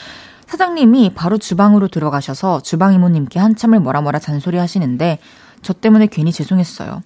사장님이 0.50 1.12
바로 1.14 1.38
주방으로 1.38 1.86
들어가셔서 1.86 2.62
주방 2.62 2.92
이모님께 2.92 3.38
한참을 3.38 3.78
뭐라 3.78 4.00
뭐라 4.00 4.18
잔소리 4.18 4.58
하시는데 4.58 5.20
저 5.62 5.72
때문에 5.72 6.08
괜히 6.08 6.32
죄송했어요. 6.32 7.04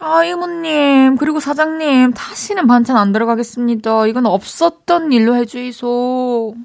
아, 0.00 0.24
이모님, 0.24 1.16
그리고 1.16 1.38
사장님, 1.38 2.14
다시는 2.14 2.66
반찬 2.66 2.96
안 2.96 3.12
들어가겠습니다. 3.12 4.08
이건 4.08 4.26
없었던 4.26 5.12
일로 5.12 5.36
해주이소. 5.36 6.56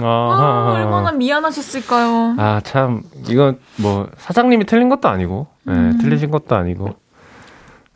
아, 0.00 0.06
아, 0.06 0.72
얼마나 0.76 1.10
미안하셨을까요? 1.10 2.36
아, 2.38 2.60
참, 2.62 3.02
이건 3.28 3.58
뭐, 3.76 4.08
사장님이 4.18 4.64
틀린 4.66 4.88
것도 4.88 5.08
아니고, 5.08 5.48
예, 5.66 5.72
음. 5.72 5.98
틀리신 6.00 6.30
것도 6.30 6.54
아니고, 6.54 6.94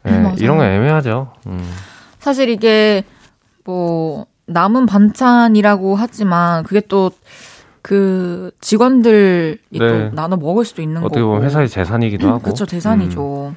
예, 0.06 0.10
네, 0.10 0.34
이런 0.38 0.58
거 0.58 0.64
애매하죠. 0.64 1.32
음. 1.46 1.72
사실 2.18 2.48
이게, 2.48 3.04
뭐, 3.64 4.26
남은 4.50 4.86
반찬이라고 4.86 5.96
하지만, 5.96 6.64
그게 6.64 6.80
또, 6.80 7.10
그 7.82 8.50
직원들이 8.60 9.58
네. 9.70 9.78
또 9.78 10.14
나눠 10.14 10.36
먹을 10.36 10.64
수도 10.64 10.82
있는 10.82 11.02
어떻게 11.02 11.20
거고. 11.20 11.32
보면 11.32 11.44
회사의 11.44 11.68
재산이기도 11.68 12.28
하고. 12.28 12.40
그렇죠, 12.40 12.66
재산이죠. 12.66 13.48
음. 13.48 13.56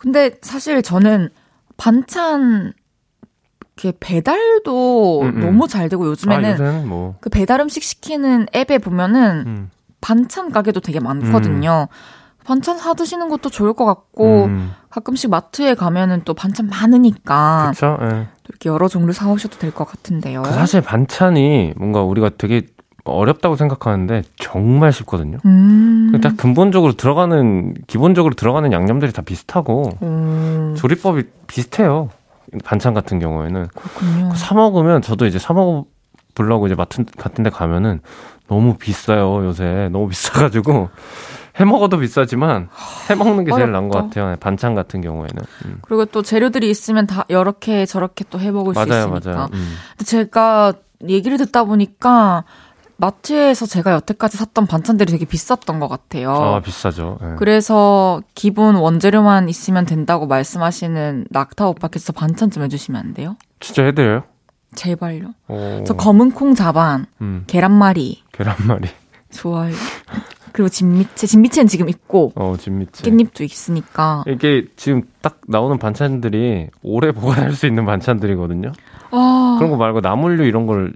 근데 0.00 0.32
사실 0.42 0.82
저는 0.82 1.28
반찬 1.76 2.72
이렇게 3.76 3.96
배달도 3.98 5.22
음, 5.22 5.28
음. 5.28 5.40
너무 5.40 5.66
잘 5.66 5.88
되고 5.88 6.06
요즘에는 6.06 6.60
아, 6.60 6.86
뭐. 6.86 7.16
그 7.20 7.28
배달 7.30 7.60
음식 7.60 7.82
시키는 7.82 8.46
앱에 8.54 8.78
보면은 8.78 9.44
음. 9.46 9.70
반찬 10.00 10.50
가게도 10.50 10.80
되게 10.80 11.00
많거든요. 11.00 11.88
음. 11.90 12.44
반찬 12.44 12.76
사 12.76 12.92
드시는 12.94 13.30
것도 13.30 13.48
좋을 13.48 13.72
것 13.72 13.86
같고 13.86 14.44
음. 14.44 14.72
가끔씩 14.90 15.30
마트에 15.30 15.74
가면은 15.74 16.22
또 16.24 16.34
반찬 16.34 16.68
많으니까 16.68 17.72
그쵸? 17.72 17.98
예. 18.02 18.28
이렇게 18.54 18.68
여러 18.70 18.88
종류 18.88 19.12
사 19.12 19.28
오셔도 19.30 19.58
될 19.58 19.72
것 19.72 19.84
같은데요. 19.86 20.42
그 20.42 20.50
사실 20.52 20.80
반찬이 20.80 21.74
뭔가 21.76 22.02
우리가 22.02 22.30
되게 22.38 22.62
어렵다고 23.04 23.56
생각하는데 23.56 24.22
정말 24.36 24.92
쉽거든요. 24.92 25.38
음. 25.44 26.12
딱 26.22 26.36
근본적으로 26.36 26.92
들어가는 26.94 27.74
기본적으로 27.86 28.34
들어가는 28.34 28.72
양념들이 28.72 29.12
다 29.12 29.20
비슷하고 29.22 29.90
음. 30.02 30.74
조리법이 30.78 31.24
비슷해요. 31.46 32.08
반찬 32.64 32.94
같은 32.94 33.18
경우에는. 33.18 33.66
사 34.36 34.54
먹으면 34.54 35.02
저도 35.02 35.26
이제 35.26 35.38
사 35.38 35.52
먹으려고 35.52 36.66
이제 36.66 36.74
마트 36.76 37.04
같은 37.18 37.42
데 37.44 37.50
가면은 37.50 38.00
너무 38.48 38.76
비싸요, 38.76 39.44
요새. 39.44 39.88
너무 39.92 40.08
비싸가지고. 40.08 40.88
해 41.60 41.64
먹어도 41.64 41.98
비싸지만 41.98 42.68
해 43.10 43.14
먹는 43.14 43.44
게 43.44 43.52
제일 43.52 43.70
나은 43.70 43.88
것 43.88 43.98
같아요. 44.02 44.30
네, 44.30 44.36
반찬 44.36 44.74
같은 44.74 45.00
경우에는. 45.00 45.36
음. 45.66 45.78
그리고 45.82 46.04
또 46.06 46.22
재료들이 46.22 46.68
있으면 46.70 47.06
다 47.06 47.24
이렇게 47.28 47.86
저렇게 47.86 48.24
또 48.30 48.38
해 48.38 48.50
먹을 48.50 48.72
맞아요, 48.74 48.86
수 48.86 49.08
있으니까. 49.16 49.30
맞아요. 49.32 49.48
음. 49.52 49.74
제가 50.04 50.72
얘기를 51.08 51.38
듣다 51.38 51.64
보니까 51.64 52.44
마트에서 52.96 53.66
제가 53.66 53.92
여태까지 53.92 54.36
샀던 54.36 54.66
반찬들이 54.66 55.10
되게 55.12 55.24
비쌌던 55.24 55.80
것 55.80 55.88
같아요. 55.88 56.32
아, 56.32 56.60
비싸죠. 56.60 57.18
네. 57.20 57.28
그래서 57.38 58.20
기본 58.34 58.76
원재료만 58.76 59.48
있으면 59.48 59.84
된다고 59.84 60.26
말씀하시는 60.26 61.26
낙타 61.30 61.66
오빠께서 61.68 62.12
반찬 62.12 62.50
좀 62.50 62.62
해주시면 62.62 63.00
안 63.00 63.14
돼요? 63.14 63.36
진짜 63.60 63.82
해드려요? 63.84 64.22
제발요. 64.76 65.34
오. 65.48 65.84
저 65.86 65.94
검은 65.94 66.32
콩 66.32 66.54
자반, 66.54 67.06
음. 67.20 67.44
계란말이. 67.46 68.22
계란말이. 68.32 68.88
좋아요. 69.32 69.74
그리고 70.54 70.68
진미채, 70.68 71.26
진미채는 71.26 71.66
지금 71.66 71.88
있고. 71.88 72.30
어, 72.36 72.54
진미채. 72.56 73.10
깻잎도 73.10 73.40
있으니까. 73.40 74.22
이게 74.28 74.66
지금 74.76 75.02
딱 75.20 75.40
나오는 75.48 75.76
반찬들이 75.78 76.68
오래 76.84 77.10
보관할 77.10 77.50
수 77.54 77.66
있는 77.66 77.84
반찬들이거든요. 77.84 78.70
아. 79.10 79.56
그런 79.58 79.72
거 79.72 79.76
말고 79.76 80.00
나물류 80.00 80.44
이런 80.44 80.66
걸 80.66 80.92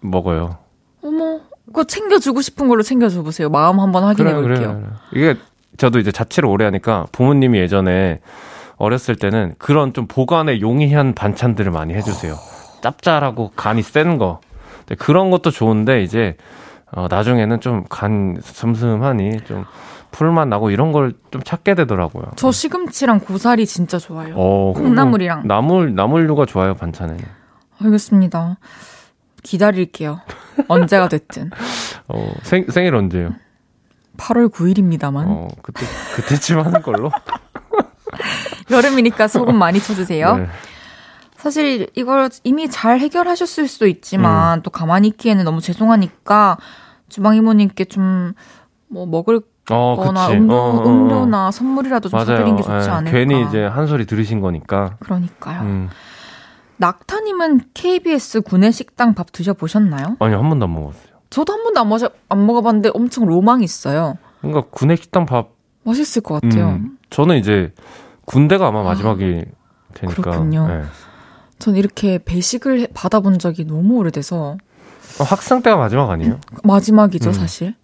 먹어요. 0.00 0.58
어머, 1.04 1.38
그거 1.66 1.84
챙겨주고 1.84 2.40
싶은 2.40 2.66
걸로 2.66 2.82
챙겨줘 2.82 3.22
보세요. 3.22 3.48
마음 3.48 3.78
한번 3.78 4.02
확인해 4.02 4.32
그래, 4.34 4.42
볼게요. 4.42 4.72
그래, 4.72 4.88
그래. 5.20 5.32
이게 5.32 5.40
저도 5.76 6.00
이제 6.00 6.10
자취를 6.10 6.48
오래 6.48 6.64
하니까 6.64 7.06
부모님이 7.12 7.60
예전에 7.60 8.18
어렸을 8.76 9.14
때는 9.14 9.54
그런 9.58 9.92
좀 9.92 10.08
보관에 10.08 10.60
용이한 10.60 11.14
반찬들을 11.14 11.70
많이 11.70 11.94
해주세요. 11.94 12.34
짭짤하고 12.82 13.52
간이 13.54 13.82
센 13.82 14.18
거. 14.18 14.40
그런 14.98 15.30
것도 15.30 15.52
좋은데 15.52 16.02
이제 16.02 16.36
어, 16.96 17.06
나중에는 17.08 17.60
좀 17.60 17.84
간 17.88 18.36
슴슴하니 18.42 19.42
좀 19.44 19.64
풀맛 20.10 20.48
나고 20.48 20.70
이런 20.70 20.92
걸 20.92 21.12
좀 21.30 21.42
찾게 21.42 21.74
되더라고요. 21.74 22.24
저 22.36 22.50
시금치랑 22.50 23.20
고사리 23.20 23.66
진짜 23.66 23.98
좋아요. 23.98 24.34
어, 24.36 24.72
콩나물이랑. 24.74 25.46
나물 25.46 25.94
나물류가 25.94 26.46
좋아요 26.46 26.74
반찬에는. 26.74 27.22
알겠습니다. 27.82 28.56
기다릴게요. 29.42 30.20
언제가 30.68 31.08
됐든. 31.08 31.50
어, 32.08 32.32
생, 32.42 32.64
생일 32.70 32.94
언제요? 32.94 33.30
8월 34.16 34.50
9일입니다만. 34.50 35.24
어, 35.26 35.48
그때, 35.62 35.84
그때쯤 36.14 36.60
하는 36.60 36.80
걸로? 36.82 37.10
여름이니까 38.70 39.28
소금 39.28 39.56
많이 39.56 39.78
쳐주세요. 39.80 40.36
네. 40.38 40.46
사실 41.36 41.88
이걸 41.94 42.30
이미 42.44 42.68
잘 42.70 42.98
해결하셨을 42.98 43.68
수도 43.68 43.86
있지만 43.86 44.58
음. 44.58 44.62
또 44.62 44.70
가만히 44.70 45.08
있기에는 45.08 45.44
너무 45.44 45.60
죄송하니까 45.60 46.56
주방 47.08 47.36
이모님께 47.36 47.84
좀 47.86 48.34
뭐 48.88 49.06
먹을 49.06 49.40
어, 49.70 49.96
거나 49.96 50.30
음료, 50.30 50.54
어, 50.54 50.58
어, 50.58 50.76
어, 50.80 50.88
음료나 50.88 51.50
선물이라도 51.50 52.08
좀 52.08 52.16
맞아요. 52.18 52.36
사드린 52.38 52.56
게 52.56 52.62
좋지 52.62 52.86
네. 52.86 52.92
않을까. 52.92 53.10
괜히 53.10 53.42
이제 53.48 53.64
한 53.64 53.86
소리 53.86 54.06
들으신 54.06 54.40
거니까. 54.40 54.96
그러니까요. 55.00 55.62
음. 55.62 55.88
낙타님은 56.76 57.60
KBS 57.74 58.42
구내식당 58.42 59.14
밥 59.14 59.32
드셔보셨나요? 59.32 60.16
아니, 60.20 60.34
한 60.34 60.48
번도 60.48 60.66
안 60.66 60.72
먹었어요. 60.74 61.02
저도 61.30 61.52
한 61.54 61.64
번도 61.64 61.80
안, 61.80 61.88
먹어, 61.88 62.10
안 62.28 62.46
먹어봤는데 62.46 62.90
엄청 62.94 63.26
로망이 63.26 63.64
있어요. 63.64 64.18
뭔가 64.40 64.62
구내식당 64.70 65.26
밥. 65.26 65.48
맛있을 65.82 66.22
것 66.22 66.40
같아요. 66.40 66.68
음, 66.70 66.98
저는 67.10 67.36
이제 67.38 67.72
군대가 68.24 68.68
아마 68.68 68.82
마지막이 68.82 69.44
아, 69.46 69.94
되니까. 69.94 70.22
그렇군요. 70.22 70.66
네. 70.68 70.82
전 71.58 71.76
이렇게 71.76 72.18
배식을 72.18 72.88
받아본 72.92 73.38
적이 73.38 73.64
너무 73.64 73.96
오래돼서 73.96 74.36
어, 74.52 74.56
학생 75.18 75.62
때가 75.62 75.76
마지막 75.76 76.10
아니에요? 76.10 76.40
마지막이죠, 76.62 77.30
음. 77.30 77.32
사실. 77.32 77.74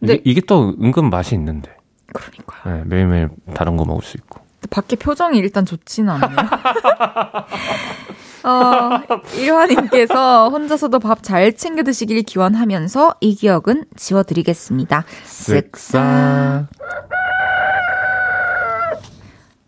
이게, 0.00 0.16
근데- 0.16 0.22
이게 0.24 0.40
또 0.40 0.74
은근 0.82 1.10
맛이 1.10 1.34
있는데. 1.34 1.74
그러니까요. 2.12 2.76
네, 2.76 2.82
매일매일 2.86 3.28
다른 3.54 3.76
거 3.76 3.84
먹을 3.84 4.02
수 4.02 4.16
있고. 4.16 4.40
밖에 4.70 4.96
표정이 4.96 5.38
일단 5.38 5.66
좋지는 5.66 6.10
않네요. 6.10 6.36
어, 8.44 9.00
일화님께서 9.36 10.50
혼자서도 10.50 10.98
밥 10.98 11.22
잘 11.22 11.54
챙겨 11.54 11.82
드시길 11.82 12.22
기원하면서 12.22 13.16
이 13.20 13.34
기억은 13.34 13.84
지워드리겠습니다. 13.96 15.04
쓱싹. 15.26 16.66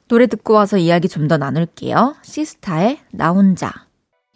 노래 0.08 0.26
듣고 0.26 0.54
와서 0.54 0.76
이야기 0.76 1.08
좀 1.08 1.28
더 1.28 1.36
나눌게요. 1.36 2.16
시스타의 2.22 2.98
나 3.12 3.30
혼자. 3.30 3.72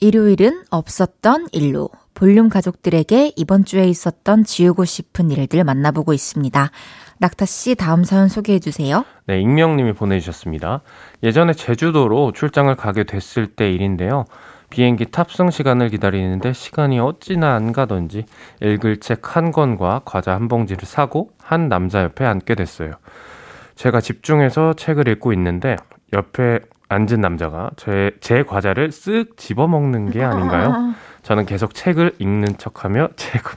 일요일은 0.00 0.62
없었던 0.70 1.48
일로 1.52 1.90
볼륨 2.14 2.48
가족들에게 2.48 3.32
이번 3.36 3.64
주에 3.64 3.84
있었던 3.84 4.44
지우고 4.44 4.84
싶은 4.84 5.30
일들 5.30 5.62
만나보고 5.64 6.12
있습니다. 6.12 6.70
낙타 7.18 7.44
씨 7.44 7.74
다음 7.74 8.04
사연 8.04 8.28
소개해 8.28 8.58
주세요. 8.60 9.04
네, 9.26 9.40
익명님이 9.40 9.92
보내주셨습니다. 9.92 10.80
예전에 11.22 11.52
제주도로 11.52 12.32
출장을 12.32 12.74
가게 12.76 13.04
됐을 13.04 13.46
때 13.46 13.70
일인데요. 13.70 14.24
비행기 14.70 15.06
탑승 15.06 15.50
시간을 15.50 15.90
기다리는데 15.90 16.52
시간이 16.52 16.98
어찌나 17.00 17.54
안 17.54 17.72
가던지 17.72 18.24
읽을 18.62 18.98
책 18.98 19.36
한 19.36 19.52
권과 19.52 20.02
과자 20.04 20.34
한 20.34 20.48
봉지를 20.48 20.84
사고 20.86 21.30
한 21.42 21.68
남자 21.68 22.02
옆에 22.02 22.24
앉게 22.24 22.54
됐어요. 22.54 22.92
제가 23.74 24.00
집중해서 24.00 24.74
책을 24.74 25.08
읽고 25.08 25.32
있는데 25.34 25.76
옆에 26.12 26.60
앉은 26.90 27.20
남자가 27.20 27.70
제, 27.76 28.10
제 28.20 28.42
과자를 28.42 28.88
쓱 28.90 29.36
집어먹는 29.36 30.10
게 30.10 30.22
아닌가요? 30.24 30.92
저는 31.22 31.46
계속 31.46 31.72
책을 31.72 32.16
읽는 32.18 32.58
척하며 32.58 33.10
제, 33.16 33.38
과- 33.38 33.56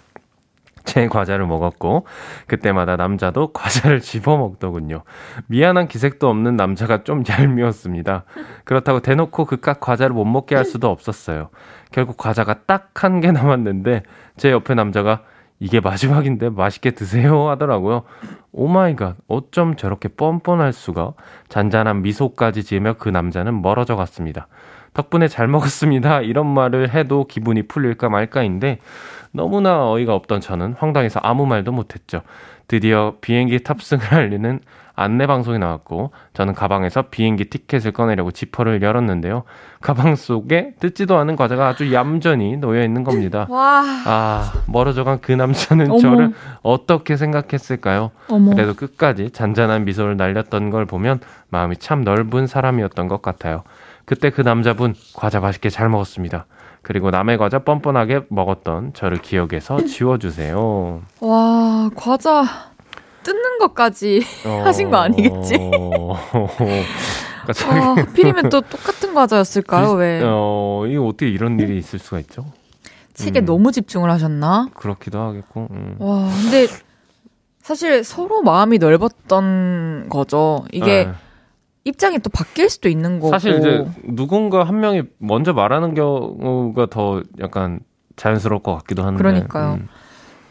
제 0.86 1.08
과자를 1.08 1.48
먹었고 1.48 2.06
그때마다 2.48 2.96
남자도 2.96 3.52
과자를 3.54 4.02
집어 4.02 4.38
먹더군요. 4.38 5.04
미안한 5.48 5.88
기색도 5.88 6.30
없는 6.30 6.56
남자가 6.58 7.04
좀 7.04 7.24
얄미웠습니다. 7.28 8.26
그렇다고 8.66 9.00
대놓고 9.00 9.46
그깟 9.46 9.80
과자를 9.80 10.14
못 10.14 10.26
먹게 10.26 10.56
할 10.56 10.64
수도 10.66 10.90
없었어요. 10.92 11.50
결국 11.92 12.18
과자가 12.18 12.66
딱 12.68 12.92
한 13.04 13.20
개 13.22 13.32
남았는데 13.32 14.04
제 14.38 14.52
옆에 14.52 14.76
남자가 14.76 15.22
이게 15.64 15.80
마지막인데 15.80 16.50
맛있게 16.50 16.92
드세요 16.92 17.48
하더라고요. 17.48 18.04
Oh 18.52 18.68
my 18.68 18.84
god, 18.84 19.16
어쩜 19.30 19.78
저렇게 19.78 20.10
뻔뻔할 20.10 20.74
수가? 20.74 21.14
잔잔한 21.48 22.02
미소까지 22.02 22.66
지으며 22.66 22.96
그 23.00 23.08
남자는 23.08 23.62
멀어져 23.62 23.96
갔습니다. 23.96 24.50
덕분에 24.94 25.30
잘 25.30 25.48
먹었습니다. 25.48 26.20
이런 26.20 26.48
말을 26.48 26.94
해도 26.94 27.26
기분이 27.28 27.64
풀릴까 27.70 28.10
말까인데 28.10 28.80
너무나 29.32 29.90
어이가 29.90 30.14
없던 30.14 30.42
저는 30.42 30.74
황당해서 30.74 31.22
아무 31.24 31.46
말도 31.46 31.72
못했죠. 31.72 32.24
드디어 32.68 33.16
비행기 33.22 33.64
탑승을 33.64 34.14
알리는 34.14 34.60
안내 34.96 35.26
방송이 35.26 35.58
나왔고 35.58 36.12
저는 36.34 36.54
가방에서 36.54 37.04
비행기 37.10 37.46
티켓을 37.50 37.92
꺼내려고 37.94 38.32
지퍼를 38.32 38.82
열었는데요. 38.82 39.44
가방 39.82 40.16
속에 40.16 40.74
뜯지도 40.80 41.18
않은 41.18 41.36
과자가 41.36 41.68
아주 41.68 41.92
얌전히 41.92 42.58
놓여 42.58 42.84
있는 42.84 43.04
겁니다. 43.04 43.48
와, 43.50 43.84
아, 44.06 44.54
멀어져간 44.68 45.20
그 45.22 45.32
남자는 45.32 45.90
어머. 45.92 46.00
저를 46.00 46.34
어떻게 46.62 47.18
생각했을까요? 47.18 48.12
어머. 48.30 48.52
그래도 48.52 48.76
끝까지 48.76 49.32
잔잔한 49.32 49.86
미소를 49.86 50.16
날렸던 50.16 50.70
걸 50.70 50.86
보면 50.86 51.20
마음이 51.50 51.78
참 51.78 52.04
넓은 52.04 52.46
사람이었던 52.46 53.08
것 53.08 53.22
같아요. 53.22 53.64
그때 54.06 54.30
그 54.30 54.42
남자분 54.42 54.94
과자 55.16 55.40
맛있게 55.40 55.70
잘 55.70 55.90
먹었습니다. 55.90 56.46
그리고 56.84 57.10
남의 57.12 57.38
과자 57.38 57.60
뻔뻔하게 57.60 58.24
먹었던 58.30 58.92
저를 58.94 59.18
기억에서 59.20 59.84
지워주세요. 59.86 61.02
와, 61.22 61.90
과자 61.96 62.44
뜯는 63.24 63.58
것까지 63.60 64.22
하신 64.64 64.92
거 64.92 64.98
아니겠지? 64.98 65.56
어, 65.60 66.16
그러니까 67.44 67.54
자기- 67.54 67.80
아, 67.80 67.96
하필이면 67.98 68.50
또 68.50 68.62
똑같은 68.62 69.14
과자였을까요? 69.14 69.92
왜? 69.94 70.22
어, 70.24 70.86
이거 70.88 71.06
어떻게 71.08 71.30
이런 71.30 71.60
일이 71.60 71.78
있을 71.78 72.00
수가 72.00 72.20
있죠? 72.20 72.46
책에 73.14 73.42
음. 73.42 73.46
너무 73.46 73.72
집중을 73.72 74.10
하셨나? 74.10 74.70
그렇기도 74.74 75.20
하겠고. 75.20 75.68
음. 75.72 75.96
와, 76.00 76.30
근데 76.42 76.68
사실 77.62 78.04
서로 78.04 78.42
마음이 78.42 78.78
넓었던 78.80 80.08
거죠. 80.10 80.66
이게 80.72 81.06
네. 81.06 81.12
입장이 81.86 82.20
또 82.20 82.30
바뀔 82.30 82.70
수도 82.70 82.90
있는 82.90 83.20
거고. 83.20 83.32
사실 83.32 83.58
이제 83.60 83.86
누군가 84.04 84.64
한 84.64 84.80
명이 84.80 85.04
먼저 85.20 85.54
말하는 85.54 85.94
경우가 85.94 86.88
더 86.88 87.22
약간 87.40 87.82
자연스러울 88.16 88.64
것 88.64 88.76
같기도 88.78 89.04
한데. 89.04 89.18
그러니까요. 89.18 89.74
음. 89.76 89.88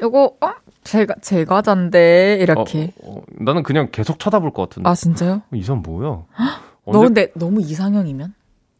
요거 0.02 0.36
어? 0.40 0.50
제가 0.84 1.14
제 1.22 1.44
과자인데 1.44 2.38
이렇게. 2.40 2.92
어, 3.02 3.18
어, 3.18 3.22
나는 3.38 3.62
그냥 3.62 3.88
계속 3.92 4.18
쳐다볼 4.18 4.50
것 4.52 4.68
같은데. 4.68 4.88
아 4.88 4.94
진짜요? 4.94 5.42
이 5.52 5.62
사람 5.62 5.82
뭐야? 5.82 6.08
너 6.08 6.24
언제- 6.86 7.04
근데 7.06 7.32
너무 7.34 7.60
이상형이면? 7.60 8.34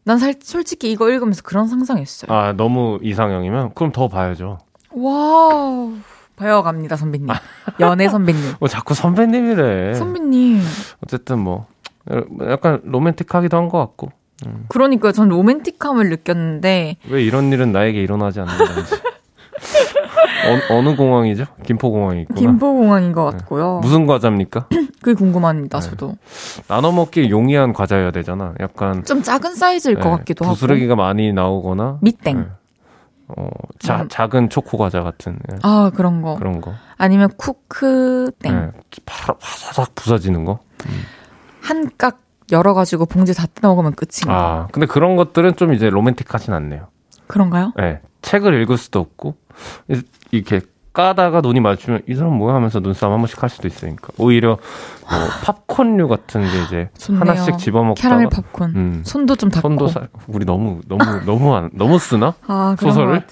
난 0.05 0.17
살, 0.17 0.35
솔직히 0.41 0.91
이거 0.91 1.09
읽으면서 1.09 1.41
그런 1.43 1.67
상상했어요. 1.67 2.35
아 2.35 2.53
너무 2.53 2.99
이상형이면 3.01 3.73
그럼 3.75 3.91
더 3.93 4.07
봐야죠. 4.09 4.57
Wow. 4.91 5.93
배워갑니다, 6.35 6.97
선배님. 6.97 7.27
연애 7.79 8.09
선배님. 8.09 8.41
어, 8.59 8.67
자꾸 8.67 8.93
선배님이래. 8.95 9.93
선배님. 9.93 10.59
어쨌든 11.03 11.39
뭐 11.39 11.67
약간 12.49 12.81
로맨틱하기도 12.83 13.55
한 13.55 13.69
것 13.69 13.77
같고. 13.79 14.09
그러니까 14.67 15.13
전 15.13 15.29
로맨틱함을 15.29 16.09
느꼈는데 16.09 16.97
왜 17.09 17.23
이런 17.23 17.53
일은 17.53 17.71
나에게 17.71 18.01
일어나지 18.01 18.41
않는 18.41 18.57
건지. 18.57 18.91
어, 20.69 20.75
어느 20.75 20.95
공항이죠? 20.95 21.45
김포공항이 21.65 22.21
있구나. 22.23 22.39
김포공항인 22.39 23.11
것 23.13 23.23
같고요. 23.25 23.79
무슨 23.81 24.05
과자입니까? 24.05 24.67
그게 25.01 25.13
궁금합니다, 25.13 25.79
네. 25.79 25.89
저도. 25.89 26.15
나눠 26.67 26.91
먹기 26.91 27.29
용이한 27.29 27.73
과자여야 27.73 28.11
되잖아. 28.11 28.53
약간 28.59 29.03
좀 29.05 29.21
작은 29.21 29.55
사이즈일 29.55 29.95
것 29.95 30.09
네, 30.09 30.17
같기도 30.17 30.45
하고. 30.45 30.53
부스러기가 30.55 30.95
많이 30.95 31.33
나오거나 31.33 31.97
밑땡. 32.01 32.37
네. 32.39 32.45
어, 33.35 33.47
자, 33.79 34.01
음. 34.03 34.09
작은 34.09 34.49
초코 34.49 34.77
과자 34.77 35.01
같은 35.01 35.39
예, 35.51 35.57
아, 35.63 35.91
그런 35.95 36.21
거. 36.21 36.35
그런 36.35 36.61
거. 36.61 36.73
아니면 36.97 37.29
쿠크땡. 37.37 38.53
예, 38.53 38.71
파- 39.05 39.33
화사삭 39.39 39.95
부서지는 39.95 40.45
거. 40.45 40.59
한깍 41.61 42.19
열어가지고 42.51 43.05
봉지 43.05 43.33
다 43.33 43.45
뜯어 43.47 43.69
먹으면 43.69 43.93
끝인 43.93 44.27
거. 44.27 44.33
아, 44.33 44.67
근데 44.71 44.85
그런 44.85 45.15
것들은 45.15 45.55
좀 45.55 45.73
이제 45.73 45.89
로맨틱하진 45.89 46.53
않네요. 46.53 46.87
그런가요? 47.27 47.71
예, 47.79 48.01
책을 48.21 48.61
읽을 48.61 48.77
수도 48.77 48.99
없고 48.99 49.35
이- 49.89 50.01
이렇게 50.31 50.61
까다가 50.93 51.41
눈이 51.41 51.59
마주치면 51.59 52.03
이 52.07 52.13
사람 52.13 52.33
뭐야 52.33 52.53
하면서 52.55 52.79
눈싸움 52.79 53.13
한 53.13 53.19
번씩 53.21 53.41
할 53.41 53.49
수도 53.49 53.67
있으니까 53.67 54.09
오히려 54.19 54.59
뭐 55.09 55.19
팝콘류 55.43 56.07
같은 56.07 56.41
게 56.41 56.47
이제 56.65 56.89
좋네요. 56.99 57.21
하나씩 57.21 57.57
집어먹다가 57.57 58.07
캐러멜 58.17 58.29
팝콘. 58.29 58.69
음, 58.75 59.01
손도 59.03 59.35
좀 59.35 59.49
닦고. 59.49 59.67
손도 59.69 59.87
살 59.87 60.07
우리 60.27 60.45
너무 60.45 60.81
너무 60.87 61.03
너무 61.25 61.55
안, 61.55 61.71
너무 61.73 61.97
쓰나? 61.97 62.35
아, 62.45 62.75
소설을? 62.79 63.23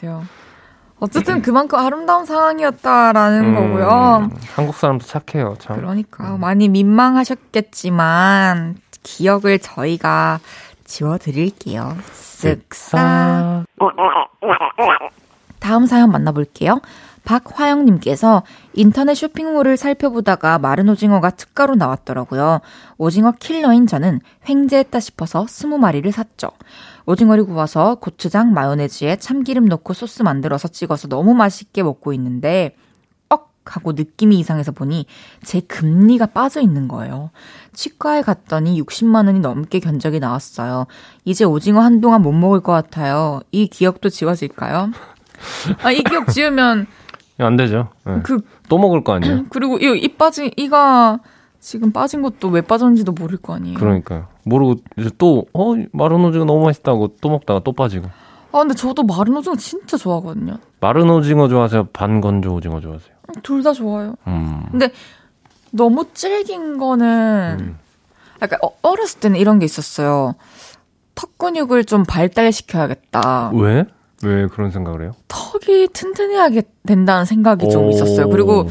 어쨌든 1.03 1.41
그만큼 1.43 1.77
아름다운 1.79 2.25
상황이었다라는 2.25 3.45
음, 3.45 3.55
거고요. 3.55 4.29
한국 4.55 4.75
사람도 4.75 5.05
착해요, 5.05 5.55
참. 5.59 5.75
그러니까 5.77 6.37
많이 6.37 6.67
민망하셨겠지만 6.67 8.75
기억을 9.03 9.59
저희가 9.59 10.39
지워드릴게요. 10.83 11.95
쓱싹. 12.11 13.65
다음 15.61 15.85
사연 15.85 16.11
만나볼게요. 16.11 16.81
박화영님께서 17.23 18.41
인터넷 18.73 19.13
쇼핑몰을 19.13 19.77
살펴보다가 19.77 20.57
마른 20.57 20.89
오징어가 20.89 21.29
특가로 21.29 21.75
나왔더라고요. 21.75 22.61
오징어 22.97 23.31
킬러인 23.31 23.85
저는 23.85 24.19
횡재했다 24.49 24.99
싶어서 24.99 25.45
20마리를 25.45 26.11
샀죠. 26.11 26.49
오징어를 27.05 27.45
구워서 27.45 27.95
고추장, 27.95 28.53
마요네즈에 28.53 29.17
참기름 29.17 29.65
넣고 29.65 29.93
소스 29.93 30.23
만들어서 30.23 30.67
찍어서 30.67 31.07
너무 31.07 31.35
맛있게 31.35 31.83
먹고 31.83 32.11
있는데 32.13 32.75
억 33.29 33.51
하고 33.65 33.91
느낌이 33.91 34.39
이상해서 34.39 34.71
보니 34.71 35.05
제 35.43 35.59
금리가 35.61 36.25
빠져 36.25 36.59
있는 36.59 36.87
거예요. 36.87 37.29
치과에 37.73 38.23
갔더니 38.23 38.81
60만 38.81 39.27
원이 39.27 39.41
넘게 39.41 39.79
견적이 39.79 40.19
나왔어요. 40.19 40.87
이제 41.23 41.45
오징어 41.45 41.81
한동안 41.81 42.23
못 42.23 42.31
먹을 42.31 42.61
것 42.61 42.71
같아요. 42.71 43.41
이 43.51 43.67
기억도 43.67 44.09
지워질까요? 44.09 44.91
아, 45.83 45.91
이 45.91 46.03
기억 46.03 46.27
지우면 46.29 46.87
안 47.37 47.55
되죠. 47.57 47.89
예. 48.07 48.21
그또 48.23 48.77
먹을 48.77 49.03
거 49.03 49.13
아니에요? 49.13 49.45
그리고 49.49 49.77
이, 49.79 49.99
이 49.99 50.07
빠진 50.15 50.51
이가 50.57 51.19
지금 51.59 51.91
빠진 51.91 52.21
것도 52.21 52.49
왜 52.49 52.61
빠졌는지도 52.61 53.11
모를 53.13 53.37
거 53.37 53.53
아니에요. 53.55 53.77
그러니까요. 53.77 54.27
모르고 54.43 54.75
이제 54.97 55.09
또 55.17 55.45
어, 55.53 55.73
마른 55.91 56.23
오징어 56.25 56.45
너무 56.45 56.65
맛있다고 56.65 57.15
또 57.21 57.29
먹다가 57.29 57.61
또 57.63 57.71
빠지고. 57.73 58.07
아 58.51 58.59
근데 58.59 58.73
저도 58.73 59.03
마른 59.03 59.37
오징어 59.37 59.55
진짜 59.55 59.95
좋아하거든요. 59.97 60.57
마른 60.81 61.09
오징어 61.09 61.47
좋아하세요? 61.47 61.85
반건조 61.93 62.53
오징어 62.53 62.79
좋아하세요? 62.81 63.11
둘 63.43 63.63
다 63.63 63.71
좋아요. 63.73 64.15
음. 64.27 64.65
너무 65.71 66.05
질긴 66.13 66.77
거는 66.77 67.57
음. 67.61 67.77
약간 68.41 68.59
어- 68.63 68.73
어렸을 68.81 69.19
때는 69.21 69.39
이런 69.39 69.57
게 69.59 69.65
있었어요. 69.65 70.35
턱 71.15 71.37
근육을 71.37 71.85
좀 71.85 72.03
발달시켜야겠다. 72.03 73.51
왜? 73.53 73.85
왜 74.23 74.47
그런 74.47 74.71
생각을 74.71 75.03
해요? 75.03 75.11
턱이 75.27 75.89
튼튼해야 75.93 76.49
된다는 76.85 77.25
생각이 77.25 77.69
좀 77.69 77.89
있었어요. 77.89 78.29
그리고 78.29 78.67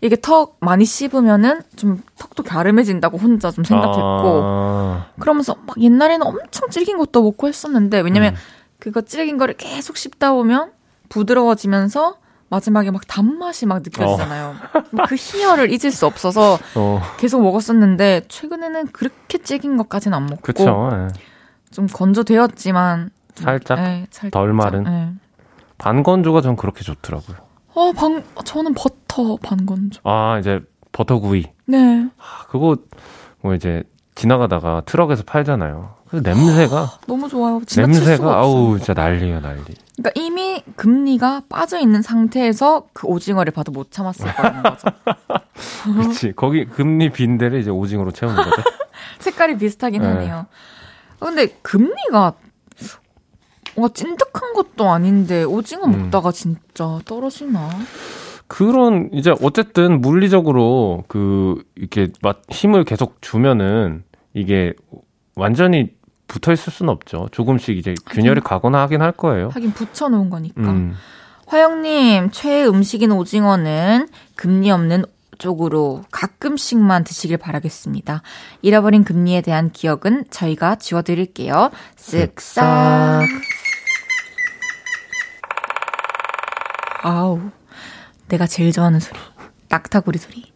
이게 0.00 0.16
턱 0.20 0.56
많이 0.60 0.84
씹으면은 0.84 1.62
좀 1.76 2.02
턱도 2.18 2.42
갸름해진다고 2.42 3.16
혼자 3.16 3.50
좀 3.50 3.64
생각했고 3.64 4.40
아. 4.42 5.06
그러면서 5.18 5.56
막 5.66 5.80
옛날에는 5.80 6.26
엄청 6.26 6.68
질긴 6.68 6.98
것도 6.98 7.22
먹고 7.22 7.48
했었는데 7.48 8.00
왜냐면 8.00 8.34
음. 8.34 8.38
그거 8.78 9.00
질긴 9.00 9.38
거를 9.38 9.54
계속 9.54 9.96
씹다 9.96 10.32
보면 10.32 10.72
부드러워지면서 11.08 12.16
마지막에 12.50 12.90
막 12.90 13.06
단맛이 13.08 13.66
막 13.66 13.82
느껴지잖아요. 13.82 14.54
어. 14.74 15.04
그 15.08 15.14
희열을 15.14 15.70
잊을 15.70 15.90
수 15.90 16.06
없어서 16.06 16.58
어. 16.74 17.00
계속 17.16 17.42
먹었었는데 17.42 18.22
최근에는 18.28 18.88
그렇게 18.88 19.38
질긴 19.38 19.76
것까지는 19.76 20.16
안 20.16 20.26
먹고 20.26 20.42
그쵸, 20.42 20.90
예. 20.92 21.08
좀 21.70 21.86
건조되었지만 21.86 23.10
살짝, 23.34 23.80
네, 23.80 24.06
살짝 24.10 24.30
덜 24.30 24.52
마른 24.52 24.84
네. 24.84 25.12
반건조가 25.78 26.40
전 26.40 26.56
그렇게 26.56 26.82
좋더라고요. 26.84 27.36
어, 27.74 27.92
반 27.92 28.22
저는 28.44 28.74
버터 28.74 29.36
반건조. 29.42 30.00
아 30.04 30.38
이제 30.38 30.60
버터구이. 30.92 31.44
네. 31.66 32.08
아, 32.18 32.46
그거 32.48 32.76
뭐 33.40 33.54
이제 33.54 33.82
지나가다가 34.14 34.82
트럭에서 34.86 35.24
팔잖아요. 35.24 35.94
그 36.08 36.16
냄새가 36.22 37.00
너무 37.08 37.28
좋아요. 37.28 37.60
냄새가 37.76 38.36
아우 38.38 38.78
진짜 38.78 38.94
난리야 38.94 39.40
난리. 39.40 39.62
그러니까 39.96 40.10
이미 40.14 40.62
금리가 40.76 41.42
빠져 41.48 41.80
있는 41.80 42.02
상태에서 42.02 42.86
그 42.92 43.08
오징어를 43.08 43.52
봐도 43.52 43.72
못 43.72 43.90
참았을 43.90 44.32
거라는 44.32 44.62
거죠. 44.70 44.88
그렇지. 45.84 46.32
거기 46.36 46.64
금리 46.66 47.10
빈대를 47.10 47.58
이제 47.60 47.70
오징어로 47.70 48.12
채우는 48.12 48.36
거죠. 48.36 48.62
색깔이 49.18 49.58
비슷하긴 49.58 50.02
네. 50.02 50.06
하네요. 50.08 50.46
어, 51.18 51.26
근데 51.26 51.48
금리가 51.62 52.34
뭔가 53.76 53.92
찐득한 53.92 54.52
것도 54.54 54.88
아닌데 54.90 55.44
오징어 55.44 55.86
음. 55.86 56.02
먹다가 56.02 56.32
진짜 56.32 57.00
떨어지나? 57.04 57.68
그런 58.46 59.08
이제 59.12 59.34
어쨌든 59.42 60.00
물리적으로 60.00 61.04
그 61.08 61.62
이렇게 61.74 62.08
맛 62.22 62.38
힘을 62.50 62.84
계속 62.84 63.20
주면은 63.20 64.04
이게 64.32 64.74
완전히 65.34 65.90
붙어 66.26 66.52
있을 66.52 66.72
수는 66.72 66.92
없죠. 66.92 67.28
조금씩 67.32 67.76
이제 67.76 67.94
균열이 68.10 68.40
가거나 68.40 68.80
하긴 68.82 69.02
할 69.02 69.12
거예요. 69.12 69.48
하긴 69.52 69.72
붙여 69.72 70.08
놓은 70.08 70.30
거니까. 70.30 70.60
음. 70.62 70.94
화영님, 71.46 72.30
최애 72.30 72.66
음식인 72.66 73.12
오징어는 73.12 74.08
금리 74.34 74.70
없는 74.70 75.04
쪽으로 75.38 76.02
가끔씩만 76.10 77.04
드시길 77.04 77.36
바라겠습니다. 77.36 78.22
잃어버린 78.62 79.04
금리에 79.04 79.40
대한 79.40 79.70
기억은 79.70 80.24
저희가 80.30 80.76
지워드릴게요. 80.76 81.70
쓱싹. 81.96 83.26
아우, 87.04 87.38
내가 88.28 88.46
제일 88.46 88.72
좋아하는 88.72 88.98
소리. 88.98 89.18
낙타구리 89.68 90.18
소리. 90.18 90.52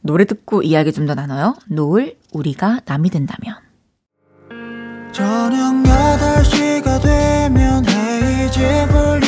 노래 0.00 0.24
듣고 0.24 0.62
이야기 0.62 0.92
좀 0.92 1.06
더 1.06 1.14
나눠요. 1.14 1.54
노을, 1.68 2.16
우리가 2.32 2.80
남이 2.84 3.10
된다면. 3.10 3.54
저녁 5.12 5.82
8시가 5.84 7.00
되면 7.00 7.84
헤이즈 7.88 8.88
볼 8.90 9.23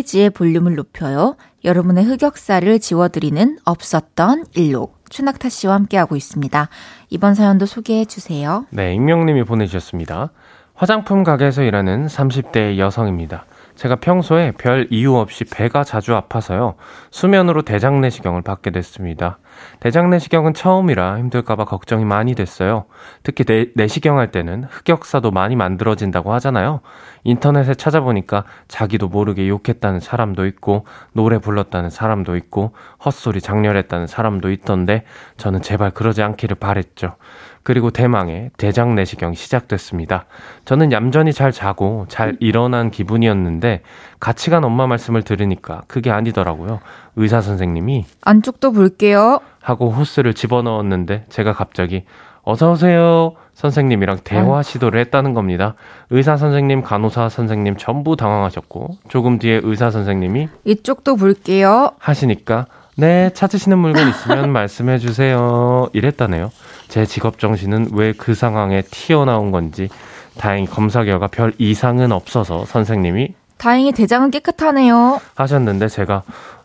헤이지의 0.00 0.30
볼륨을 0.30 0.74
높여요 0.74 1.36
여러분의 1.64 2.04
흑역사를 2.04 2.78
지워드리는 2.80 3.58
없었던 3.64 4.46
일로 4.54 4.94
추낙타 5.10 5.48
씨와 5.48 5.74
함께하고 5.74 6.16
있습니다. 6.16 6.68
이번 7.10 7.34
사연도 7.34 7.66
소개해 7.66 8.04
주세요. 8.04 8.64
네, 8.70 8.94
익명님이 8.94 9.44
보내주셨습니다. 9.44 10.30
화장품 10.74 11.24
가게에서 11.24 11.62
일하는 11.62 12.06
30대 12.06 12.78
여성입니다. 12.78 13.44
제가 13.74 13.96
평소에 13.96 14.52
별 14.52 14.86
이유 14.90 15.16
없이 15.16 15.44
배가 15.44 15.84
자주 15.84 16.14
아파서요. 16.14 16.76
수면으로 17.10 17.62
대장 17.62 18.00
내시경을 18.00 18.42
받게 18.42 18.70
됐습니다. 18.70 19.38
대장 19.80 20.10
내시경은 20.10 20.54
처음이라 20.54 21.18
힘들까봐 21.18 21.64
걱정이 21.64 22.04
많이 22.04 22.34
됐어요. 22.34 22.84
특히 23.22 23.44
내, 23.44 23.66
내시경 23.74 24.18
할 24.18 24.30
때는 24.30 24.64
흑역사도 24.64 25.30
많이 25.30 25.56
만들어진다고 25.56 26.32
하잖아요. 26.34 26.80
인터넷에 27.24 27.74
찾아보니까 27.74 28.44
자기도 28.68 29.08
모르게 29.08 29.48
욕했다는 29.48 30.00
사람도 30.00 30.46
있고, 30.46 30.86
노래 31.12 31.38
불렀다는 31.38 31.90
사람도 31.90 32.36
있고, 32.36 32.72
헛소리 33.04 33.40
장렬했다는 33.40 34.06
사람도 34.06 34.50
있던데, 34.50 35.04
저는 35.36 35.62
제발 35.62 35.90
그러지 35.90 36.22
않기를 36.22 36.56
바랬죠. 36.56 37.16
그리고 37.62 37.90
대망의 37.90 38.50
대장 38.56 38.94
내시경이 38.94 39.36
시작됐습니다. 39.36 40.24
저는 40.64 40.92
얌전히 40.92 41.32
잘 41.32 41.52
자고 41.52 42.06
잘 42.08 42.36
일어난 42.40 42.90
기분이었는데 42.90 43.82
같이 44.18 44.50
간 44.50 44.64
엄마 44.64 44.86
말씀을 44.86 45.22
들으니까 45.22 45.82
그게 45.86 46.10
아니더라고요. 46.10 46.80
의사 47.16 47.40
선생님이 47.40 48.06
안쪽도 48.22 48.72
볼게요. 48.72 49.40
하고 49.62 49.90
호스를 49.90 50.34
집어넣었는데 50.34 51.26
제가 51.28 51.52
갑자기 51.52 52.04
어서 52.42 52.72
오세요. 52.72 53.34
선생님이랑 53.52 54.20
대화 54.24 54.62
시도를 54.62 54.98
했다는 55.00 55.34
겁니다. 55.34 55.74
의사 56.08 56.38
선생님, 56.38 56.82
간호사 56.82 57.28
선생님 57.28 57.76
전부 57.76 58.16
당황하셨고 58.16 58.96
조금 59.08 59.38
뒤에 59.38 59.60
의사 59.62 59.90
선생님이 59.90 60.48
이쪽도 60.64 61.16
볼게요. 61.16 61.90
하시니까 61.98 62.66
네, 62.96 63.30
찾으시는 63.34 63.78
물건 63.78 64.08
있으면 64.08 64.50
말씀해 64.50 64.98
주세요. 64.98 65.88
이랬다네요. 65.92 66.50
제 66.90 67.06
직업 67.06 67.38
정신은 67.38 67.90
왜 67.94 68.12
그 68.12 68.34
상황에 68.34 68.82
튀어나온 68.82 69.50
건지 69.52 69.88
다행히 70.36 70.66
검사 70.66 71.04
결과 71.04 71.26
별 71.28 71.52
이상은 71.58 72.12
없어서 72.12 72.64
선생님이 72.66 73.34
다행히 73.56 73.92
대장은 73.92 74.30
깨끗하네요. 74.30 75.20
하셨는데 75.34 75.88
제가 75.88 76.22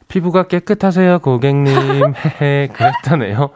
피부가 0.07 0.43
깨끗하세요, 0.43 1.19
고객님. 1.19 2.13
헤헤, 2.41 2.69
그랬다네요. 2.73 3.49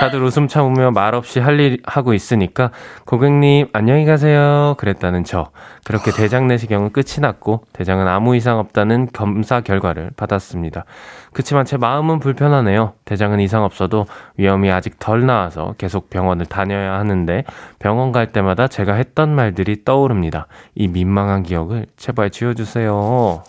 다들 0.00 0.22
웃음 0.22 0.46
참으며 0.48 0.90
말없이 0.90 1.40
할 1.40 1.56
일 1.56 1.78
하고 1.84 2.12
있으니까, 2.14 2.70
고객님, 3.06 3.68
안녕히 3.72 4.04
가세요. 4.04 4.74
그랬다는 4.78 5.24
저. 5.24 5.50
그렇게 5.84 6.10
대장 6.12 6.46
내시경은 6.48 6.92
끝이 6.92 7.20
났고, 7.20 7.64
대장은 7.72 8.06
아무 8.06 8.36
이상 8.36 8.58
없다는 8.58 9.08
검사 9.12 9.60
결과를 9.62 10.10
받았습니다. 10.16 10.84
그치만 11.32 11.64
제 11.64 11.76
마음은 11.76 12.18
불편하네요. 12.20 12.92
대장은 13.04 13.40
이상 13.40 13.64
없어도 13.64 14.06
위험이 14.36 14.70
아직 14.70 14.98
덜 14.98 15.26
나아서 15.26 15.74
계속 15.78 16.08
병원을 16.10 16.46
다녀야 16.46 16.94
하는데, 16.94 17.44
병원 17.78 18.12
갈 18.12 18.32
때마다 18.32 18.68
제가 18.68 18.94
했던 18.94 19.34
말들이 19.34 19.84
떠오릅니다. 19.84 20.46
이 20.74 20.88
민망한 20.88 21.42
기억을 21.42 21.86
제발 21.96 22.30
지워주세요. 22.30 23.42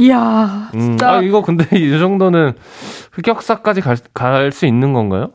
이야, 0.00 0.70
음, 0.74 0.80
진짜. 0.80 1.10
음, 1.12 1.14
아, 1.18 1.20
이거 1.22 1.42
근데 1.42 1.64
이 1.78 1.90
정도는 1.98 2.54
흑역사까지 3.12 3.82
갈 4.14 4.50
수 4.52 4.66
있는 4.66 4.92
건가요? 4.92 5.30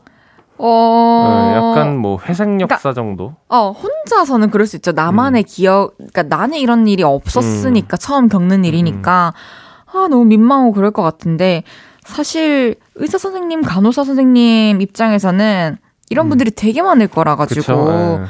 어, 0.58 1.48
네, 1.50 1.56
약간 1.56 1.96
뭐 1.98 2.18
회색 2.18 2.48
역사 2.60 2.78
그러니까, 2.78 2.92
정도? 2.94 3.34
어, 3.48 3.70
혼자서는 3.72 4.50
그럴 4.50 4.66
수 4.66 4.76
있죠. 4.76 4.92
나만의 4.92 5.42
음. 5.42 5.46
기억, 5.46 5.96
그러니까 5.98 6.22
나는 6.24 6.58
이런 6.58 6.86
일이 6.88 7.02
없었으니까, 7.02 7.96
음. 7.96 7.98
처음 8.00 8.28
겪는 8.28 8.64
일이니까, 8.64 9.34
음. 9.36 9.96
아, 9.98 10.08
너무 10.08 10.24
민망하고 10.24 10.72
그럴 10.72 10.90
것 10.90 11.02
같은데, 11.02 11.62
사실 12.04 12.76
의사 12.94 13.18
선생님, 13.18 13.62
간호사 13.62 14.04
선생님 14.04 14.80
입장에서는 14.80 15.76
이런 16.10 16.26
음. 16.26 16.28
분들이 16.30 16.50
되게 16.50 16.80
많을 16.82 17.06
거라 17.08 17.36
가지고, 17.36 18.18
네. 18.20 18.24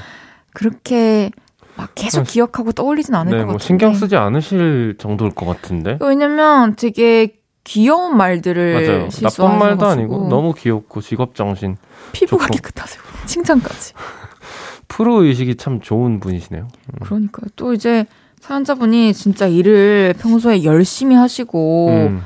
그렇게 0.53 1.30
막 1.77 1.91
계속 1.95 2.24
기억하고 2.24 2.72
떠올리진 2.72 3.14
않을 3.14 3.31
네, 3.33 3.39
것뭐 3.39 3.47
같은데. 3.55 3.64
신경 3.64 3.95
쓰지 3.95 4.16
않으실 4.16 4.97
정도일 4.99 5.33
것 5.33 5.47
같은데. 5.47 5.99
왜냐면 6.01 6.74
되게 6.77 7.35
귀여운 7.64 8.16
말들을 8.16 8.74
맞아요. 8.74 9.09
나쁜 9.22 9.59
말도 9.59 9.87
아니고 9.87 10.29
너무 10.29 10.55
귀엽고 10.55 11.01
직업 11.01 11.35
정신. 11.35 11.77
피부가 12.12 12.47
좋고. 12.47 12.57
깨끗하세요. 12.57 13.03
칭찬까지. 13.27 13.93
프로 14.89 15.22
의식이 15.24 15.57
참 15.57 15.81
좋은 15.81 16.20
분이시네요. 16.20 16.62
음. 16.62 16.99
그러니까요. 17.01 17.47
또 17.57 17.72
이제 17.72 18.07
사연자분이 18.41 19.12
진짜 19.12 19.47
일을 19.47 20.14
평소에 20.18 20.62
열심히 20.64 21.16
하시고 21.16 21.89
음. 21.89 22.22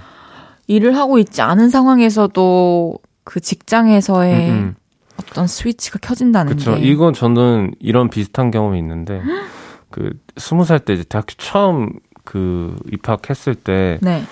일을 0.66 0.96
하고 0.96 1.18
있지 1.18 1.40
않은 1.42 1.70
상황에서도 1.70 2.98
그 3.24 3.40
직장에서의 3.40 4.50
음, 4.50 4.54
음. 4.54 4.74
어떤 5.20 5.46
스위치가 5.46 5.98
켜진다는 6.02 6.52
그쵸. 6.52 6.74
게. 6.74 6.80
이건 6.82 7.12
저는 7.12 7.72
이런 7.80 8.08
비슷한 8.10 8.50
경험이 8.50 8.78
있는데 8.78 9.20
그 9.90 10.10
스무 10.36 10.64
살 10.64 10.78
때 10.80 10.92
이제 10.94 11.04
대학교 11.04 11.34
처음 11.36 11.90
그 12.24 12.76
입학했을 12.92 13.54
때 13.54 13.98
네. 14.02 14.22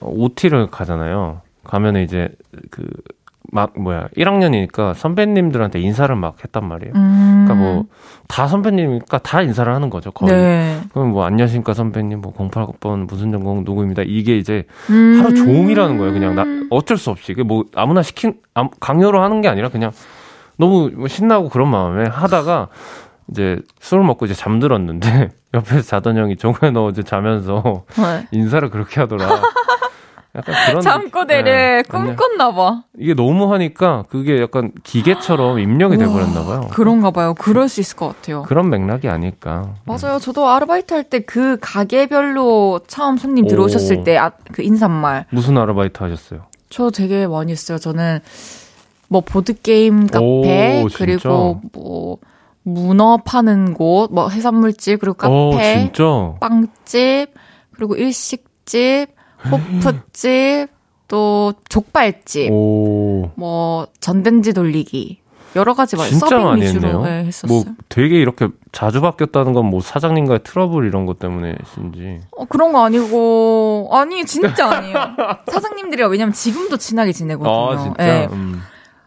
OT를 0.00 0.66
가잖아요. 0.70 1.40
가면은 1.64 2.02
이제 2.04 2.28
그 2.70 2.84
막 3.52 3.78
뭐야 3.78 4.08
1학년이니까 4.16 4.92
선배님들한테 4.94 5.78
인사를 5.78 6.14
막 6.16 6.34
했단 6.42 6.66
말이에요. 6.66 6.92
음. 6.96 7.44
그러니까 7.46 7.54
뭐 7.54 7.86
다 8.26 8.48
선배님이니까 8.48 9.18
다 9.18 9.40
인사를 9.40 9.72
하는 9.72 9.88
거죠. 9.88 10.10
거의. 10.10 10.32
네. 10.34 10.80
그럼 10.92 11.10
뭐 11.12 11.24
안녕하십니까 11.24 11.72
선배님 11.72 12.22
뭐 12.22 12.32
08번 12.34 13.06
무슨 13.06 13.30
전공 13.30 13.62
누구입니다. 13.64 14.02
이게 14.04 14.36
이제 14.36 14.64
음. 14.90 15.20
하루 15.22 15.32
종일하는 15.36 15.96
거예요. 15.96 16.12
그냥 16.12 16.34
나 16.34 16.44
어쩔 16.70 16.98
수 16.98 17.10
없이 17.10 17.30
이게 17.30 17.44
뭐 17.44 17.64
아무나 17.76 18.02
시킨 18.02 18.34
아무- 18.52 18.70
강요로 18.80 19.22
하는 19.22 19.40
게 19.42 19.46
아니라 19.48 19.68
그냥 19.68 19.92
너무 20.56 20.90
뭐 20.94 21.08
신나고 21.08 21.48
그런 21.48 21.68
마음에 21.70 22.06
하다가 22.08 22.68
이제 23.30 23.58
술을 23.80 24.04
먹고 24.04 24.26
이제 24.26 24.34
잠들었는데 24.34 25.30
옆에서 25.54 25.82
자던 25.82 26.16
형이 26.16 26.36
종호야 26.36 26.70
너 26.72 26.84
어제 26.84 27.02
자면서 27.02 27.84
네. 27.96 28.26
인사를 28.30 28.68
그렇게 28.70 29.00
하더라. 29.00 29.42
약간 30.36 30.54
그런 30.66 30.80
잠꼬대를 30.82 31.44
네, 31.44 31.82
꿈꿨나 31.88 32.52
봐. 32.54 32.82
이게 32.98 33.14
너무 33.14 33.50
하니까 33.54 34.04
그게 34.10 34.42
약간 34.42 34.70
기계처럼 34.84 35.58
입력이 35.58 35.96
돼 35.96 36.04
버렸나 36.06 36.44
봐요. 36.44 36.68
그런가 36.72 37.10
봐요. 37.10 37.32
그럴 37.32 37.70
수 37.70 37.80
있을 37.80 37.96
것 37.96 38.08
같아요. 38.08 38.42
그런 38.42 38.68
맥락이 38.68 39.08
아닐까. 39.08 39.74
맞아요. 39.86 40.18
저도 40.20 40.46
아르바이트 40.46 40.92
할 40.92 41.04
때 41.04 41.20
그 41.20 41.56
가게별로 41.62 42.80
처음 42.86 43.16
손님 43.16 43.46
오. 43.46 43.48
들어오셨을 43.48 44.04
때 44.04 44.18
아, 44.18 44.30
그 44.52 44.60
인사말 44.60 45.24
무슨 45.30 45.56
아르바이트 45.56 46.02
하셨어요? 46.02 46.42
저 46.68 46.90
되게 46.90 47.26
많이 47.26 47.52
했어요. 47.52 47.78
저는 47.78 48.20
뭐 49.08 49.20
보드 49.20 49.54
게임 49.60 50.06
카페 50.06 50.82
오? 50.84 50.88
그리고 50.94 51.60
뭐 51.72 52.18
문어 52.62 53.18
파는 53.18 53.74
곳, 53.74 54.12
뭐 54.12 54.28
해산물집 54.28 55.00
그리고 55.00 55.16
어, 55.26 55.50
카페, 55.50 55.84
진짜? 55.92 56.34
빵집 56.40 57.32
그리고 57.72 57.94
일식집, 57.96 59.08
호프집 59.50 60.68
또 61.08 61.54
족발집, 61.68 62.50
오. 62.50 63.30
뭐 63.36 63.86
전단지 64.00 64.52
돌리기 64.52 65.20
여러 65.54 65.72
가지 65.74 65.96
말 65.96 66.08
진짜 66.08 66.38
많이 66.38 66.66
했네요. 66.66 67.02
네, 67.02 67.24
했었어요. 67.24 67.62
뭐 67.64 67.74
되게 67.88 68.16
이렇게 68.20 68.48
자주 68.72 69.00
바뀌었다는 69.00 69.52
건 69.52 69.64
뭐 69.66 69.80
사장님과의 69.80 70.40
트러블 70.42 70.84
이런 70.86 71.06
것 71.06 71.18
때문에신지. 71.20 72.20
어, 72.36 72.44
그런 72.46 72.72
거 72.72 72.84
아니고 72.84 73.88
아니 73.92 74.24
진짜 74.26 74.68
아니에요. 74.68 74.94
사장님들이랑 75.46 76.10
왜냐면 76.10 76.32
지금도 76.34 76.76
친하게 76.76 77.12
지내거든요. 77.12 77.70
아, 77.70 77.76
진짜? 77.82 78.04
예. 78.22 78.28
음. 78.32 78.60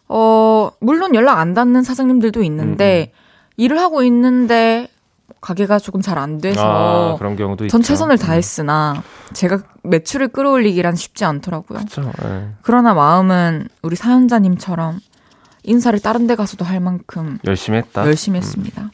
어, 0.10 0.72
물론 0.82 1.14
연락 1.16 1.38
안 1.38 1.54
닿는 1.54 1.84
사장님들도 1.84 2.42
있는데, 2.44 3.12
일을 3.58 3.80
하고 3.80 4.04
있는데, 4.04 4.88
가게가 5.42 5.80
조금 5.80 6.02
잘 6.02 6.18
안 6.18 6.40
돼서, 6.40 7.14
아, 7.14 7.18
그런 7.18 7.36
경우도 7.36 7.66
있죠. 7.66 7.72
전 7.72 7.82
최선을 7.82 8.16
음. 8.16 8.18
다했으나, 8.18 9.02
제가 9.34 9.60
매출을 9.84 10.30
끌어올리기란 10.30 10.96
쉽지 10.96 11.24
않더라고요. 11.26 11.80
그렇죠. 11.80 12.12
예. 12.26 12.50
그러나 12.64 12.94
마음은 12.94 13.70
우리 13.84 13.96
사연자님처럼 13.96 15.00
인사를 15.64 16.00
다른 16.00 16.26
데 16.28 16.36
가서도 16.36 16.66
할 16.66 16.80
만큼 16.80 17.38
열심히 17.46 17.78
했다. 17.78 18.06
열심히 18.06 18.40
했습니다. 18.40 18.89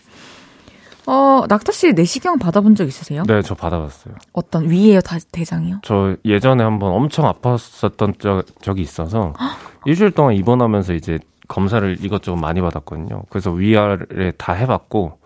어, 1.07 1.43
낙타 1.47 1.71
씨 1.71 1.93
내시경 1.93 2.39
받아본 2.39 2.75
적 2.75 2.87
있으세요? 2.87 3.23
네, 3.27 3.41
저 3.41 3.53
받아봤어요. 3.55 4.15
어떤 4.33 4.69
위에요, 4.69 5.01
다- 5.01 5.17
대장이요? 5.31 5.79
저 5.83 6.15
예전에 6.25 6.63
한번 6.63 6.91
엄청 6.93 7.31
아팠었던 7.31 8.19
적, 8.19 8.43
적이 8.61 8.81
있어서 8.81 9.33
일주일 9.85 10.11
동안 10.11 10.33
입원하면서 10.35 10.93
이제 10.93 11.19
검사를 11.47 11.95
이것저것 12.03 12.37
많이 12.37 12.59
받았거든요. 12.59 13.21
그래서 13.29 13.51
위아래 13.51 14.31
다 14.37 14.53
해봤고 14.53 15.19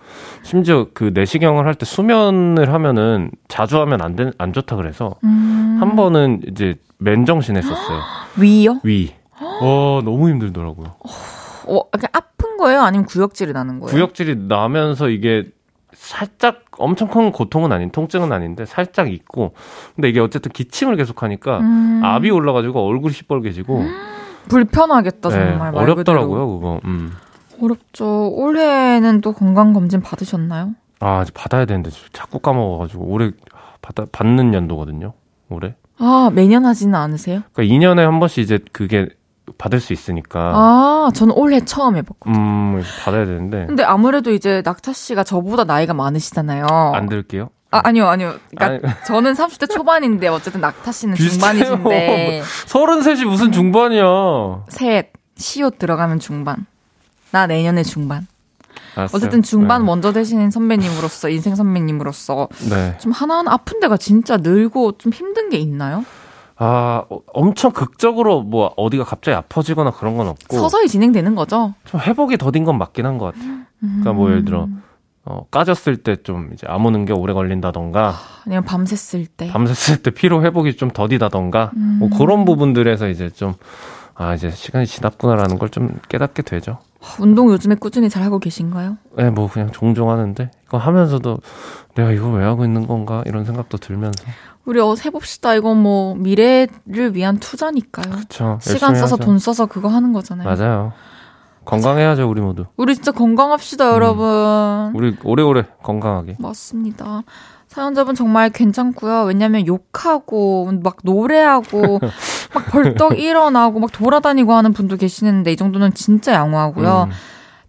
심지어 0.44 0.88
그 0.94 1.12
내시경을 1.14 1.66
할 1.66 1.76
때 1.76 1.86
수면을 1.86 2.74
하면은 2.74 3.32
자주 3.48 3.80
하면 3.80 4.02
안, 4.02 4.18
된, 4.18 4.34
안 4.38 4.52
좋다 4.52 4.76
그래서 4.76 5.16
음, 5.24 5.78
한 5.80 5.96
번은 5.96 6.42
이제 6.52 6.76
맨정신 6.98 7.56
했었어요. 7.56 8.02
위요? 8.38 8.82
위. 8.84 9.14
와 9.40 10.02
너무 10.04 10.28
힘들더라고요. 10.30 10.96
어, 11.68 11.90
그냥 11.92 12.08
아픈 12.12 12.58
거예요? 12.58 12.82
아니면 12.82 13.06
구역질이 13.06 13.54
나는 13.54 13.80
거예요? 13.80 13.92
구역질이 13.94 14.36
나면서 14.50 15.08
이게 15.08 15.46
살짝 15.94 16.64
엄청 16.78 17.08
큰 17.10 17.32
고통은 17.32 17.72
아닌 17.72 17.90
통증은 17.92 18.32
아닌데 18.32 18.66
살짝 18.66 19.12
있고 19.12 19.54
근데 19.96 20.10
이게 20.10 20.20
어쨌든 20.20 20.52
기침을 20.52 20.96
계속하니까 20.96 21.60
음. 21.60 22.02
압이 22.04 22.30
올라가지고 22.30 22.86
얼굴이 22.88 23.14
시뻘개지고 23.14 23.84
불편하겠다 24.48 25.30
네, 25.30 25.36
정말 25.36 25.72
말 25.72 25.84
어렵더라고요 25.84 26.48
그거. 26.48 26.80
음. 26.86 27.14
어렵죠. 27.62 28.30
올해는 28.30 29.22
또 29.22 29.34
건강 29.34 29.74
검진 29.74 30.02
받으셨나요? 30.02 30.76
아 31.02 31.22
이제 31.22 31.32
받아야 31.34 31.66
되는데 31.66 31.90
자꾸 32.14 32.40
까먹어가지고 32.40 33.04
올해 33.06 33.32
받아 33.82 34.06
받는 34.12 34.54
연도거든요. 34.54 35.14
올해. 35.50 35.76
아 35.98 36.32
매년 36.34 36.66
하지는 36.66 36.96
않으세요? 36.96 37.42
그러니까 37.54 37.76
2년에 37.76 38.06
한 38.06 38.20
번씩 38.20 38.44
이제 38.44 38.60
그게 38.72 39.10
받을 39.58 39.80
수 39.80 39.94
있으니까 39.94 40.52
아 40.54 41.10
저는 41.14 41.34
올해 41.36 41.60
처음 41.66 41.96
해봤고. 41.98 42.30
음 42.30 42.82
받아야 43.04 43.26
되는데 43.26 43.66
근데 43.66 43.84
아무래도 43.84 44.32
이제 44.32 44.62
낙타 44.64 44.94
씨가 44.94 45.24
저보다 45.24 45.64
나이가 45.64 45.94
많으시잖아요. 45.94 46.66
안 46.94 47.08
들게요. 47.08 47.50
아 47.72 47.82
아니요 47.84 48.08
아니요. 48.08 48.36
그러니까 48.56 48.96
저는 49.06 49.34
30대 49.34 49.70
초반인데 49.70 50.28
어쨌든 50.28 50.62
낙타 50.62 50.92
씨는 50.92 51.16
비슷해요. 51.16 51.40
중반이신데 51.40 52.42
서른셋이 52.68 53.26
무슨 53.26 53.52
중반이야. 53.52 54.04
셋 54.70 55.12
시옷 55.38 55.78
들어가면 55.80 56.20
중반. 56.20 56.66
나 57.32 57.48
내년에 57.48 57.84
중반. 57.84 58.28
알았어요. 58.96 59.16
어쨌든 59.16 59.42
중반 59.44 59.82
네. 59.82 59.86
먼저 59.86 60.12
되시는 60.12 60.52
선배님으로서 60.52 61.30
인생 61.30 61.56
선배님으로서 61.56 62.48
네. 62.70 62.98
좀 62.98 63.12
하나하나 63.12 63.54
아픈 63.54 63.80
데가 63.80 63.98
진짜 63.98 64.38
늘고 64.38 64.98
좀 64.98 65.12
힘든 65.14 65.50
게 65.50 65.58
있나요? 65.58 66.04
아, 66.62 67.04
어, 67.10 67.20
엄청 67.34 67.72
극적으로 67.72 68.42
뭐 68.44 68.74
어디가 68.76 69.06
갑자기 69.06 69.36
아파지거나 69.36 69.92
그런 69.92 70.18
건 70.18 70.28
없고 70.28 70.58
서서히 70.58 70.88
진행되는 70.90 71.34
거죠. 71.36 71.74
좀 71.86 72.02
회복이 72.02 72.38
더딘 72.38 72.66
건 72.66 72.78
맞긴 72.78 73.06
한 73.06 73.18
것 73.18 73.34
같아요. 73.34 73.60
그러니까 73.80 74.14
뭐 74.14 74.30
예를 74.30 74.44
들어 74.46 74.68
어, 75.26 75.46
까졌을 75.52 75.98
때 75.98 76.18
좀 76.18 76.50
이제 76.54 76.68
아무는 76.70 77.06
게 77.06 77.14
오래 77.14 77.34
걸린다던가 77.34 78.14
아니면 78.46 78.66
밤샜을 78.66 79.28
때. 79.38 79.50
밤샜을 79.52 80.04
때 80.04 80.12
피로 80.12 80.44
회복이 80.44 80.76
좀 80.76 80.90
더디다던가 80.92 81.72
뭐 82.00 82.10
그런 82.18 82.44
부분들에서 82.46 83.08
이제 83.08 83.30
좀 83.30 83.54
아, 84.16 84.34
이제 84.34 84.52
시간이 84.52 84.86
지났구나라는 84.86 85.60
걸 85.60 85.70
좀 85.70 85.98
깨닫게 86.10 86.42
되죠. 86.42 86.80
운동 87.20 87.50
요즘에 87.52 87.76
꾸준히 87.76 88.10
잘 88.10 88.24
하고 88.24 88.40
계신가요? 88.40 88.98
네, 89.18 89.30
뭐 89.30 89.50
그냥 89.50 89.72
종종 89.72 90.10
하는데 90.10 90.52
이거 90.68 90.78
하면서도 90.78 91.40
내가 91.96 92.12
이걸 92.12 92.40
왜 92.40 92.46
하고 92.46 92.66
있는 92.66 92.88
건가 92.88 93.24
이런 93.26 93.46
생각도 93.46 93.78
들면서 93.78 94.24
우리 94.66 94.80
어 94.80 94.96
해봅시다. 95.04 95.56
이건 95.56 95.82
뭐 95.82 96.16
미래를 96.16 97.16
위한 97.16 97.40
투자니까요. 97.40 98.14
그렇죠. 98.14 98.60
시간 98.62 98.96
써서 98.96 99.18
돈 99.18 99.40
써서 99.40 99.66
그거 99.66 99.88
하는 99.88 100.14
거잖아요. 100.14 100.48
맞아요. 100.48 100.94
건강해야죠 101.66 102.30
우리 102.30 102.42
모두. 102.42 102.66
우리 102.78 102.96
진짜 102.96 103.12
건강합시다, 103.12 103.94
여러분. 103.94 104.92
우리 104.96 105.16
오래오래 105.24 105.66
건강하게. 105.84 106.38
맞습니다. 106.40 107.24
사연자분 107.70 108.16
정말 108.16 108.50
괜찮고요. 108.50 109.24
왜냐면 109.24 109.68
욕하고 109.68 110.72
막 110.84 110.98
노래하고 111.04 112.00
막 112.54 112.66
벌떡 112.72 113.20
일어나고 113.20 113.80
막 113.80 113.92
돌아다니고 113.92 114.54
하는 114.54 114.74
분도 114.74 114.98
계시는데 114.98 115.52
이 115.52 115.56
정도는 115.56 115.94
진짜 115.94 116.34
양호하고요. 116.34 117.08
음. 117.10 117.14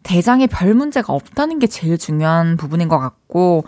대장에 0.02 0.46
별 0.46 0.72
문제가 0.72 1.12
없다는 1.12 1.58
게 1.58 1.66
제일 1.66 1.98
중요한 1.98 2.56
부분인 2.56 2.88
것 2.88 2.98
같고 2.98 3.64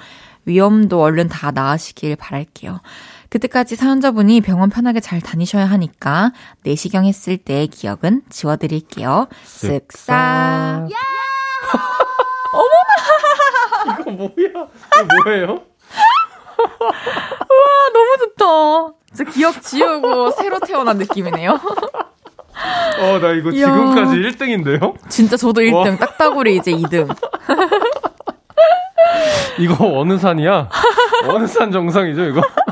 위험도 0.47 1.03
얼른 1.03 1.29
다 1.29 1.51
나으시길 1.51 2.17
바랄게요. 2.17 2.81
그때까지 3.29 3.77
사연자분이 3.77 4.41
병원 4.41 4.71
편하게 4.71 5.01
잘 5.01 5.21
다니셔야 5.21 5.67
하니까 5.67 6.33
내시경 6.65 7.05
했을 7.05 7.37
때의 7.37 7.67
기억은 7.69 8.23
지워드릴게요. 8.31 9.29
쓱싹. 9.45 10.89
이거 14.01 14.11
뭐야? 14.11 14.31
이거 14.33 14.69
뭐예요? 15.25 15.72
아, 16.81 17.91
너무 17.93 18.17
좋다. 18.19 18.45
진짜 19.15 19.31
기억 19.31 19.61
지우고 19.63 20.31
새로 20.33 20.59
태어난 20.61 20.97
느낌이네요. 20.99 21.51
어, 21.53 23.19
나 23.21 23.33
이거 23.33 23.51
이야. 23.51 23.67
지금까지 23.67 24.17
1등인데요? 24.17 24.95
진짜 25.09 25.37
저도 25.37 25.61
1등, 25.61 25.99
딱따구리 25.99 26.57
이제 26.57 26.73
2등. 26.73 27.09
이거 29.59 29.99
어느 29.99 30.17
산이야? 30.19 30.69
어느 31.29 31.47
산 31.47 31.71
정상이죠, 31.73 32.23
이거? 32.25 32.41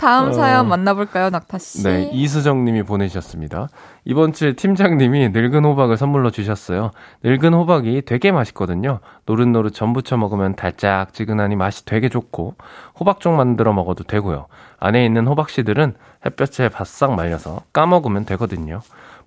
다음 0.00 0.32
사연 0.32 0.68
만나볼까요, 0.68 1.30
낙타 1.30 1.58
씨? 1.58 1.82
네, 1.82 2.10
이수정 2.12 2.64
님이 2.64 2.82
보내주셨습니다. 2.82 3.68
이번 4.04 4.32
주에 4.32 4.54
팀장님이 4.54 5.28
늙은 5.28 5.64
호박을 5.64 5.96
선물로 5.96 6.30
주셨어요. 6.30 6.90
늙은 7.22 7.52
호박이 7.52 8.02
되게 8.06 8.32
맛있거든요. 8.32 9.00
노릇노릇 9.26 9.74
전 9.74 9.92
부쳐 9.92 10.16
먹으면 10.16 10.56
달짝지근하니 10.56 11.56
맛이 11.56 11.84
되게 11.84 12.08
좋고, 12.08 12.54
호박죽 12.98 13.34
만들어 13.34 13.72
먹어도 13.72 14.04
되고요. 14.04 14.46
안에 14.78 15.04
있는 15.04 15.26
호박씨들은 15.26 15.94
햇볕에 16.24 16.70
바싹 16.70 17.14
말려서 17.14 17.62
까먹으면 17.72 18.24
되거든요. 18.24 18.80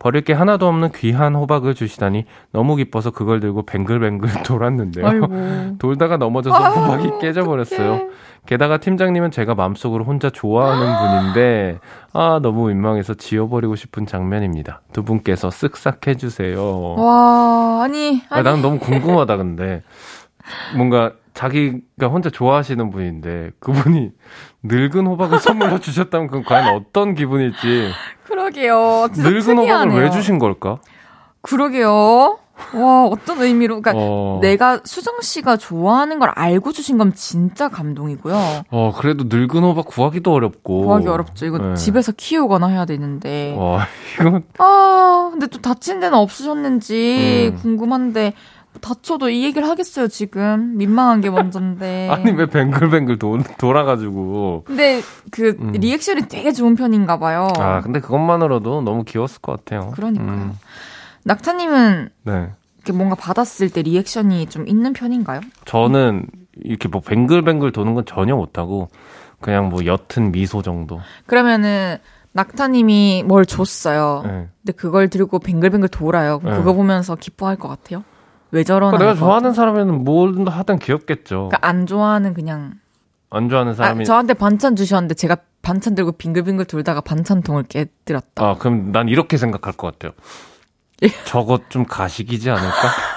버릴 0.04 0.22
게 0.22 0.34
하나도 0.34 0.68
없는 0.68 0.92
귀한 0.96 1.34
호박을 1.34 1.76
주시다니 1.76 2.26
너무 2.52 2.76
기뻐서 2.76 3.12
그걸 3.12 3.40
들고 3.40 3.66
뱅글뱅글 3.66 4.30
돌았는데요. 4.44 5.08
아이고. 5.08 5.28
돌다가 5.80 6.18
넘어져서 6.18 6.58
호박이 6.72 7.20
깨져버렸어요. 7.22 8.10
게다가 8.46 8.80
팀장님은 8.80 9.32
제가 9.32 9.56
마음속으로 9.56 10.04
혼자 10.04 10.30
좋아하는 10.30 11.32
분인데 11.32 11.80
아 12.12 12.42
너무 12.44 12.68
민망해서 12.68 13.14
지워버리고 13.14 13.78
싶은 13.78 14.06
장면입니다. 14.06 14.82
두 14.92 15.04
분께서 15.04 15.48
쓱싹 15.48 16.06
해주세요. 16.06 16.96
와, 16.96 17.84
아니, 17.84 18.24
아, 18.30 18.36
아니. 18.36 18.44
난 18.44 18.62
너무 18.62 18.80
궁금하다 18.80 19.38
근데 19.38 19.84
뭔가 20.76 21.14
자기가 21.34 22.08
혼자 22.08 22.30
좋아하시는 22.30 22.90
분인데 22.90 23.52
그분이 23.62 24.12
늙은 24.64 25.06
호박을 25.08 25.40
선물로 25.40 25.80
주셨다면 25.82 26.28
그건 26.28 26.44
과연 26.44 26.76
어떤 26.76 27.16
기분일지 27.16 27.92
그러게요. 28.26 29.08
늙은 29.16 29.42
특이하네요. 29.42 29.66
호박을 29.92 30.02
왜 30.04 30.10
주신 30.10 30.40
걸까? 30.40 30.80
그러게요. 31.42 32.40
와, 32.76 33.06
어떤 33.06 33.42
의미로. 33.42 33.82
그러니까 33.82 33.92
어, 33.96 34.40
내가 34.42 34.80
수정 34.86 35.20
씨가 35.22 35.58
좋아하는 35.58 36.20
걸 36.20 36.30
알고 36.36 36.72
주신 36.72 36.98
건 36.98 37.14
진짜 37.14 37.68
감동이고요. 37.68 38.36
어 38.70 38.94
그래도 38.96 39.26
늙은 39.28 39.62
호박 39.64 39.86
구하기도 39.88 40.32
어렵고 40.32 40.84
구하기 40.84 41.08
어렵죠. 41.08 41.46
이거 41.46 41.58
네. 41.58 41.76
집에서 41.76 42.12
키우거나 42.16 42.68
해야 42.68 42.86
되는데. 42.86 43.56
와 43.58 43.86
이거 44.20 44.42
아, 44.60 45.30
근데 45.32 45.48
또 45.48 45.60
다친 45.62 46.00
데는 46.00 46.18
없으셨는지 46.18 47.52
음. 47.54 47.60
궁금한데 47.60 48.34
다쳐도 48.82 49.30
이 49.30 49.44
얘기를 49.44 49.68
하겠어요, 49.68 50.08
지금. 50.08 50.78
민망한 50.78 51.22
게 51.22 51.30
먼저인데. 51.30 52.10
아니 52.12 52.32
왜 52.32 52.46
뱅글뱅글 52.46 53.20
도, 53.20 53.40
돌아가지고 53.58 54.64
근데 54.66 55.02
그 55.32 55.56
음. 55.60 55.72
리액션이 55.72 56.28
되게 56.28 56.52
좋은 56.52 56.76
편인가 56.76 57.20
봐요. 57.20 57.48
아 57.58 57.82
근데 57.82 58.00
그것만으로도 58.00 58.82
너무 58.82 59.04
귀여웠을 59.04 59.42
것 59.42 59.58
같아요. 59.64 59.92
그러니까요. 59.96 60.30
음, 60.30 60.54
낙타님은 61.24 62.10
네. 62.24 62.50
이렇게 62.78 62.94
뭔가 62.94 63.16
받았을 63.16 63.70
때 63.70 63.82
리액션이 63.82 64.48
좀 64.48 64.68
있는 64.68 64.94
편인가요? 64.94 65.42
저는 65.66 66.26
이렇게 66.62 66.88
뭐 66.88 67.02
뱅글뱅글 67.02 67.72
도는 67.72 67.94
건 67.94 68.06
전혀 68.06 68.36
못하고 68.36 68.90
그냥 69.40 69.70
뭐 69.70 69.86
옅은 69.86 70.32
미소 70.32 70.62
정도. 70.62 71.00
그러면은 71.26 71.98
낙타님이 72.34 73.24
뭘 73.26 73.46
줬어요. 73.46 74.22
네. 74.26 74.48
근데 74.62 74.74
그걸 74.76 75.10
들고 75.10 75.40
뱅글뱅글 75.40 75.90
돌아요. 75.90 76.42
네. 76.44 76.52
그거 76.52 76.74
보면서 76.74 77.16
기뻐할 77.16 77.56
것 77.56 77.68
같아요? 77.68 78.04
왜 78.54 78.64
저러나? 78.64 78.92
그러니까 78.92 79.14
내가 79.14 79.20
좋아하는 79.20 79.54
사람이면 79.54 80.04
뭐든 80.04 80.48
하든 80.48 80.78
귀엽겠죠. 80.78 81.50
그러니까 81.50 81.68
안 81.68 81.88
좋아하는 81.88 82.36
그냥 82.36 82.76
안 83.32 83.50
좋아하는 83.50 83.74
사람이 83.74 84.02
아, 84.02 84.06
저한테 84.06 84.36
반찬 84.36 84.76
주셨는데 84.76 85.16
제가 85.16 85.38
반찬 85.64 85.96
들고 85.96 86.12
빙글빙글 86.14 86.66
돌다가 86.66 87.02
반찬통을 87.02 87.64
깨뜨렸다. 87.64 88.46
아, 88.46 88.56
그럼 88.60 88.92
난 88.92 89.10
이렇게 89.10 89.38
생각할 89.38 89.74
것 89.74 89.92
같아요. 89.92 90.14
예. 91.02 91.08
저것 91.26 91.72
좀 91.72 91.84
가식이지 91.86 92.52
않을까? 92.52 92.70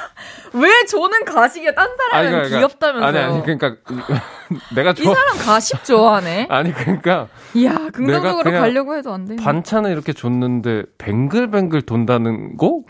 왜 0.56 0.84
저는 0.86 1.24
가식이야? 1.24 1.72
딴 1.74 1.88
사람은 1.96 2.14
아니, 2.14 2.30
그러니까- 2.30 2.56
귀엽다면서요? 2.58 3.08
아니, 3.08 3.18
아니, 3.18 3.42
그러니까 3.42 3.76
내가 4.76 4.90
이 4.92 4.94
좋아 4.94 5.14
사람 5.14 5.36
가식 5.38 5.84
좋아하네. 5.84 6.46
아니 6.50 6.72
그러니까 6.72 7.26
이야 7.54 7.72
긍정적으로 7.92 8.50
가려고 8.50 8.96
해도 8.96 9.12
안 9.12 9.24
돼. 9.26 9.36
반찬을 9.36 9.90
이렇게 9.90 10.12
줬는데 10.12 10.84
뱅글뱅글 10.98 11.82
돈다는 11.82 12.56
거 12.56 12.82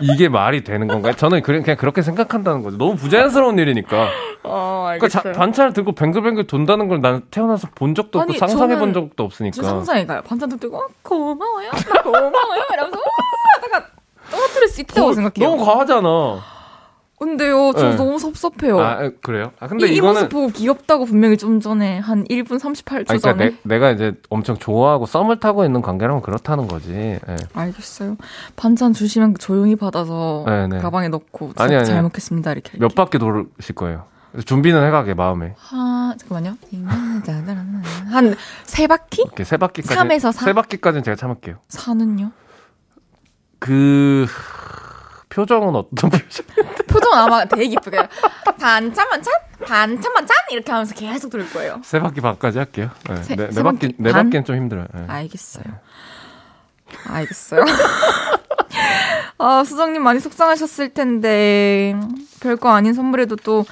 이게 0.00 0.28
말이 0.28 0.62
되는 0.62 0.86
건가요? 0.86 1.14
저는 1.14 1.42
그냥 1.42 1.64
그렇게 1.76 2.02
생각한다는 2.02 2.62
거죠. 2.62 2.78
너무 2.78 2.96
부자연스러운 2.96 3.58
일이니까. 3.58 4.08
어 4.44 4.84
그러니까 4.86 5.08
자- 5.08 5.18
알겠어요. 5.18 5.38
반찬을 5.38 5.72
들고 5.72 5.92
뱅글뱅글 5.92 6.46
돈다는 6.46 6.88
걸난 6.88 7.22
태어나서 7.30 7.68
본 7.74 7.94
적도 7.94 8.20
없고 8.20 8.30
아니, 8.30 8.38
상상해 8.38 8.78
본 8.78 8.92
적도 8.94 9.24
없으니까. 9.24 9.54
저 9.56 9.62
상상해 9.64 10.06
가요. 10.06 10.22
반찬통 10.22 10.58
들고 10.60 10.78
어, 10.78 10.86
고마워요, 11.02 11.70
나 11.92 12.02
고마워요 12.02 12.62
이러면서 12.72 12.98
우 12.98 13.02
하다가 13.64 13.86
떨어뜨릴 14.30 14.68
수 14.68 14.80
있다고 14.82 15.08
어, 15.08 15.12
생각해요. 15.12 15.50
너무 15.50 15.64
과하잖아. 15.64 16.59
근데요, 17.20 17.72
저 17.76 17.90
네. 17.90 17.96
너무 17.96 18.18
섭섭해요. 18.18 18.80
아 18.80 19.04
에, 19.04 19.10
그래요? 19.22 19.52
아 19.60 19.66
근데 19.68 19.88
이, 19.88 19.92
이 19.92 19.96
이거는 19.96 20.14
모습 20.14 20.28
보고 20.30 20.48
귀엽다고 20.48 21.04
분명히 21.04 21.36
좀 21.36 21.60
전에 21.60 21.98
한 21.98 22.24
1분 22.24 22.58
38초 22.58 22.94
아니, 23.10 23.20
그러니까 23.20 23.32
전에 23.32 23.56
내, 23.62 23.78
가 23.78 23.90
이제 23.90 24.14
엄청 24.30 24.56
좋아하고 24.56 25.04
썸을 25.04 25.38
타고 25.38 25.64
있는 25.66 25.82
관계라면 25.82 26.22
그렇다는 26.22 26.66
거지. 26.66 26.92
예. 26.94 27.20
알겠어요. 27.52 28.16
반찬 28.56 28.94
주시면 28.94 29.34
조용히 29.38 29.76
받아서 29.76 30.44
네, 30.46 30.66
네. 30.66 30.78
가방에 30.78 31.08
넣고 31.08 31.52
아니, 31.56 31.76
아니. 31.76 31.84
잘 31.84 32.02
먹겠습니다 32.02 32.52
이렇게. 32.52 32.78
몇 32.78 32.94
바퀴 32.94 33.18
돌으실 33.18 33.74
거예요? 33.74 34.04
준비는 34.46 34.86
해가게 34.86 35.12
마음에 35.14 35.54
하 35.58 36.14
잠깐만요. 36.18 36.56
한 38.10 38.34
세 38.64 38.86
바퀴? 38.86 39.22
이렇게 39.22 39.44
세 39.44 39.56
바퀴까지 39.58 39.94
삼에서 39.94 40.32
사? 40.32 40.44
세 40.46 40.52
바퀴까지는 40.54 41.02
제가 41.02 41.16
참을게요. 41.16 41.56
사는요? 41.68 42.30
그 43.58 44.26
표정은 45.30 45.74
어떤 45.74 46.10
표정? 46.10 46.46
표정 46.86 47.14
아마 47.14 47.44
되게 47.46 47.66
기쁘게 47.68 47.96
반찬 48.58 49.08
반찬 49.08 49.32
반찬 49.64 50.12
반찬 50.12 50.36
이렇게 50.50 50.70
하면서 50.72 50.94
계속 50.94 51.30
돌 51.30 51.48
거예요. 51.50 51.80
세 51.84 51.98
바퀴 52.00 52.20
반까지 52.20 52.58
할게요. 52.58 52.90
네, 53.08 53.16
세- 53.22 53.36
네, 53.36 53.46
네 53.46 53.52
세 53.52 53.62
바퀴 53.62 53.94
네 53.96 54.12
반? 54.12 54.24
바퀴는 54.26 54.44
좀 54.44 54.56
힘들어요. 54.56 54.86
네. 54.92 55.04
알겠어요. 55.06 55.64
알겠어요. 57.06 57.62
아, 59.38 59.64
수정님 59.64 60.02
많이 60.02 60.20
속상하셨을 60.20 60.90
텐데, 60.92 61.94
별거 62.40 62.68
아닌 62.70 62.92
선물에도 62.92 63.36
또, 63.36 63.64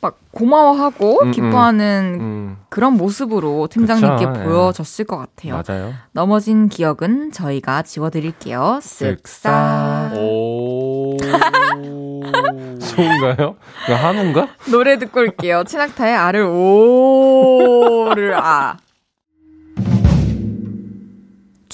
막, 0.00 0.18
고마워하고, 0.30 1.22
음, 1.22 1.26
음. 1.28 1.30
기뻐하는 1.32 2.16
음, 2.20 2.56
그런 2.68 2.94
모습으로 2.94 3.68
팀장님께 3.70 4.26
그쵸, 4.26 4.40
예. 4.40 4.44
보여졌을 4.44 5.04
것 5.04 5.16
같아요. 5.16 5.62
맞아요. 5.66 5.94
넘어진 6.12 6.68
기억은 6.68 7.32
저희가 7.32 7.82
지워드릴게요. 7.82 8.78
쓱싹. 8.82 10.16
오. 10.16 11.16
좋은가요? 12.78 13.56
그 13.86 13.92
한우인가? 13.92 14.48
노래 14.70 14.98
듣고 14.98 15.20
올게요. 15.20 15.64
최낙타의 15.68 16.14
아를 16.14 16.42
오를 16.42 18.34
아. 18.34 18.76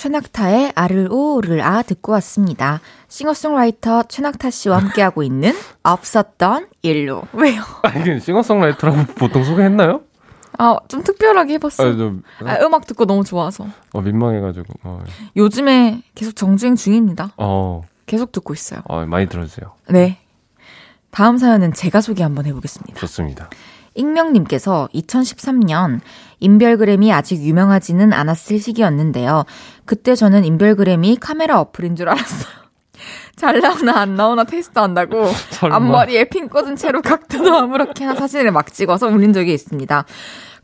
최낙타의 0.02 0.72
아를 0.74 1.06
오를 1.12 1.60
아 1.60 1.80
듣고 1.82 2.10
왔습니다. 2.12 2.80
싱어송라이터 3.06 4.02
최낙타 4.08 4.50
씨와 4.50 4.78
함께하고 4.78 5.22
있는 5.22 5.52
없었던 5.84 6.66
일로. 6.82 7.22
왜요? 7.32 7.62
아, 7.84 7.90
이게 7.90 8.18
싱어송라이터라고 8.18 9.04
보통 9.14 9.44
소개했나요? 9.44 10.00
아, 10.58 10.76
좀 10.88 11.04
특별하게 11.04 11.52
아, 11.52 11.54
해봤어요. 11.54 11.96
좀 11.96 12.24
아, 12.44 12.56
음악 12.62 12.88
듣고 12.88 13.04
너무 13.06 13.22
좋아서. 13.22 13.68
어, 13.92 14.00
민망해가지고. 14.00 14.66
어, 14.82 15.04
요즘에 15.36 16.02
계속 16.16 16.34
정주행 16.34 16.74
중입니다. 16.74 17.34
어, 17.36 17.82
계속 18.06 18.32
듣고 18.32 18.54
있어요. 18.54 18.80
어, 18.86 19.06
많이 19.06 19.28
들어주세요. 19.28 19.70
네. 19.90 20.18
다음 21.12 21.38
사연은 21.38 21.74
제가 21.74 22.00
소개 22.00 22.24
한번 22.24 22.46
해보겠습니다. 22.46 22.98
좋습니다. 22.98 23.50
익명님께서 23.94 24.88
2013년 24.94 26.00
인별그램이 26.40 27.12
아직 27.12 27.40
유명하지는 27.42 28.12
않았을 28.12 28.58
시기였는데요. 28.58 29.44
그때 29.84 30.14
저는 30.14 30.44
인별그램이 30.44 31.16
카메라 31.20 31.60
어플인 31.60 31.96
줄 31.96 32.08
알았어요. 32.08 32.52
잘 33.36 33.58
나오나 33.60 33.98
안 34.00 34.14
나오나 34.14 34.44
테스트 34.44 34.78
한다고 34.78 35.26
설마. 35.50 35.76
앞머리에 35.76 36.24
핀 36.28 36.48
꽂은 36.48 36.76
채로 36.76 37.02
각도도 37.02 37.54
아무렇게나 37.56 38.14
사진을 38.14 38.50
막 38.52 38.72
찍어서 38.72 39.08
올린 39.08 39.32
적이 39.32 39.54
있습니다. 39.54 40.04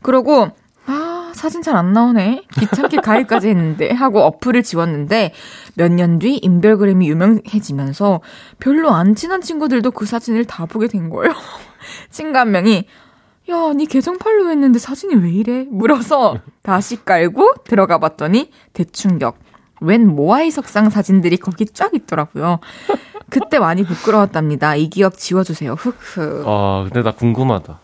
그러고 0.01 0.49
아 0.85 1.31
사진 1.35 1.61
잘 1.61 1.75
안 1.75 1.93
나오네 1.93 2.43
귀찮게 2.59 2.97
가입까지 3.01 3.49
했는데 3.49 3.91
하고 3.93 4.21
어플을 4.21 4.63
지웠는데 4.63 5.33
몇 5.75 5.91
년 5.91 6.17
뒤 6.19 6.37
인별그램이 6.37 7.07
유명해지면서 7.09 8.21
별로 8.59 8.91
안 8.91 9.13
친한 9.15 9.41
친구들도 9.41 9.91
그 9.91 10.05
사진을 10.05 10.45
다 10.45 10.65
보게 10.65 10.87
된 10.87 11.09
거예요. 11.09 11.33
친구 12.09 12.39
한 12.39 12.51
명이 12.51 12.87
야, 13.49 13.73
니 13.73 13.85
계정 13.85 14.17
팔로우 14.17 14.49
했는데 14.49 14.77
사진이 14.79 15.15
왜 15.15 15.31
이래? 15.31 15.65
물어서 15.69 16.35
다시 16.61 17.03
깔고 17.03 17.55
들어가 17.65 17.97
봤더니 17.97 18.51
대충격. 18.73 19.37
웬 19.81 20.07
모아이 20.07 20.51
석상 20.51 20.89
사진들이 20.89 21.37
거기 21.37 21.65
쫙 21.65 21.93
있더라고요. 21.93 22.59
그때 23.29 23.59
많이 23.59 23.83
부끄러웠답니다. 23.83 24.75
이 24.75 24.89
기억 24.89 25.17
지워주세요. 25.17 25.73
흑흑. 25.73 26.43
아, 26.45 26.83
근데 26.83 27.01
나 27.01 27.11
궁금하다. 27.11 27.79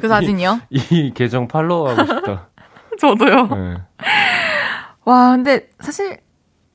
그 0.00 0.08
사진이요? 0.08 0.60
이 0.70 1.12
계정 1.14 1.46
팔로우하고 1.48 2.04
싶다. 2.04 2.48
저도요. 3.00 3.46
네. 3.46 3.76
와, 5.04 5.30
근데 5.30 5.68
사실 5.80 6.18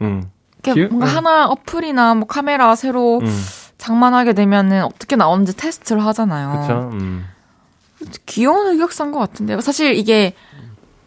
음. 0.01 0.23
이렇게 0.63 0.73
귀여- 0.73 0.87
뭔가 0.87 1.07
응. 1.07 1.15
하나 1.17 1.47
어플이나 1.47 2.15
뭐 2.15 2.25
카메라 2.27 2.75
새로 2.75 3.19
음. 3.19 3.43
장만하게 3.77 4.33
되면은 4.33 4.83
어떻게 4.85 5.15
나오는지 5.15 5.55
테스트를 5.57 6.03
하잖아요. 6.05 6.61
그쵸? 6.61 6.89
음. 6.93 7.25
귀여운 8.25 8.75
흑역사인 8.75 9.11
것 9.11 9.19
같은데요. 9.19 9.61
사실 9.61 9.95
이게 9.95 10.33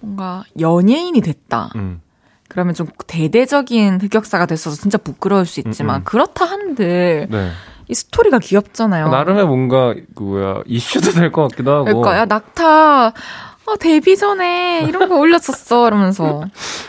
뭔가 0.00 0.44
연예인이 0.60 1.20
됐다. 1.20 1.70
음. 1.76 2.00
그러면 2.48 2.74
좀 2.74 2.86
대대적인 3.06 4.00
흑역사가 4.00 4.46
됐어서 4.46 4.76
진짜 4.76 4.96
부끄러울 4.98 5.44
수 5.44 5.60
있지만 5.60 5.96
음, 5.96 6.00
음. 6.00 6.04
그렇다 6.04 6.44
한들 6.46 7.26
네. 7.30 7.50
이 7.88 7.94
스토리가 7.94 8.38
귀엽잖아요. 8.38 9.08
나름의 9.08 9.46
뭔가, 9.46 9.94
그, 10.14 10.22
뭐야, 10.22 10.62
이슈도 10.66 11.10
될 11.12 11.32
것 11.32 11.48
같기도 11.48 11.72
하고. 11.72 11.84
그러니까 11.84 12.16
야 12.18 12.24
낙타 12.26 13.06
어, 13.08 13.76
데뷔 13.78 14.16
전에 14.16 14.84
이런 14.88 15.08
거 15.08 15.16
올렸었어. 15.16 15.88
이러면서. 15.88 16.42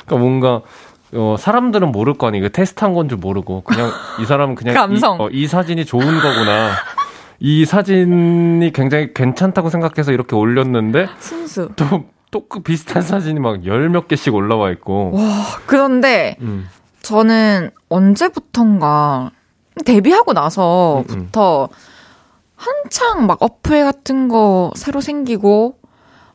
그러니까 0.06 0.18
뭔가 0.18 0.62
어, 1.14 1.36
사람들은 1.40 1.92
모를 1.92 2.14
거 2.14 2.28
아니, 2.28 2.40
그 2.40 2.52
테스트한 2.52 2.94
건 2.94 3.10
줄 3.10 3.18
모르고, 3.18 3.62
그냥, 3.64 3.92
이 4.22 4.26
사람은 4.26 4.54
그냥, 4.56 4.76
감성. 4.76 5.18
이, 5.18 5.22
어, 5.22 5.30
이 5.32 5.48
사진이 5.48 5.86
좋은 5.86 6.06
거구나. 6.06 6.72
이 7.40 7.66
사진이 7.66 8.72
굉장히 8.74 9.14
괜찮다고 9.14 9.70
생각해서 9.70 10.12
이렇게 10.12 10.36
올렸는데, 10.36 11.08
순수. 11.20 11.70
또, 11.76 12.06
또 12.32 12.48
그 12.48 12.60
비슷한 12.60 13.02
사진이 13.02 13.40
막 13.40 13.66
열 13.66 13.90
몇 13.90 14.08
개씩 14.08 14.34
올라와 14.36 14.70
있고. 14.72 15.12
와, 15.14 15.22
그런데 15.66 16.36
음, 16.42 16.68
저는 17.02 17.72
언제부턴가 17.90 19.32
데뷔하고 19.86 20.34
나서부터 20.34 21.70
한창 22.56 23.26
막 23.26 23.38
어플 23.42 23.84
같은 23.86 24.28
거 24.28 24.72
새로 24.76 25.00
생기고 25.02 25.78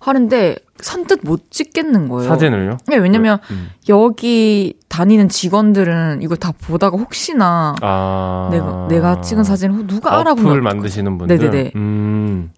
하는데 0.00 0.56
선뜻 0.80 1.20
못 1.22 1.50
찍겠는 1.50 2.08
거예요. 2.08 2.28
사진을요? 2.28 2.78
네, 2.88 2.96
왜냐면 2.96 3.38
음. 3.50 3.70
여기 3.88 4.74
다니는 4.88 5.28
직원들은 5.28 6.20
이거 6.22 6.34
다 6.36 6.52
보다가 6.52 6.96
혹시나 6.96 7.74
아. 7.80 8.48
내가 8.50 8.86
내가 8.88 9.20
찍은 9.20 9.44
사진을 9.44 9.86
누가 9.86 10.10
어플 10.10 10.20
알아보면 10.20 10.62
만드시는 10.62 11.16
분들. 11.18 11.38
네네네. 11.38 11.72
음, 11.76 12.50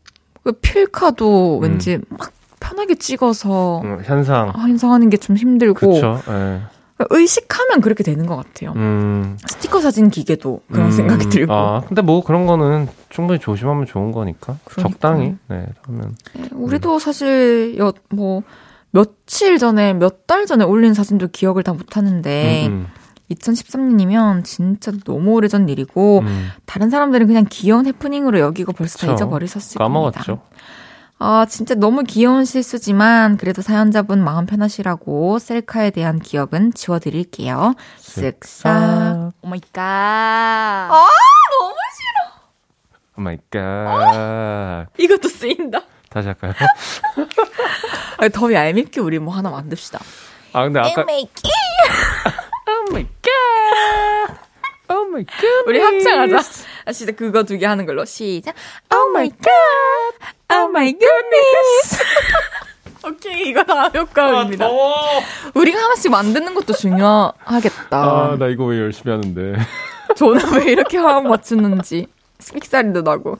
그 0.42 0.52
필카도 0.52 1.58
왠지 1.58 1.98
막 2.08 2.32
편하게 2.58 2.94
찍어서 2.96 3.82
음, 3.84 4.00
현상. 4.04 4.52
현상하는 4.56 5.10
게 5.10 5.16
좀 5.18 5.36
힘들고 5.36 5.92
그쵸. 5.94 6.20
예. 6.28 6.60
의식하면 6.98 7.80
그렇게 7.82 8.02
되는 8.02 8.26
것 8.26 8.36
같아요. 8.36 8.72
음. 8.76 9.36
스티커 9.46 9.80
사진 9.80 10.08
기계도 10.10 10.60
그런 10.70 10.86
음, 10.86 10.90
생각이 10.90 11.28
들고 11.28 11.52
아, 11.52 11.82
근데 11.86 12.00
뭐 12.02 12.22
그런 12.24 12.46
거는 12.46 12.88
충분히 13.10 13.38
조심하면 13.38 13.84
좋은 13.86 14.12
거니까. 14.12 14.56
그러니까요. 14.64 14.92
적당히. 14.92 15.34
네, 15.48 15.66
하면. 15.86 16.14
네, 16.34 16.48
우리도 16.52 16.98
사실 16.98 17.76
여, 17.78 17.92
뭐 18.10 18.42
며칠 18.90 19.58
전에 19.58 19.92
몇 19.94 20.26
달 20.26 20.46
전에 20.46 20.64
올린 20.64 20.92
사진도 20.94 21.28
기억을 21.28 21.62
다 21.62 21.72
못하는데 21.72 22.66
음, 22.68 22.86
2013년이면 23.30 24.44
진짜 24.44 24.90
너무 25.04 25.32
오래전 25.32 25.68
일이고 25.68 26.20
음. 26.20 26.48
다른 26.64 26.90
사람들은 26.90 27.26
그냥 27.26 27.44
귀여운 27.48 27.86
해프닝으로 27.86 28.38
여기고 28.40 28.72
벌써 28.72 28.98
다 28.98 29.06
그쵸. 29.06 29.14
잊어버리셨을 29.14 29.78
겁니다. 29.78 29.84
까먹었죠. 30.20 30.40
아, 31.18 31.46
진짜 31.48 31.74
너무 31.74 32.02
귀여운 32.02 32.44
실수지만 32.44 33.38
그래도 33.38 33.62
사연자분 33.62 34.22
마음 34.22 34.44
편하시라고 34.44 35.38
셀카에 35.38 35.90
대한 35.90 36.18
기억은 36.18 36.74
지워드릴게요. 36.74 37.74
쓱싹. 37.98 38.40
쓱싹. 38.40 39.32
Oh 39.40 39.48
my 39.48 39.60
god. 39.72 39.80
아, 39.82 41.06
너무 41.58 41.74
oh 43.16 43.20
my 43.22 43.38
god. 43.50 44.88
이것도 44.98 45.28
쓰인다. 45.28 45.80
다시 46.10 46.28
할까요? 46.28 46.52
아, 48.18 48.28
더 48.28 48.52
얄밉게 48.52 49.00
우리 49.00 49.18
뭐 49.18 49.34
하나 49.34 49.48
만듭시다. 49.50 49.98
아, 50.52 50.64
근데 50.64 50.80
아까. 50.80 51.00
make 51.02 51.32
Oh 52.90 52.92
my 52.92 53.06
god. 53.22 54.94
Oh 54.94 55.04
my 55.06 55.24
god. 55.24 55.34
우리 55.66 55.80
합창하자. 55.80 56.65
아, 56.86 56.92
진짜 56.92 57.12
그거 57.12 57.42
두 57.42 57.58
개 57.58 57.66
하는 57.66 57.84
걸로. 57.86 58.04
시작. 58.04 58.54
Oh 58.92 59.10
my 59.10 59.28
god. 59.28 60.34
Oh 60.52 60.68
my 60.70 60.92
goodness. 60.92 62.02
오케이, 63.06 63.48
이거 63.50 63.62
다 63.64 63.88
효과음입니다. 63.88 64.66
아. 64.66 64.70
우리가 65.54 65.78
하나씩 65.78 66.10
만드는 66.10 66.54
것도 66.54 66.72
중요하겠다. 66.72 67.90
아, 67.90 68.36
나 68.38 68.46
이거 68.48 68.64
왜 68.64 68.80
열심히 68.80 69.10
하는데. 69.12 69.54
저는 70.16 70.40
왜 70.54 70.72
이렇게 70.72 70.98
화음 70.98 71.28
맞추는지 71.28 72.06
삑사리도 72.52 73.02
나고. 73.02 73.38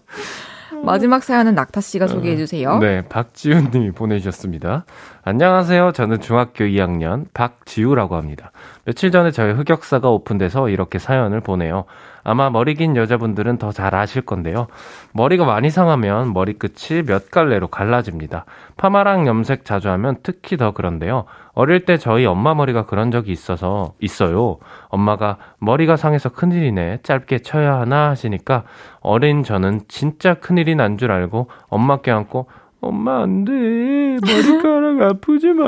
마지막 0.85 1.23
사연은 1.25 1.55
낙타 1.55 1.81
씨가 1.81 2.07
소개해 2.07 2.37
주세요. 2.37 2.79
네, 2.79 3.03
박지훈 3.09 3.71
님이 3.73 3.93
보내주셨습니다. 3.93 4.85
안녕하세요. 5.25 5.93
저는 5.93 6.21
중학교 6.21 6.65
2학년 6.65 7.27
박지우라고 7.33 8.15
합니다. 8.17 8.51
며칠 8.85 9.11
전에 9.11 9.31
저희 9.31 9.53
흑역사가 9.53 10.09
오픈돼서 10.11 10.69
이렇게 10.69 10.99
사연을 10.99 11.41
보내요. 11.41 11.87
아마 12.29 12.51
머리 12.51 12.75
긴 12.75 12.97
여자분들은 12.97 13.59
더 13.59 13.71
잘 13.71 13.95
아실 13.95 14.23
건데요. 14.23 14.67
머리가 15.13 15.45
많이 15.45 15.71
상하면 15.71 16.33
머리끝이 16.33 17.03
몇 17.07 17.31
갈래로 17.31 17.69
갈라집니다. 17.69 18.47
파마랑 18.77 19.29
염색 19.29 19.65
자주 19.65 19.91
하면 19.91 20.17
특히 20.25 20.57
더 20.57 20.73
그런데요. 20.73 21.27
어릴 21.53 21.85
때 21.85 21.99
저희 21.99 22.27
엄마 22.27 22.53
머리가 22.55 22.87
그런 22.87 23.13
적이 23.13 23.31
있어서 23.31 23.93
있어요. 24.01 24.59
엄마가 24.89 25.37
머리가 25.59 25.97
상해서 25.97 26.31
큰일이네. 26.31 27.01
짧게 27.05 27.39
쳐야 27.41 27.79
하나 27.79 28.11
하시니까 28.11 28.65
어린 29.01 29.45
저는 29.45 29.83
진짜 29.87 30.35
큰일이 30.35 30.75
난 30.75 30.99
줄 30.99 31.13
알고 31.13 31.49
엄마 31.69 31.99
껴안고 31.99 32.49
엄마 32.81 33.23
안 33.23 33.45
돼. 33.45 33.53
머리카락 33.53 35.01
아프지 35.03 35.53
마. 35.53 35.65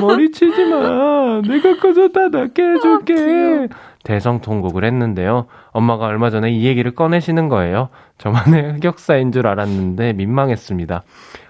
머리 0.00 0.30
치지 0.32 0.64
마. 0.66 1.40
내가 1.46 1.76
커서 1.80 2.08
다 2.08 2.28
낫게 2.28 2.62
해줄게. 2.62 3.68
대성통곡을 4.04 4.84
했는데요. 4.84 5.46
엄마가 5.72 6.06
얼마 6.06 6.30
전에 6.30 6.50
이 6.52 6.64
얘기를 6.64 6.94
꺼내시는 6.94 7.48
거예요. 7.48 7.88
저만의 8.18 8.74
흑역사인 8.74 9.32
줄 9.32 9.46
알았는데 9.46 10.12
민망했습니다. 10.12 11.02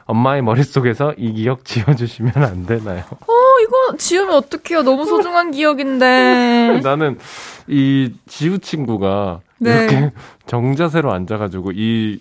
엄마의 0.07 0.42
머릿속에서 0.42 1.14
이 1.16 1.32
기억 1.32 1.64
지워주시면 1.64 2.32
안 2.36 2.66
되나요? 2.66 3.02
어, 3.11 3.32
이거 3.62 3.96
지우면 3.96 4.34
어떡해요. 4.34 4.82
너무 4.82 5.07
소중한 5.07 5.50
기억인데. 5.50 6.80
나는 6.84 7.18
이 7.66 8.12
지우 8.26 8.59
친구가 8.59 9.40
네. 9.59 9.84
이렇게 9.84 10.12
정자세로 10.46 11.11
앉아가지고 11.11 11.72
이, 11.72 12.20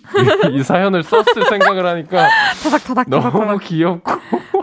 이 0.54 0.62
사연을 0.62 1.02
썼을 1.02 1.46
생각을 1.50 1.84
하니까 1.84 2.26
타닥타닥 2.62 3.10
너무. 3.10 3.58
귀엽고 3.58 4.12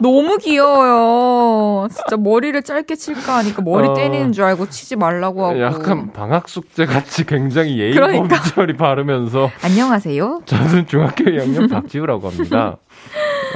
너무 0.01 0.37
귀여워요. 0.37 1.87
진짜 1.89 2.17
머리를 2.17 2.59
짧게 2.63 2.95
칠까 2.95 3.37
하니까 3.37 3.61
머리 3.61 3.87
어. 3.87 3.93
때리는 3.93 4.31
줄 4.31 4.45
알고 4.45 4.69
치지 4.69 4.95
말라고 4.95 5.45
하고. 5.45 5.61
약간 5.61 6.11
방학 6.11 6.49
숙제 6.49 6.87
같이 6.87 7.23
굉장히 7.25 7.77
예의 7.77 7.93
그러니까. 7.93 8.41
바르면서 8.77 9.51
안녕하세요. 9.63 10.41
저는 10.45 10.87
중학교 10.87 11.25
2학년 11.25 11.69
박지우라고 11.69 12.29
합니다. 12.29 12.77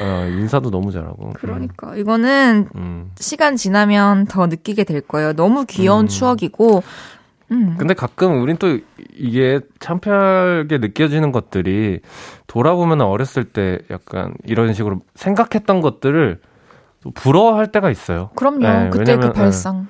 어, 0.01 0.27
인사도 0.27 0.71
너무 0.71 0.91
잘하고. 0.91 1.31
그러니까 1.33 1.95
이거는 1.95 2.69
음. 2.75 3.11
시간 3.17 3.55
지나면 3.55 4.25
더 4.25 4.47
느끼게 4.47 4.83
될 4.83 5.01
거예요. 5.01 5.33
너무 5.33 5.65
귀여운 5.65 6.05
음. 6.05 6.07
추억이고. 6.07 6.83
음. 7.51 7.75
근데 7.77 7.93
가끔 7.93 8.41
우린 8.41 8.57
또 8.57 8.79
이게 9.15 9.59
창피하게 9.79 10.79
느껴지는 10.79 11.31
것들이 11.31 11.99
돌아보면 12.47 13.01
어렸을 13.01 13.43
때 13.43 13.79
약간 13.91 14.33
이런 14.45 14.73
식으로 14.73 15.01
생각했던 15.15 15.81
것들을 15.81 16.39
또 17.03 17.11
부러워할 17.11 17.71
때가 17.71 17.91
있어요. 17.91 18.31
그럼요. 18.35 18.59
네, 18.59 18.89
그때 18.91 19.11
왜냐면, 19.11 19.31
그 19.31 19.33
발상. 19.33 19.87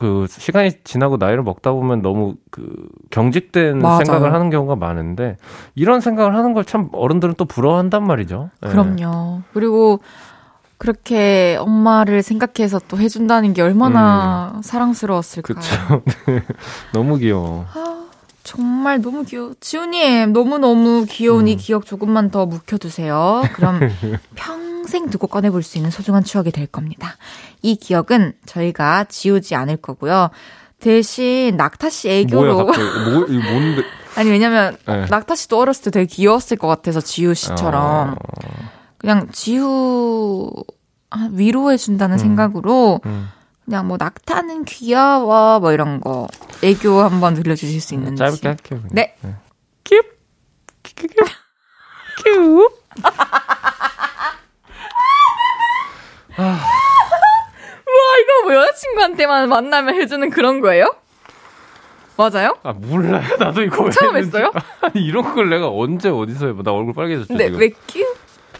그 0.00 0.26
시간이 0.28 0.72
지나고 0.82 1.18
나이를 1.18 1.42
먹다 1.42 1.72
보면 1.72 2.00
너무 2.00 2.36
그 2.50 2.88
경직된 3.10 3.78
맞아요. 3.80 3.98
생각을 3.98 4.32
하는 4.32 4.48
경우가 4.48 4.74
많은데 4.76 5.36
이런 5.74 6.00
생각을 6.00 6.34
하는 6.34 6.54
걸 6.54 6.64
참 6.64 6.88
어른들은 6.92 7.34
또 7.36 7.44
부러워한단 7.44 8.04
말이죠. 8.04 8.48
네. 8.62 8.68
그럼요. 8.70 9.42
그리고 9.52 10.00
그렇게 10.78 11.56
엄마를 11.60 12.22
생각해서 12.22 12.80
또 12.88 12.96
해준다는 12.98 13.52
게 13.52 13.60
얼마나 13.60 14.58
사랑스러웠을까요? 14.62 15.58
음. 15.58 16.00
그쵸. 16.00 16.42
너무 16.94 17.18
귀여워. 17.18 17.66
아, 17.74 18.04
정말 18.42 19.02
너무 19.02 19.24
귀여워. 19.24 19.52
지훈님, 19.60 20.32
너무너무 20.32 21.04
귀여운 21.08 21.42
음. 21.42 21.48
이 21.48 21.56
기억 21.56 21.84
조금만 21.84 22.30
더 22.30 22.46
묵혀두세요. 22.46 23.42
그럼 23.52 23.80
평 24.34 24.69
생 24.86 25.10
두고 25.10 25.26
꺼내볼 25.26 25.62
수 25.62 25.78
있는 25.78 25.90
소중한 25.90 26.24
추억이 26.24 26.50
될 26.50 26.66
겁니다. 26.66 27.16
이 27.62 27.76
기억은 27.76 28.34
저희가 28.46 29.04
지우지 29.04 29.54
않을 29.54 29.76
거고요. 29.78 30.30
대신 30.80 31.56
낙타 31.56 31.90
씨 31.90 32.08
뭐야 32.08 32.18
애교로. 32.20 32.66
갑자기 32.66 33.10
뭐 33.10 33.26
이거 33.26 33.50
뭔데? 33.50 33.82
아니, 34.16 34.30
왜냐면 34.30 34.76
네. 34.86 35.06
낙타 35.08 35.36
씨도 35.36 35.58
어렸을 35.58 35.84
때 35.84 35.90
되게 35.90 36.06
귀여웠을 36.06 36.56
것 36.56 36.66
같아서 36.66 37.00
지우 37.00 37.34
씨처럼. 37.34 38.12
어, 38.12 38.16
그냥 38.98 39.28
지우 39.32 40.50
아, 41.10 41.28
위로해준다는 41.32 42.16
음. 42.16 42.18
생각으로 42.18 43.00
음. 43.06 43.28
그냥 43.64 43.86
뭐 43.86 43.96
낙타는 44.00 44.64
귀여워 44.64 45.60
뭐 45.60 45.72
이런 45.72 46.00
거 46.00 46.26
애교 46.62 47.00
한번 47.00 47.34
들려주실 47.34 47.80
수 47.80 47.94
있는지 47.94 48.18
짧게 48.18 48.48
할게요. 48.48 48.80
그냥. 48.80 48.88
네. 48.92 49.16
큐. 49.84 50.02
큐. 50.82 51.06
큐. 52.24 52.70
와 57.90 58.16
이거 58.22 58.42
뭐 58.44 58.54
여자친구한테만 58.54 59.48
만나면 59.48 59.94
해주는 59.94 60.30
그런 60.30 60.60
거예요? 60.60 60.94
맞아요? 62.16 62.56
아 62.62 62.72
몰라요. 62.72 63.22
나도 63.40 63.62
이거 63.62 63.84
왜 63.84 63.90
처음 63.90 64.16
했는지. 64.16 64.36
했어요? 64.36 64.52
아니 64.82 65.02
이런 65.04 65.34
걸 65.34 65.48
내가 65.48 65.68
언제 65.70 66.08
어디서 66.10 66.46
해봐? 66.48 66.62
나 66.62 66.72
얼굴 66.72 66.92
빨개졌죠 66.94 67.28
근데 67.28 67.46
지금. 67.46 67.60
왜 67.60 67.70
끼우? 67.86 68.06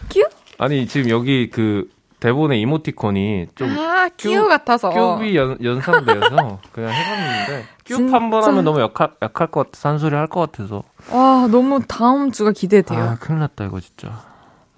끼우? 0.08 0.24
아니 0.58 0.86
지금 0.86 1.10
여기 1.10 1.50
그 1.50 1.88
대본에 2.20 2.58
이모티콘이 2.58 3.46
좀 3.54 3.78
아 3.78 4.08
끼우 4.16 4.42
큐- 4.42 4.48
같아서 4.48 4.90
큐비 4.90 5.36
연, 5.36 5.56
연상돼서 5.62 6.58
그냥 6.72 6.90
해봤는데 6.92 7.66
큐한번 7.86 8.40
진짜. 8.42 8.50
하면 8.50 8.64
너무 8.64 8.80
약할 8.80 9.10
약할 9.22 9.46
것 9.48 9.66
같아. 9.66 9.70
산소리 9.78 10.14
할 10.14 10.26
것 10.26 10.40
같아서. 10.52 10.82
와 11.10 11.46
너무 11.50 11.80
다음 11.86 12.30
주가 12.32 12.52
기대돼요 12.52 13.00
아 13.00 13.16
큰일 13.20 13.40
났다 13.40 13.64
이거 13.66 13.78
진짜. 13.80 14.08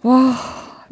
와 0.03 0.32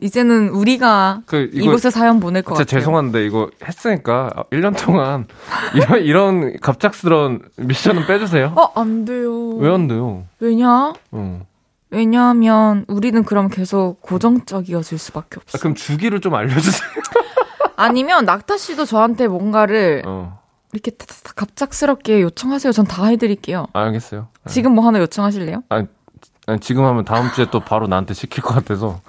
이제는 0.03 0.48
우리가 0.51 1.22
그 1.26 1.51
이곳에 1.53 1.90
사연 1.90 2.20
보낼 2.20 2.42
것 2.42 2.55
같아요. 2.55 2.64
죄송한데 2.64 3.24
이거 3.26 3.51
했으니까 3.64 4.30
1년 4.51 4.76
동안 4.82 5.26
이런 5.74 6.03
이런 6.03 6.57
갑작스러운 6.61 7.40
미션은 7.57 8.07
빼주세요. 8.07 8.55
어, 8.57 8.80
안 8.80 9.05
돼요. 9.05 9.51
왜 9.57 9.70
안 9.72 9.88
돼요? 9.88 10.24
왜냐? 10.40 10.92
어. 11.11 11.42
왜냐하면 11.90 12.84
우리는 12.88 13.22
그럼 13.24 13.48
계속 13.48 14.01
고정적이어질 14.01 14.96
수밖에 14.98 15.38
없어. 15.42 15.57
아, 15.57 15.61
그럼 15.61 15.74
주기를 15.74 16.20
좀 16.20 16.34
알려주세요. 16.34 16.88
아니면 17.76 18.24
낙타 18.24 18.57
씨도 18.59 18.84
저한테 18.84 19.26
뭔가를 19.28 20.03
어. 20.07 20.38
이렇게 20.72 20.92
갑작스럽게 21.34 22.22
요청하세요. 22.22 22.72
전 22.72 22.84
다 22.86 23.07
해드릴게요. 23.07 23.66
아, 23.72 23.82
알겠어요. 23.84 24.28
지금 24.48 24.72
뭐 24.74 24.86
하나 24.86 25.01
요청하실래요? 25.01 25.64
아니, 25.68 25.86
지금 26.59 26.84
하면 26.84 27.05
다음 27.05 27.30
주에 27.32 27.46
또 27.51 27.61
바로 27.61 27.86
나한테 27.86 28.14
시킬 28.14 28.42
것 28.42 28.55
같아서 28.55 29.01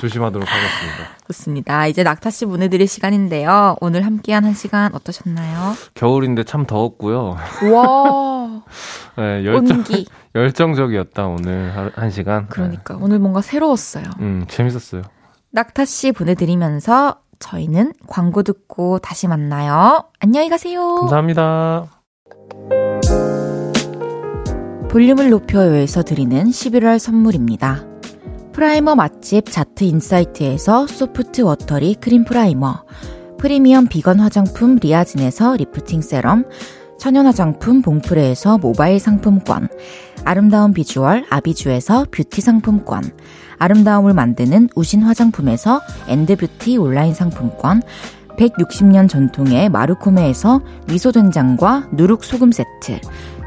조심하도록 0.00 0.46
하겠습니다. 0.46 1.16
좋습니다. 1.26 1.86
이제 1.86 2.02
낙타 2.02 2.30
씨 2.30 2.46
보내드릴 2.46 2.86
시간인데요. 2.86 3.76
오늘 3.80 4.04
함께한 4.06 4.44
한 4.44 4.54
시간 4.54 4.94
어떠셨나요? 4.94 5.74
겨울인데 5.94 6.44
참 6.44 6.66
더웠고요. 6.66 7.36
와. 7.72 8.62
네, 9.16 9.44
열정, 9.44 9.78
온기. 9.78 10.06
열정적이었다 10.34 11.26
오늘 11.26 11.92
한 11.96 12.10
시간. 12.10 12.46
그러니까 12.48 12.94
네. 12.94 13.00
오늘 13.02 13.18
뭔가 13.18 13.40
새로웠어요. 13.40 14.04
음, 14.20 14.44
재밌었어요. 14.48 15.02
낙타 15.50 15.84
씨 15.84 16.12
보내드리면서 16.12 17.20
저희는 17.38 17.92
광고 18.06 18.42
듣고 18.42 18.98
다시 18.98 19.26
만나요. 19.28 20.04
안녕히 20.20 20.48
가세요. 20.48 20.96
감사합니다. 20.96 21.86
볼륨을 24.90 25.28
높여요에서 25.28 26.02
드리는 26.02 26.44
11월 26.44 26.98
선물입니다. 26.98 27.84
Primer 28.52 28.94
맛집 28.94 29.44
자트 29.50 29.84
인사이트에서 29.84 30.86
soft 30.86 31.42
watery 31.42 31.96
cream 31.96 32.24
primer, 32.24 32.84
프리미엄 33.36 33.86
비건 33.86 34.18
화장품 34.18 34.76
리아진에서 34.76 35.56
lifting 35.56 36.00
serum, 36.00 36.46
천연 36.98 37.26
화장품 37.26 37.82
봉프레에서 37.82 38.56
모바일 38.58 38.98
상품권, 38.98 39.68
아름다운 40.24 40.72
비주얼 40.72 41.26
아비주에서 41.28 42.06
뷰티 42.10 42.40
상품권, 42.40 43.04
아름다움을 43.58 44.14
만드는 44.14 44.70
우신 44.74 45.02
화장품에서 45.02 45.82
엔드뷰티 46.08 46.78
온라인 46.78 47.12
상품권, 47.12 47.82
160년 48.38 49.08
전통의 49.08 49.68
마르코메에서 49.68 50.62
미소된장과 50.86 51.88
누룩소금 51.92 52.52
세트, 52.52 53.00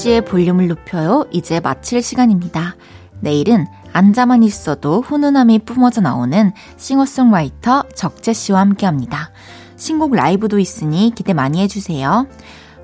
헤이지의 0.00 0.24
볼륨을 0.24 0.68
높여요. 0.68 1.26
이제 1.30 1.60
마칠 1.60 2.02
시간입니다. 2.02 2.76
내일은 3.20 3.66
앉아만 3.92 4.42
있어도 4.42 5.02
훈훈함이 5.02 5.60
뿜어져 5.60 6.00
나오는 6.00 6.52
싱어송라이터 6.76 7.84
적재 7.94 8.32
씨와 8.32 8.60
함께 8.60 8.86
합니다. 8.86 9.30
신곡 9.76 10.14
라이브도 10.14 10.58
있으니 10.58 11.12
기대 11.14 11.34
많이 11.34 11.60
해주세요. 11.60 12.26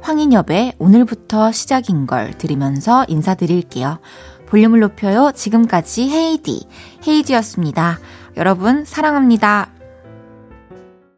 황인엽의 0.03 0.75
오늘부터 0.79 1.53
시작인 1.53 2.07
걸 2.07 2.37
들으면서 2.37 3.07
인사드릴게요. 3.09 3.99
볼륨을 4.47 4.81
높여요. 4.81 5.33
지금까지 5.35 6.11
헤이디, 6.11 6.67
헤이지였습니다. 7.07 7.99
여러분, 8.37 8.85
사랑합니다. 8.85 9.71